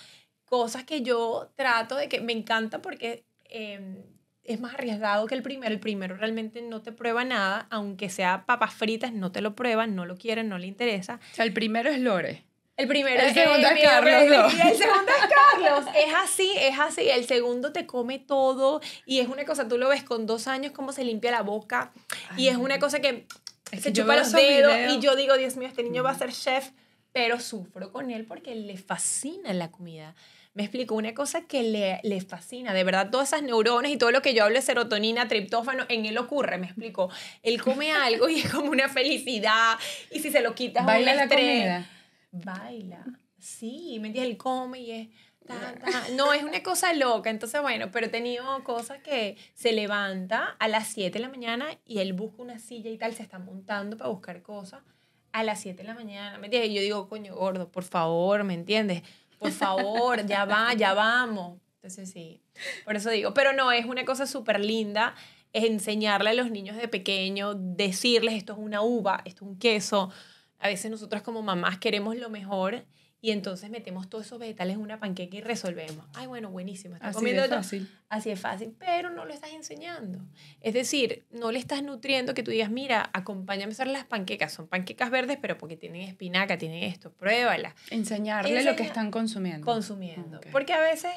Cosas 0.44 0.84
que 0.84 1.02
yo 1.02 1.52
trato 1.56 1.96
de 1.96 2.08
que 2.08 2.20
me 2.20 2.32
encanta 2.32 2.80
porque... 2.80 3.24
Eh, 3.48 4.04
es 4.48 4.60
más 4.60 4.74
arriesgado 4.74 5.26
que 5.26 5.34
el 5.34 5.42
primero. 5.42 5.72
El 5.72 5.80
primero 5.80 6.16
realmente 6.16 6.62
no 6.62 6.82
te 6.82 6.92
prueba 6.92 7.24
nada, 7.24 7.66
aunque 7.70 8.08
sea 8.08 8.44
papas 8.46 8.74
fritas, 8.74 9.12
no 9.12 9.32
te 9.32 9.40
lo 9.40 9.54
prueban, 9.54 9.94
no 9.94 10.06
lo 10.06 10.16
quieren, 10.16 10.48
no 10.48 10.58
le 10.58 10.66
interesa. 10.66 11.20
O 11.32 11.34
sea, 11.34 11.44
el 11.44 11.52
primero 11.52 11.90
es 11.90 12.00
Lore. 12.00 12.44
El 12.76 12.88
primero 12.88 13.22
el 13.22 13.32
segundo 13.32 13.68
es 13.68 13.82
Carlos. 13.82 14.52
El 14.64 14.76
segundo 14.76 15.10
es 15.10 15.34
Carlos. 15.34 15.86
Es 15.96 16.14
así, 16.14 16.52
es 16.58 16.78
así. 16.78 17.08
El 17.08 17.24
segundo 17.24 17.72
te 17.72 17.86
come 17.86 18.18
todo 18.18 18.82
y 19.06 19.20
es 19.20 19.28
una 19.28 19.46
cosa, 19.46 19.66
tú 19.66 19.78
lo 19.78 19.88
ves 19.88 20.02
con 20.02 20.26
dos 20.26 20.46
años 20.46 20.72
cómo 20.72 20.92
se 20.92 21.02
limpia 21.02 21.30
la 21.30 21.42
boca 21.42 21.92
y 22.36 22.48
es 22.48 22.56
una 22.56 22.78
cosa 22.78 23.00
que 23.00 23.26
se 23.72 23.92
chupa 23.94 24.16
los 24.16 24.30
dedos 24.30 24.92
y 24.92 25.00
yo 25.00 25.16
digo, 25.16 25.38
Dios 25.38 25.56
mío, 25.56 25.68
este 25.68 25.82
niño 25.82 26.02
va 26.02 26.10
a 26.10 26.18
ser 26.18 26.32
chef, 26.32 26.72
pero 27.12 27.40
sufro 27.40 27.92
con 27.92 28.10
él 28.10 28.26
porque 28.26 28.54
le 28.54 28.76
fascina 28.76 29.54
la 29.54 29.70
comida. 29.70 30.14
Me 30.56 30.62
explico, 30.62 30.94
una 30.94 31.12
cosa 31.12 31.42
que 31.42 31.62
le, 31.62 32.00
le, 32.02 32.18
fascina, 32.22 32.72
de 32.72 32.82
verdad, 32.82 33.10
todas 33.10 33.28
esas 33.28 33.42
neuronas 33.42 33.92
y 33.92 33.98
todo 33.98 34.10
lo 34.10 34.22
que 34.22 34.32
yo 34.32 34.42
hablo 34.42 34.56
de 34.56 34.62
serotonina, 34.62 35.28
triptófano, 35.28 35.84
en 35.90 36.06
él 36.06 36.16
ocurre, 36.16 36.56
me 36.56 36.64
explico. 36.64 37.10
Él 37.42 37.60
come 37.60 37.92
algo 37.92 38.26
y 38.30 38.40
es 38.40 38.50
como 38.50 38.70
una 38.70 38.88
felicidad, 38.88 39.78
y 40.10 40.20
si 40.20 40.30
se 40.30 40.40
lo 40.40 40.54
quitas, 40.54 40.86
baila 40.86 41.14
la 41.14 41.28
comida. 41.28 41.86
Baila, 42.32 43.04
sí, 43.38 43.98
me 44.00 44.08
entiendes, 44.08 44.30
él 44.30 44.36
come 44.38 44.80
y 44.80 44.90
es... 44.92 45.08
No, 46.14 46.32
es 46.32 46.42
una 46.42 46.62
cosa 46.62 46.94
loca. 46.94 47.28
Entonces, 47.28 47.60
bueno, 47.60 47.90
pero 47.92 48.06
he 48.06 48.08
tenido 48.08 48.64
cosas 48.64 48.98
que 49.02 49.36
se 49.52 49.72
levanta 49.72 50.56
a 50.58 50.68
las 50.68 50.88
7 50.88 51.12
de 51.12 51.20
la 51.20 51.28
mañana 51.28 51.66
y 51.84 51.98
él 51.98 52.14
busca 52.14 52.40
una 52.40 52.58
silla 52.58 52.90
y 52.90 52.96
tal, 52.96 53.14
se 53.14 53.22
está 53.22 53.38
montando 53.38 53.98
para 53.98 54.08
buscar 54.08 54.40
cosas 54.40 54.80
a 55.32 55.44
las 55.44 55.60
7 55.60 55.82
de 55.82 55.84
la 55.86 55.94
mañana. 55.94 56.38
¿Me 56.38 56.46
entiendes? 56.46 56.70
Y 56.70 56.74
yo 56.74 56.80
digo, 56.80 57.08
coño, 57.10 57.34
gordo, 57.34 57.70
por 57.70 57.84
favor, 57.84 58.42
¿me 58.42 58.54
entiendes? 58.54 59.02
Por 59.38 59.50
favor, 59.52 60.24
ya 60.26 60.44
va, 60.44 60.74
ya 60.74 60.94
vamos. 60.94 61.58
Entonces 61.76 62.10
sí, 62.10 62.40
por 62.84 62.96
eso 62.96 63.10
digo, 63.10 63.32
pero 63.34 63.52
no, 63.52 63.70
es 63.70 63.86
una 63.86 64.04
cosa 64.04 64.26
súper 64.26 64.60
linda 64.60 65.14
enseñarle 65.52 66.30
a 66.30 66.34
los 66.34 66.50
niños 66.50 66.76
de 66.76 66.88
pequeño, 66.88 67.54
decirles 67.54 68.34
esto 68.34 68.52
es 68.52 68.58
una 68.58 68.82
uva, 68.82 69.22
esto 69.24 69.44
es 69.44 69.50
un 69.50 69.58
queso. 69.58 70.10
A 70.58 70.68
veces 70.68 70.90
nosotros 70.90 71.22
como 71.22 71.42
mamás 71.42 71.78
queremos 71.78 72.16
lo 72.16 72.28
mejor 72.28 72.84
y 73.20 73.30
entonces 73.30 73.70
metemos 73.70 74.08
todos 74.08 74.26
esos 74.26 74.38
vegetales 74.38 74.76
en 74.76 74.82
una 74.82 75.00
panqueca 75.00 75.36
y 75.36 75.40
resolvemos. 75.40 76.06
Ay, 76.14 76.26
bueno, 76.26 76.50
buenísimo. 76.50 76.96
Así 77.00 77.14
comiendo 77.14 77.42
es 77.42 77.50
fácil. 77.50 77.90
Así 78.08 78.30
es 78.30 78.38
fácil, 78.38 78.74
pero 78.78 79.10
no 79.10 79.24
lo 79.24 79.32
estás 79.32 79.50
enseñando. 79.52 80.20
Es 80.60 80.74
decir, 80.74 81.24
no 81.30 81.50
le 81.50 81.58
estás 81.58 81.82
nutriendo 81.82 82.34
que 82.34 82.42
tú 82.42 82.50
digas, 82.50 82.70
mira, 82.70 83.10
acompáñame 83.14 83.70
a 83.70 83.74
hacer 83.74 83.86
las 83.88 84.04
panquecas. 84.04 84.52
Son 84.52 84.68
panquecas 84.68 85.10
verdes, 85.10 85.38
pero 85.40 85.56
porque 85.56 85.76
tienen 85.76 86.02
espinaca, 86.02 86.58
tienen 86.58 86.84
esto, 86.84 87.10
pruébala. 87.10 87.74
Enseñarle 87.90 88.62
lo 88.62 88.76
que 88.76 88.82
están 88.82 89.10
consumiendo. 89.10 89.64
Consumiendo. 89.64 90.40
Porque 90.52 90.74
a 90.74 90.80
veces 90.80 91.10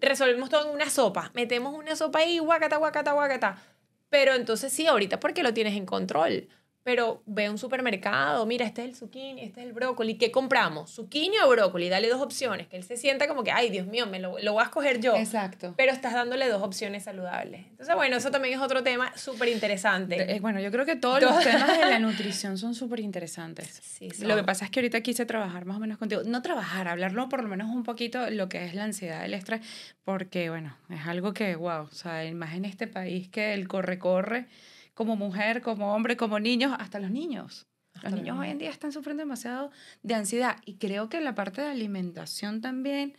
resolvemos 0.00 0.48
todo 0.48 0.68
en 0.68 0.74
una 0.74 0.88
sopa. 0.88 1.30
Metemos 1.34 1.74
una 1.74 1.94
sopa 1.96 2.20
ahí, 2.20 2.38
guacata, 2.38 2.78
guacata, 2.78 3.12
guacata. 3.12 3.62
Pero 4.08 4.34
entonces 4.34 4.72
sí, 4.72 4.86
ahorita 4.86 5.20
porque 5.20 5.42
lo 5.42 5.54
tienes 5.54 5.74
en 5.74 5.86
control 5.86 6.48
pero 6.84 7.22
ve 7.26 7.46
a 7.46 7.50
un 7.50 7.58
supermercado, 7.58 8.44
mira, 8.46 8.66
este 8.66 8.82
es 8.82 8.88
el 8.88 8.96
zucchini, 8.96 9.42
este 9.42 9.60
es 9.60 9.66
el 9.66 9.72
brócoli, 9.72 10.16
¿qué 10.16 10.32
compramos? 10.32 10.90
¿Zucchini 10.90 11.36
o 11.44 11.48
brócoli? 11.48 11.88
Dale 11.88 12.08
dos 12.08 12.20
opciones, 12.20 12.66
que 12.66 12.76
él 12.76 12.82
se 12.82 12.96
sienta 12.96 13.28
como 13.28 13.44
que, 13.44 13.52
ay, 13.52 13.70
Dios 13.70 13.86
mío, 13.86 14.06
me 14.06 14.18
lo, 14.18 14.38
lo 14.40 14.52
voy 14.52 14.62
a 14.62 14.64
escoger 14.64 15.00
yo. 15.00 15.16
Exacto. 15.16 15.74
Pero 15.76 15.92
estás 15.92 16.12
dándole 16.12 16.48
dos 16.48 16.62
opciones 16.62 17.04
saludables. 17.04 17.66
Entonces, 17.70 17.94
bueno, 17.94 18.16
eso 18.16 18.30
también 18.30 18.54
es 18.54 18.60
otro 18.60 18.82
tema 18.82 19.16
súper 19.16 19.48
interesante. 19.48 20.34
Eh, 20.34 20.40
bueno, 20.40 20.60
yo 20.60 20.70
creo 20.70 20.84
que 20.84 20.96
todos 20.96 21.22
los 21.22 21.42
temas 21.42 21.78
de 21.78 21.86
la 21.86 21.98
nutrición 22.00 22.58
son 22.58 22.74
súper 22.74 23.00
interesantes. 23.00 23.80
Sí, 23.82 24.08
Lo 24.22 24.36
que 24.36 24.42
pasa 24.42 24.64
es 24.64 24.70
que 24.70 24.80
ahorita 24.80 25.00
quise 25.02 25.24
trabajar 25.24 25.64
más 25.64 25.76
o 25.76 25.80
menos 25.80 25.98
contigo, 25.98 26.22
no 26.24 26.42
trabajar, 26.42 26.88
hablarlo 26.88 27.28
por 27.28 27.42
lo 27.42 27.48
menos 27.48 27.70
un 27.70 27.84
poquito 27.84 28.28
lo 28.30 28.48
que 28.48 28.64
es 28.64 28.74
la 28.74 28.84
ansiedad, 28.84 29.24
el 29.24 29.34
estrés, 29.34 29.60
porque, 30.04 30.50
bueno, 30.50 30.76
es 30.90 31.06
algo 31.06 31.32
que, 31.32 31.54
wow, 31.54 31.82
o 31.82 31.90
sea, 31.90 32.22
más 32.34 32.54
en 32.54 32.64
este 32.64 32.86
país 32.86 33.28
que 33.28 33.54
el 33.54 33.68
corre-corre 33.68 34.46
como 34.94 35.16
mujer, 35.16 35.62
como 35.62 35.94
hombre, 35.94 36.16
como 36.16 36.38
niños, 36.38 36.74
hasta 36.78 36.98
los 36.98 37.10
niños. 37.10 37.66
los 38.02 38.12
niños 38.12 38.38
hoy 38.38 38.48
en 38.48 38.58
día 38.58 38.70
están 38.70 38.92
sufriendo 38.92 39.22
demasiado 39.22 39.70
de 40.02 40.14
ansiedad 40.14 40.56
y 40.64 40.76
creo 40.76 41.08
que 41.08 41.20
la 41.20 41.34
parte 41.34 41.62
de 41.62 41.68
alimentación 41.68 42.60
también, 42.60 43.16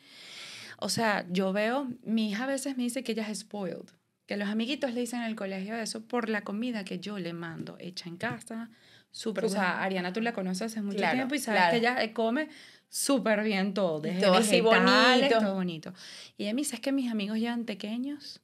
o 0.78 0.90
sea, 0.90 1.26
yo 1.30 1.54
veo, 1.54 1.88
mi 2.04 2.32
hija 2.32 2.44
a 2.44 2.48
veces 2.48 2.78
me 2.78 2.84
dice 2.84 3.04
que 3.04 3.14
ella 3.14 3.28
es 3.30 3.40
spoiled, 3.40 3.90
que 4.26 4.38
los 4.38 4.50
amiguitos 4.50 4.94
le 4.94 5.02
dicen 5.02 5.22
en 5.22 5.28
el 5.28 5.36
colegio 5.36 5.76
eso 5.76 6.06
por 6.06 6.30
la 6.30 6.42
comida 6.42 6.84
que 6.84 7.00
yo 7.00 7.20
le 7.20 7.34
mando, 7.34 7.78
hecha 7.80 8.10
en 8.10 8.18
casa, 8.18 8.70
súper, 9.12 9.46
o 9.46 9.50
sea, 9.50 9.82
Ariana 9.84 10.14
tú 10.14 10.22
la 10.22 10.34
conoces 10.34 10.72
hace 10.72 10.82
mucho 10.82 10.98
tiempo 10.98 11.36
y 11.36 11.40
sabes 11.40 11.70
que 11.70 11.78
ella 11.78 12.14
come 12.14 12.50
súper 12.90 13.44
bien 13.44 13.74
todo, 13.74 14.00
desde 14.00 14.22
todo 14.22 14.36
así 14.36 14.62
bonito. 14.62 15.40
todo 15.40 15.56
bonito. 15.56 15.94
Y 16.38 16.44
ella 16.44 16.54
me 16.54 16.62
dice, 16.62 16.76
es 16.76 16.82
que 16.82 16.92
mis 16.92 17.12
amigos 17.12 17.38
llevan 17.38 17.66
pequeños, 17.66 18.42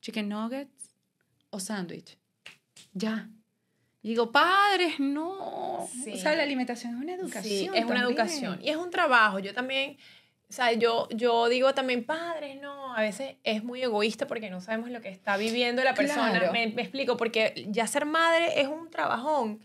chicken 0.00 0.28
nuggets 0.28 0.94
o 1.50 1.58
sándwich 1.58 2.18
ya. 2.92 3.28
digo, 4.02 4.32
padres, 4.32 4.98
no. 4.98 5.82
O 5.82 5.88
sea, 6.16 6.34
la 6.34 6.42
alimentación 6.42 6.94
es 6.94 7.02
una 7.02 7.14
educación. 7.14 7.44
Sí, 7.44 7.70
es 7.74 7.84
una 7.84 8.02
educación. 8.02 8.60
Y 8.62 8.70
es 8.70 8.76
un 8.76 8.90
trabajo. 8.90 9.38
Yo 9.38 9.54
también, 9.54 9.96
o 10.48 10.52
sea, 10.52 10.72
yo, 10.72 11.08
yo 11.10 11.48
digo 11.48 11.74
también, 11.74 12.04
padres, 12.04 12.60
no. 12.60 12.94
A 12.94 13.02
veces 13.02 13.36
es 13.44 13.62
muy 13.62 13.82
egoísta 13.82 14.26
porque 14.26 14.50
no 14.50 14.60
sabemos 14.60 14.90
lo 14.90 15.00
que 15.00 15.08
está 15.08 15.36
viviendo 15.36 15.84
la 15.84 15.94
persona. 15.94 16.50
Me, 16.52 16.68
me, 16.68 16.82
explico, 16.82 17.16
porque 17.16 17.66
ya 17.68 17.86
ser 17.86 18.06
madre 18.06 18.60
es 18.60 18.68
un 18.68 18.90
trabajón. 18.90 19.60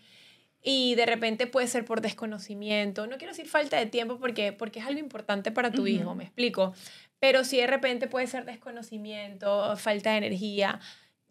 y 0.66 0.96
de 0.96 1.06
repente 1.06 1.46
puede 1.46 1.68
ser 1.68 1.84
por 1.84 2.02
desconocimiento. 2.02 3.06
No 3.08 3.18
quiero 3.18 3.34
decir 3.34 3.48
falta 3.48 3.78
de 3.78 3.86
tiempo 3.86 4.18
porque, 4.18 4.54
porque 4.54 4.80
es 4.80 4.86
algo 4.86 5.00
importante 5.00 5.52
para 5.52 5.72
tu 5.72 5.88
hijo, 5.88 6.16
me 6.16 6.24
explico. 6.24 6.74
Pero 7.20 7.44
si 7.44 7.58
de 7.58 7.68
repente 7.68 8.08
puede 8.08 8.28
ser 8.28 8.46
desconocimiento, 8.46 9.76
falta 9.78 10.12
de 10.12 10.18
energía. 10.18 10.80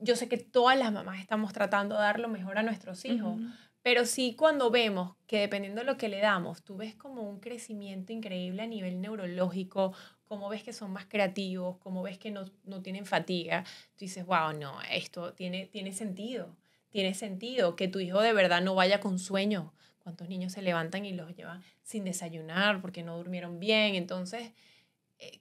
Yo 0.03 0.17
sé 0.17 0.29
que 0.29 0.37
todas 0.37 0.79
las 0.79 0.93
mamás 0.93 1.21
estamos 1.21 1.53
tratando 1.53 1.95
de 1.95 2.03
dar 2.03 2.21
lo 2.21 2.29
mejor 2.29 2.59
a 2.59 2.63
nuestros 2.63 3.05
hijos, 3.05 3.41
pero 3.83 4.05
sí 4.05 4.35
cuando 4.37 4.71
vemos 4.71 5.17
que 5.27 5.41
dependiendo 5.41 5.81
de 5.81 5.87
lo 5.87 5.97
que 5.97 6.09
le 6.09 6.21
damos, 6.21 6.63
tú 6.63 6.77
ves 6.77 6.95
como 6.95 7.23
un 7.23 7.41
crecimiento 7.41 8.13
increíble 8.13 8.63
a 8.63 8.67
nivel 8.67 9.01
neurológico, 9.01 9.95
como 10.25 10.49
ves 10.49 10.63
que 10.63 10.73
son 10.73 10.93
más 10.93 11.07
creativos, 11.07 11.79
como 11.79 12.03
ves 12.03 12.19
que 12.19 12.31
no, 12.31 12.45
no 12.65 12.83
tienen 12.83 13.07
fatiga, 13.07 13.65
tú 13.95 14.01
dices, 14.01 14.25
wow, 14.27 14.53
no, 14.59 14.81
esto 14.91 15.35
tiene, 15.35 15.67
tiene 15.67 15.93
sentido 15.93 16.57
tiene 16.93 17.15
sentido 17.15 17.75
que 17.75 17.89
tu 17.89 17.99
hijo 17.99 18.21
de 18.21 18.35
verdad 18.35 18.61
no 18.61 18.75
vaya 18.75 19.01
con 19.01 19.19
sueño. 19.19 19.73
¿Cuántos 19.99 20.29
niños 20.29 20.53
se 20.53 20.63
levantan 20.63 21.07
y 21.07 21.13
los 21.13 21.35
llevan 21.35 21.63
sin 21.83 22.05
desayunar 22.05 22.83
porque 22.83 23.03
no 23.03 23.17
durmieron 23.17 23.59
bien? 23.59 23.95
Entonces, 23.95 24.53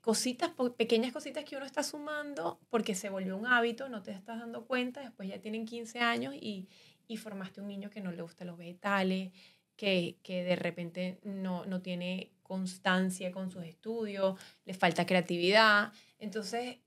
cositas, 0.01 0.51
pequeñas 0.77 1.11
cositas 1.11 1.43
que 1.43 1.55
uno 1.55 1.65
está 1.65 1.83
sumando 1.83 2.59
porque 2.69 2.95
se 2.95 3.09
volvió 3.09 3.37
un 3.37 3.47
hábito, 3.47 3.89
no 3.89 4.01
te 4.01 4.11
estás 4.11 4.39
dando 4.39 4.65
cuenta, 4.65 5.01
después 5.01 5.29
ya 5.29 5.39
tienen 5.39 5.65
15 5.65 5.99
años 5.99 6.35
y, 6.35 6.67
y 7.07 7.17
formaste 7.17 7.61
un 7.61 7.67
niño 7.67 7.89
que 7.89 8.01
no 8.01 8.11
le 8.11 8.21
gustan 8.21 8.47
los 8.47 8.57
vegetales, 8.57 9.31
que, 9.75 10.17
que 10.23 10.43
de 10.43 10.55
repente 10.55 11.19
no, 11.23 11.65
no 11.65 11.81
tiene 11.81 12.31
constancia 12.43 13.31
con 13.31 13.49
sus 13.49 13.63
estudios, 13.63 14.39
le 14.65 14.73
falta 14.73 15.05
creatividad. 15.05 15.91
Entonces, 16.19 16.77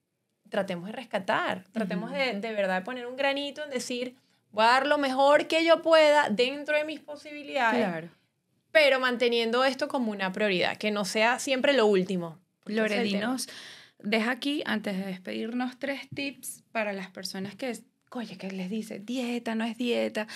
tratemos 0.48 0.86
de 0.86 0.92
rescatar, 0.92 1.64
tratemos 1.72 2.12
de, 2.12 2.38
de 2.38 2.52
verdad 2.52 2.80
de 2.80 2.84
poner 2.84 3.06
un 3.06 3.16
granito 3.16 3.64
en 3.64 3.70
decir, 3.70 4.14
voy 4.52 4.64
a 4.64 4.68
dar 4.68 4.86
lo 4.86 4.98
mejor 4.98 5.48
que 5.48 5.64
yo 5.64 5.82
pueda 5.82 6.28
dentro 6.28 6.76
de 6.76 6.84
mis 6.84 7.00
posibilidades. 7.00 7.84
Claro. 7.84 8.08
Pero 8.70 9.00
manteniendo 9.00 9.64
esto 9.64 9.88
como 9.88 10.12
una 10.12 10.32
prioridad, 10.32 10.76
que 10.76 10.90
no 10.90 11.04
sea 11.04 11.38
siempre 11.38 11.72
lo 11.72 11.86
último. 11.86 12.43
Loredinos, 12.66 13.48
deja 13.98 14.30
aquí, 14.30 14.62
antes 14.66 14.96
de 14.96 15.06
despedirnos, 15.06 15.78
tres 15.78 16.08
tips 16.14 16.62
para 16.72 16.92
las 16.92 17.10
personas 17.10 17.54
que, 17.54 17.72
oye, 18.10 18.36
que 18.38 18.50
les 18.50 18.70
dice, 18.70 18.98
dieta, 18.98 19.54
no 19.54 19.64
es 19.64 19.76
dieta, 19.76 20.26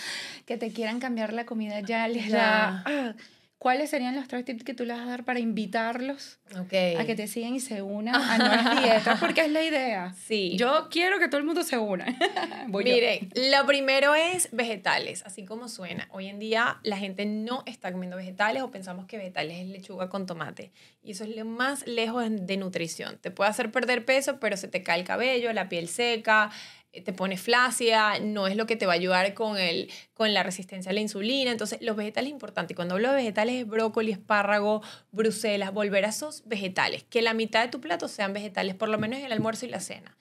que 0.47 0.57
te 0.57 0.73
quieran 0.73 1.01
cambiar 1.01 1.33
la 1.33 1.47
comida 1.47 1.81
ya, 1.81 2.09
les 2.09 2.31
da... 2.31 2.83
Ah, 2.87 3.15
¿Cuáles 3.59 3.91
serían 3.91 4.15
los 4.15 4.29
tres 4.29 4.45
tips 4.45 4.63
que 4.63 4.73
tú 4.73 4.85
les 4.85 4.97
vas 4.97 5.05
a 5.05 5.11
dar 5.11 5.25
para 5.25 5.41
invitarlos 5.41 6.39
a 6.55 6.65
que 6.69 7.15
te 7.17 7.27
sigan 7.27 7.57
y 7.57 7.61
se 7.61 7.83
unan 7.83 8.15
a 8.15 8.39
No 8.39 8.53
es 8.53 8.83
Dieta? 8.83 9.17
Porque 9.19 9.41
es 9.41 9.51
la 9.51 9.65
idea. 9.65 10.15
Sí. 10.15 10.57
Yo 10.57 10.87
quiero 10.93 11.19
que 11.19 11.27
todo 11.27 11.39
el 11.39 11.45
mundo 11.45 11.65
se 11.65 11.77
una. 11.77 12.07
Mire, 12.69 13.29
lo 13.35 13.67
primero 13.67 14.15
es 14.15 14.49
vegetales, 14.53 15.25
así 15.27 15.45
como 15.45 15.69
suena. 15.69 16.07
Hoy 16.13 16.29
en 16.29 16.39
día 16.39 16.79
la 16.85 16.99
gente 16.99 17.27
no 17.27 17.65
está 17.67 17.91
comiendo 17.91 18.17
vegetales 18.17 18.63
o 18.63 18.71
pensamos 18.71 19.07
que 19.07 19.19
vegetales 19.19 19.59
es 19.59 19.67
lechuga 19.67 20.09
con 20.09 20.27
tomate. 20.27 20.71
Y 21.03 21.13
eso 21.13 21.25
es 21.25 21.35
lo 21.35 21.45
más 21.45 21.85
lejos 21.85 22.25
de 22.31 22.57
nutrición. 22.59 23.19
Te 23.19 23.33
puede 23.33 23.51
hacer 23.51 23.73
perder 23.73 24.05
peso, 24.05 24.39
pero 24.39 24.57
se 24.57 24.69
te 24.69 24.85
cae 24.85 25.01
el 25.01 25.05
cabello, 25.05 25.53
la 25.53 25.69
piel 25.69 25.89
seca, 25.89 26.51
te 26.93 27.13
pone 27.13 27.37
flácida, 27.37 28.19
no 28.19 28.47
es 28.47 28.57
lo 28.57 28.67
que 28.67 28.77
te 28.77 28.87
va 28.87 28.93
a 28.93 28.97
ayudar 28.97 29.35
con, 29.35 29.59
el, 29.59 29.91
con 30.15 30.33
la 30.33 30.43
resistencia 30.43 30.91
a 30.91 30.95
la 30.95 31.01
insulina. 31.01 31.51
Entonces, 31.51 31.81
los 31.83 31.97
vegetales 31.97 32.29
es 32.29 32.33
importante. 32.33 32.75
Cuando 32.75 32.95
hablo 32.95 33.11
de 33.11 33.17
vegetales 33.17 33.57
es 33.57 33.67
brócoli, 33.67 34.13
espárrago, 34.13 34.83
bruselas, 35.13 35.73
volver 35.73 36.05
a 36.05 36.09
esos 36.09 36.43
vegetales. 36.47 37.05
Que 37.05 37.23
la 37.23 37.35
mitad 37.35 37.63
de 37.63 37.71
tu 37.71 37.81
plato 37.81 38.09
sean 38.09 38.33
vegetales, 38.33 38.75
por 38.75 38.89
lo 38.89 38.99
menos 38.99 39.19
en 39.19 39.27
el 39.27 39.33
almuerzo 39.33 39.67
y 39.67 39.69
la 39.69 39.81
cena. 39.81 40.17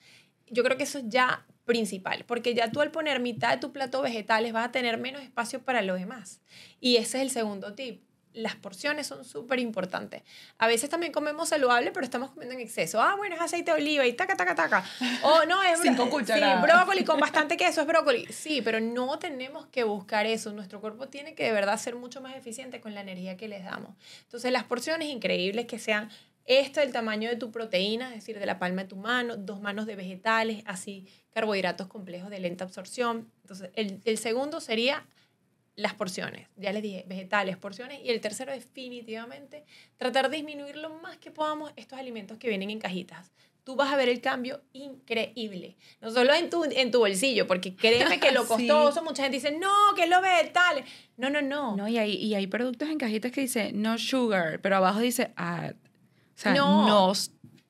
Yo 0.50 0.62
creo 0.62 0.76
que 0.76 0.84
eso 0.84 0.98
es 0.98 1.04
ya 1.08 1.46
principal, 1.64 2.24
porque 2.26 2.54
ya 2.54 2.72
tú 2.72 2.80
al 2.80 2.90
poner 2.90 3.20
mitad 3.20 3.52
de 3.52 3.58
tu 3.58 3.72
plato 3.72 4.00
vegetales 4.00 4.54
vas 4.54 4.68
a 4.68 4.72
tener 4.72 4.96
menos 4.96 5.22
espacio 5.22 5.62
para 5.62 5.82
lo 5.82 5.94
demás. 5.94 6.40
Y 6.80 6.96
ese 6.96 7.18
es 7.18 7.22
el 7.24 7.30
segundo 7.30 7.74
tip 7.74 8.07
las 8.32 8.56
porciones 8.56 9.06
son 9.06 9.24
súper 9.24 9.58
importantes. 9.58 10.22
A 10.58 10.66
veces 10.66 10.90
también 10.90 11.12
comemos 11.12 11.48
saludable, 11.48 11.90
pero 11.92 12.04
estamos 12.04 12.30
comiendo 12.30 12.54
en 12.54 12.60
exceso. 12.60 13.00
Ah, 13.00 13.14
bueno, 13.16 13.34
es 13.34 13.40
aceite 13.40 13.72
de 13.72 13.78
oliva 13.78 14.06
y 14.06 14.12
taca, 14.12 14.36
taca, 14.36 14.54
taca. 14.54 14.84
O 15.22 15.44
no, 15.44 15.62
es 15.62 15.80
Sí, 15.82 15.90
brócoli 16.62 17.04
con 17.04 17.20
bastante 17.20 17.56
queso 17.56 17.80
es 17.80 17.86
brócoli. 17.86 18.26
Sí, 18.26 18.62
pero 18.62 18.80
no 18.80 19.18
tenemos 19.18 19.66
que 19.66 19.84
buscar 19.84 20.26
eso. 20.26 20.52
Nuestro 20.52 20.80
cuerpo 20.80 21.08
tiene 21.08 21.34
que 21.34 21.44
de 21.44 21.52
verdad 21.52 21.78
ser 21.78 21.96
mucho 21.96 22.20
más 22.20 22.36
eficiente 22.36 22.80
con 22.80 22.94
la 22.94 23.00
energía 23.00 23.36
que 23.36 23.48
les 23.48 23.64
damos. 23.64 23.94
Entonces, 24.22 24.52
las 24.52 24.64
porciones 24.64 25.08
increíbles 25.08 25.66
que 25.66 25.78
sean 25.78 26.10
esto 26.44 26.80
el 26.80 26.92
tamaño 26.92 27.28
de 27.28 27.36
tu 27.36 27.50
proteína, 27.50 28.08
es 28.08 28.14
decir, 28.14 28.38
de 28.38 28.46
la 28.46 28.58
palma 28.58 28.82
de 28.82 28.88
tu 28.88 28.96
mano, 28.96 29.36
dos 29.36 29.60
manos 29.60 29.84
de 29.84 29.96
vegetales, 29.96 30.62
así 30.64 31.06
carbohidratos 31.34 31.88
complejos 31.88 32.30
de 32.30 32.40
lenta 32.40 32.64
absorción. 32.64 33.30
Entonces, 33.42 33.70
el, 33.74 34.00
el 34.04 34.16
segundo 34.16 34.60
sería 34.60 35.06
las 35.78 35.94
porciones. 35.94 36.48
Ya 36.56 36.72
les 36.72 36.82
dije, 36.82 37.04
vegetales, 37.06 37.56
porciones. 37.56 38.00
Y 38.04 38.10
el 38.10 38.20
tercero, 38.20 38.52
definitivamente, 38.52 39.64
tratar 39.96 40.28
de 40.28 40.38
disminuir 40.38 40.76
lo 40.76 40.90
más 40.90 41.18
que 41.18 41.30
podamos 41.30 41.72
estos 41.76 42.00
alimentos 42.00 42.36
que 42.36 42.48
vienen 42.48 42.70
en 42.70 42.80
cajitas. 42.80 43.30
Tú 43.62 43.76
vas 43.76 43.92
a 43.92 43.96
ver 43.96 44.08
el 44.08 44.20
cambio 44.20 44.60
increíble. 44.72 45.76
No 46.00 46.10
solo 46.10 46.34
en 46.34 46.50
tu, 46.50 46.64
en 46.64 46.90
tu 46.90 46.98
bolsillo, 46.98 47.46
porque 47.46 47.76
créeme 47.76 48.18
que 48.18 48.32
lo 48.32 48.44
costoso, 48.48 49.04
mucha 49.04 49.22
gente 49.22 49.36
dice, 49.36 49.52
no, 49.52 49.94
que 49.94 50.02
es 50.02 50.10
lo 50.10 50.20
vegetal. 50.20 50.84
No, 51.16 51.30
no, 51.30 51.42
no. 51.42 51.76
No, 51.76 51.86
y 51.86 51.96
hay, 51.96 52.16
y 52.16 52.34
hay 52.34 52.48
productos 52.48 52.88
en 52.88 52.98
cajitas 52.98 53.30
que 53.30 53.42
dice 53.42 53.72
no 53.72 53.98
sugar, 53.98 54.60
pero 54.60 54.76
abajo 54.76 54.98
dice 54.98 55.30
add. 55.36 55.76
O 56.34 56.40
sea, 56.40 56.54
no, 56.54 56.88
no 56.88 57.12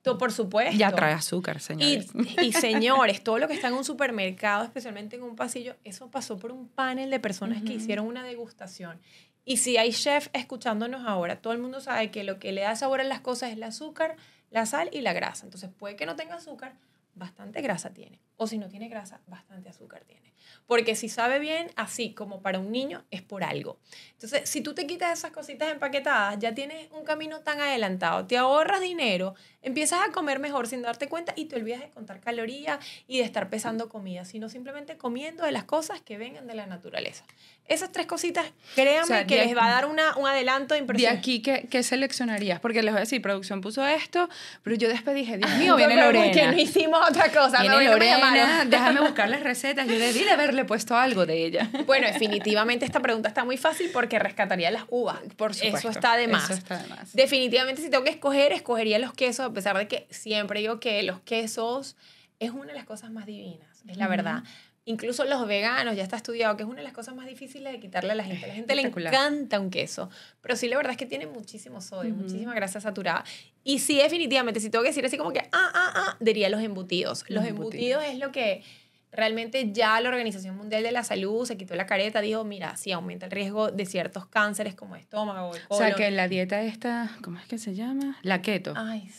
por 0.03 0.33
supuesto. 0.33 0.77
Ya 0.77 0.93
trae 0.93 1.13
azúcar, 1.13 1.61
señores. 1.61 2.09
Y, 2.43 2.53
señores, 2.53 3.23
todo 3.23 3.39
lo 3.39 3.49
que 3.49 3.55
está 3.55 3.69
en 3.69 3.75
un 3.75 3.85
supermercado, 3.85 4.65
especialmente 4.65 5.17
en 5.17 5.23
un 5.23 5.37
pasillo, 5.37 5.77
eso 5.85 6.11
pasó 6.11 6.39
por 6.39 6.53
un 6.53 6.69
panel 6.69 7.11
de 7.11 7.21
personas 7.21 7.63
que 7.63 7.75
hicieron 7.75 8.07
una 8.07 8.23
degustación. 8.23 9.01
Y 9.45 9.57
si 9.57 9.77
hay 9.77 9.93
chef 9.93 10.29
escuchándonos 10.33 11.07
ahora, 11.07 11.41
todo 11.41 11.53
el 11.53 11.59
mundo 11.59 11.81
sabe 11.81 12.11
que 12.11 12.23
lo 12.23 12.39
que 12.39 12.53
le 12.53 12.63
da 12.63 12.77
sabor 12.77 13.01
a 13.01 13.05
las 13.05 13.21
cosas 13.21 13.51
es 13.51 13.57
el 13.57 13.63
azúcar, 13.63 14.17
la 14.51 14.67
sal 14.67 14.91
y 14.93 15.01
la 15.01 15.13
grasa. 15.13 15.47
Entonces 15.47 15.71
puede 15.77 15.97
que 15.97 16.07
no 16.07 16.17
tenga 16.17 16.37
azúcar, 16.37 16.75
bastante 17.15 17.61
grasa 17.63 17.91
tiene. 17.91 18.21
O 18.39 18.47
si 18.47 18.57
no 18.57 18.69
tiene 18.69 18.89
grasa, 18.89 19.21
bastante 19.27 19.69
azúcar 19.69 20.05
tiene. 20.05 20.33
Porque 20.67 20.95
si 20.95 21.09
sabe 21.09 21.39
bien, 21.39 21.71
así 21.77 22.13
como 22.13 22.41
para 22.41 22.59
un 22.59 22.71
niño, 22.71 23.05
es 23.11 23.23
por 23.23 23.45
algo. 23.45 23.79
Entonces, 24.13 24.49
si 24.49 24.61
tú 24.61 24.75
te 24.75 24.87
quitas 24.87 25.19
esas 25.19 25.31
cositas 25.31 25.71
empaquetadas, 25.71 26.39
ya 26.39 26.55
tienes 26.55 26.91
un 26.93 27.05
camino 27.05 27.41
tan 27.41 27.61
adelantado, 27.61 28.27
te 28.27 28.37
ahorras 28.37 28.81
dinero, 28.81 29.35
empiezas 29.63 30.01
a 30.07 30.13
comer 30.13 30.39
mejor 30.39 30.67
sin 30.67 30.83
darte 30.83 31.09
cuenta 31.09 31.33
y 31.37 31.47
te 31.47 31.57
olvidas 31.57 31.81
de 31.81 31.91
contar 31.91 32.21
calorías 32.21 32.79
y 33.07 33.19
de 33.19 33.25
estar 33.25 33.51
pesando 33.51 33.89
comida, 33.89 34.25
sino 34.25 34.49
simplemente 34.49 34.97
comiendo 34.97 35.45
de 35.45 35.53
las 35.53 35.65
cosas 35.65 36.01
que 36.01 36.19
vengan 36.19 36.47
de 36.47 36.55
la 36.55 36.67
naturaleza. 36.67 37.25
Esas 37.67 37.93
tres 37.93 38.07
cositas, 38.07 38.47
créanme 38.75 39.27
que 39.27 39.37
les 39.45 39.55
va 39.55 39.67
a 39.67 39.71
dar 39.71 39.87
una, 39.87 40.17
un 40.17 40.27
adelanto 40.27 40.75
impresionante. 40.75 41.17
¿De 41.17 41.19
aquí 41.19 41.43
qué, 41.43 41.69
qué, 41.71 41.83
seleccionarías? 41.83 42.61
Porque 42.61 42.83
les 42.83 42.93
voy 42.93 42.99
a 42.99 43.01
decir, 43.01 43.21
producción 43.21 43.61
puso 43.61 43.87
esto, 43.87 44.29
pero 44.63 44.75
yo 44.77 44.89
después 44.89 45.15
dije, 45.15 45.37
Dios 45.37 45.51
mío, 45.59 45.77
viene 45.77 45.97
Lorena. 45.97 46.33
Que 46.33 46.47
no 46.47 46.59
hicimos 46.59 46.99
otra 47.07 47.31
cosa. 47.31 47.61
Viene 47.61 47.85
Lorena, 47.85 48.28
déjame 48.67 49.01
buscar 49.09 49.29
las 49.29 49.43
recetas. 49.43 49.87
Yo 49.87 49.99
debí 49.99 50.25
de 50.25 50.31
haberle 50.31 50.65
puesto 50.65 50.97
algo 50.97 51.27
de 51.27 51.45
ella. 51.45 51.71
Bueno, 51.87 52.07
definitivamente 52.07 52.85
esta 52.85 53.01
pregunta 53.01 53.29
está 53.29 53.45
muy 53.45 53.57
fácil 53.57 53.91
porque 53.93 54.19
rescataría 54.19 54.71
las 54.71 54.85
uvas. 54.91 55.19
Por 55.37 55.55
supuesto. 55.55 55.79
Eso 55.79 55.91
está 55.91 56.17
de 56.17 56.29
más. 56.29 56.45
Eso 56.45 56.55
está 56.55 56.79
de 56.83 56.89
más. 56.89 57.13
Definitivamente 57.13 57.83
si 57.83 57.91
tengo 57.91 58.05
que 58.05 58.11
escoger, 58.11 58.53
escogería 58.53 58.99
los 58.99 59.13
quesos, 59.13 59.47
a 59.47 59.53
pesar 59.53 59.77
de 59.77 59.89
que 59.89 60.07
siempre 60.11 60.61
digo 60.61 60.81
que 60.81 61.03
los 61.03 61.21
quesos 61.21 61.97
es 62.41 62.51
una 62.51 62.67
de 62.67 62.75
las 62.75 62.85
cosas 62.85 63.11
más 63.11 63.27
divinas, 63.27 63.83
es 63.89 63.97
la 63.97 64.09
verdad. 64.09 64.45
Incluso 64.89 65.27
los 65.27 65.47
veganos, 65.47 65.97
ya 65.97 66.03
está 66.03 66.17
estudiado, 66.17 66.57
que 66.57 66.63
es 66.63 66.69
una 66.69 66.79
de 66.79 66.83
las 66.83 66.95
cosas 66.95 67.15
más 67.15 67.27
difíciles 67.27 67.71
de 67.71 67.79
quitarle 67.79 68.13
a 68.13 68.15
la 68.15 68.25
gente. 68.25 68.47
A 68.47 68.49
la 68.49 68.55
gente 68.55 68.75
le 68.75 68.81
encanta 68.81 69.61
un 69.61 69.69
queso, 69.69 70.09
pero 70.41 70.57
sí 70.57 70.67
la 70.67 70.79
verdad 70.79 70.93
es 70.93 70.97
que 70.97 71.05
tiene 71.05 71.27
muchísimo 71.27 71.83
sodio, 71.83 72.15
muchísima 72.15 72.55
grasa 72.55 72.81
saturada. 72.81 73.23
Y 73.63 73.81
sí, 73.81 73.99
definitivamente, 73.99 74.61
si 74.61 74.71
tengo 74.71 74.83
que 74.83 74.89
decir 74.89 75.05
así 75.05 75.19
como 75.19 75.31
que, 75.31 75.41
ah, 75.41 75.47
ah, 75.53 75.93
ah, 75.95 76.17
diría 76.21 76.49
los 76.49 76.63
embutidos. 76.63 77.27
Los, 77.29 77.45
embutidos. 77.45 78.03
es 78.03 78.19
lo 78.19 78.33
que 78.33 78.65
realmente 79.13 79.73
ya 79.75 80.01
la 80.01 80.09
Organización 80.09 80.57
Mundial 80.57 80.83
de 80.83 80.91
la 80.91 81.05
Salud 81.05 81.45
se 81.45 81.59
quitó 81.59 81.75
la 81.75 81.85
careta, 81.85 82.23
dijo, 82.23 82.45
mira, 82.45 82.75
sí 82.79 82.91
aumenta 82.91 83.27
el 83.27 83.33
riesgo 83.33 83.71
de 83.71 83.85
ciertos 83.85 84.25
cánceres 84.25 84.75
como 84.75 84.97
estómago, 84.97 85.55
el 85.55 85.67
colon. 85.67 85.83
O 85.83 85.87
sea, 85.87 85.95
que 85.95 86.11
la 86.11 86.29
dieta 86.29 86.63
esta, 86.63 87.15
¿cómo 87.23 87.39
es 87.39 87.45
que 87.45 87.59
se 87.59 87.75
llama? 87.75 88.17
La 88.23 88.41
keto. 88.41 88.73
Ay, 88.75 89.11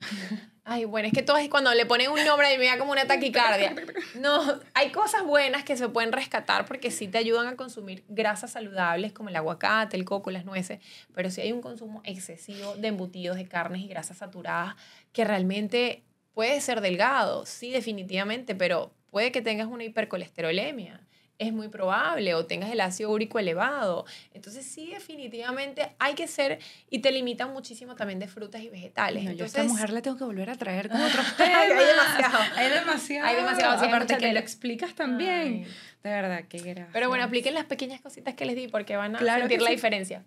Ay, 0.70 0.84
bueno, 0.84 1.08
es 1.08 1.14
que 1.14 1.22
todas 1.22 1.48
cuando 1.48 1.72
le 1.72 1.86
ponen 1.86 2.10
un 2.10 2.22
nombre 2.26 2.52
y 2.52 2.58
me 2.58 2.66
da 2.66 2.76
como 2.76 2.92
una 2.92 3.06
taquicardia. 3.06 3.74
No, 4.20 4.60
hay 4.74 4.90
cosas 4.90 5.24
buenas 5.24 5.64
que 5.64 5.78
se 5.78 5.88
pueden 5.88 6.12
rescatar 6.12 6.66
porque 6.66 6.90
sí 6.90 7.08
te 7.08 7.16
ayudan 7.16 7.46
a 7.46 7.56
consumir 7.56 8.04
grasas 8.08 8.52
saludables 8.52 9.14
como 9.14 9.30
el 9.30 9.36
aguacate, 9.36 9.96
el 9.96 10.04
coco, 10.04 10.30
las 10.30 10.44
nueces, 10.44 10.80
pero 11.14 11.30
sí 11.30 11.40
hay 11.40 11.52
un 11.52 11.62
consumo 11.62 12.02
excesivo 12.04 12.76
de 12.76 12.88
embutidos, 12.88 13.38
de 13.38 13.48
carnes 13.48 13.80
y 13.80 13.88
grasas 13.88 14.18
saturadas 14.18 14.76
que 15.14 15.24
realmente 15.24 16.02
puede 16.34 16.60
ser 16.60 16.82
delgado, 16.82 17.46
sí, 17.46 17.70
definitivamente, 17.70 18.54
pero 18.54 18.92
puede 19.10 19.32
que 19.32 19.40
tengas 19.40 19.68
una 19.68 19.84
hipercolesterolemia 19.84 21.00
es 21.38 21.52
muy 21.52 21.68
probable, 21.68 22.34
o 22.34 22.46
tengas 22.46 22.70
el 22.70 22.80
ácido 22.80 23.10
úrico 23.10 23.38
elevado. 23.38 24.04
Entonces 24.34 24.66
sí, 24.66 24.90
definitivamente 24.90 25.94
hay 25.98 26.14
que 26.14 26.26
ser, 26.26 26.58
y 26.90 26.98
te 26.98 27.12
limitan 27.12 27.52
muchísimo 27.52 27.94
también 27.94 28.18
de 28.18 28.28
frutas 28.28 28.60
y 28.62 28.68
vegetales. 28.68 29.36
yo 29.36 29.44
a 29.44 29.46
esta 29.46 29.64
mujer 29.64 29.90
le 29.90 30.02
tengo 30.02 30.16
que 30.16 30.24
volver 30.24 30.50
a 30.50 30.56
traer 30.56 30.88
con 30.90 31.00
otros 31.00 31.36
temas. 31.36 31.56
hay 31.60 31.68
demasiado. 31.68 32.38
Hay 32.56 32.70
demasiado. 32.70 33.26
Hay 33.26 33.36
demasiado. 33.36 33.86
Aparte 33.86 34.18
que 34.18 34.32
lo 34.32 34.38
explicas 34.38 34.94
también. 34.94 35.64
De 36.02 36.10
verdad, 36.10 36.44
qué 36.48 36.58
gracias. 36.58 36.88
Pero 36.92 37.08
bueno, 37.08 37.24
apliquen 37.24 37.54
las 37.54 37.64
pequeñas 37.64 38.00
cositas 38.00 38.34
que 38.34 38.44
les 38.44 38.56
di 38.56 38.68
porque 38.68 38.96
van 38.96 39.16
a 39.16 39.18
sentir 39.18 39.62
la 39.62 39.70
diferencia. 39.70 40.24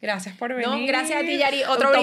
Gracias 0.00 0.36
por 0.36 0.52
venir. 0.52 0.68
No, 0.68 0.86
gracias 0.86 1.22
a 1.22 1.22
ti, 1.22 1.38
Yari. 1.38 1.64
Otro 1.64 1.88
otro. 1.88 2.02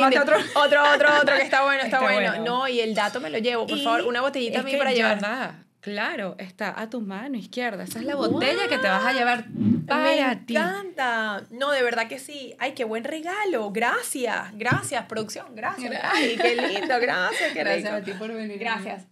otro, 0.55 0.83
otro, 0.93 1.19
otro, 1.21 1.35
que 1.35 1.43
está 1.43 1.63
bueno, 1.63 1.83
está, 1.85 2.01
bueno. 2.01 2.43
No, 2.43 2.67
y 2.67 2.79
el 2.79 2.95
dato 2.95 3.19
me 3.19 3.29
lo 3.29 3.37
llevo, 3.37 3.67
por 3.67 3.77
favor, 3.79 4.01
una 4.07 4.21
botellita 4.21 4.61
a 4.61 4.63
mí 4.63 4.75
para 4.75 4.91
llevar. 4.91 5.15
Verdad. 5.15 5.55
Claro, 5.81 6.35
está 6.37 6.79
a 6.79 6.89
tu 6.91 7.01
mano 7.01 7.37
izquierda. 7.37 7.83
Esa 7.83 7.99
es 7.99 8.05
la 8.05 8.15
botella 8.15 8.67
que 8.69 8.77
te 8.77 8.87
vas 8.87 9.03
a 9.03 9.13
llevar 9.13 9.45
para 9.87 10.35
ti. 10.45 10.53
Me 10.53 10.59
encanta. 10.59 11.43
No, 11.49 11.71
de 11.71 11.81
verdad 11.81 12.07
que 12.07 12.19
sí. 12.19 12.53
Ay, 12.59 12.73
qué 12.73 12.83
buen 12.83 13.03
regalo. 13.03 13.71
Gracias. 13.71 14.55
Gracias, 14.55 15.05
producción. 15.05 15.55
Gracias. 15.55 15.91
Ay, 16.03 16.37
qué 16.39 16.55
lindo. 16.55 16.99
Gracias. 17.01 17.53
Qué 17.53 17.59
Gracias 17.59 17.93
a 17.93 18.01
ti 18.03 18.11
por 18.13 18.31
venir. 18.31 18.59
Gracias. 18.59 19.07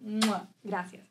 Gracias. 0.64 1.02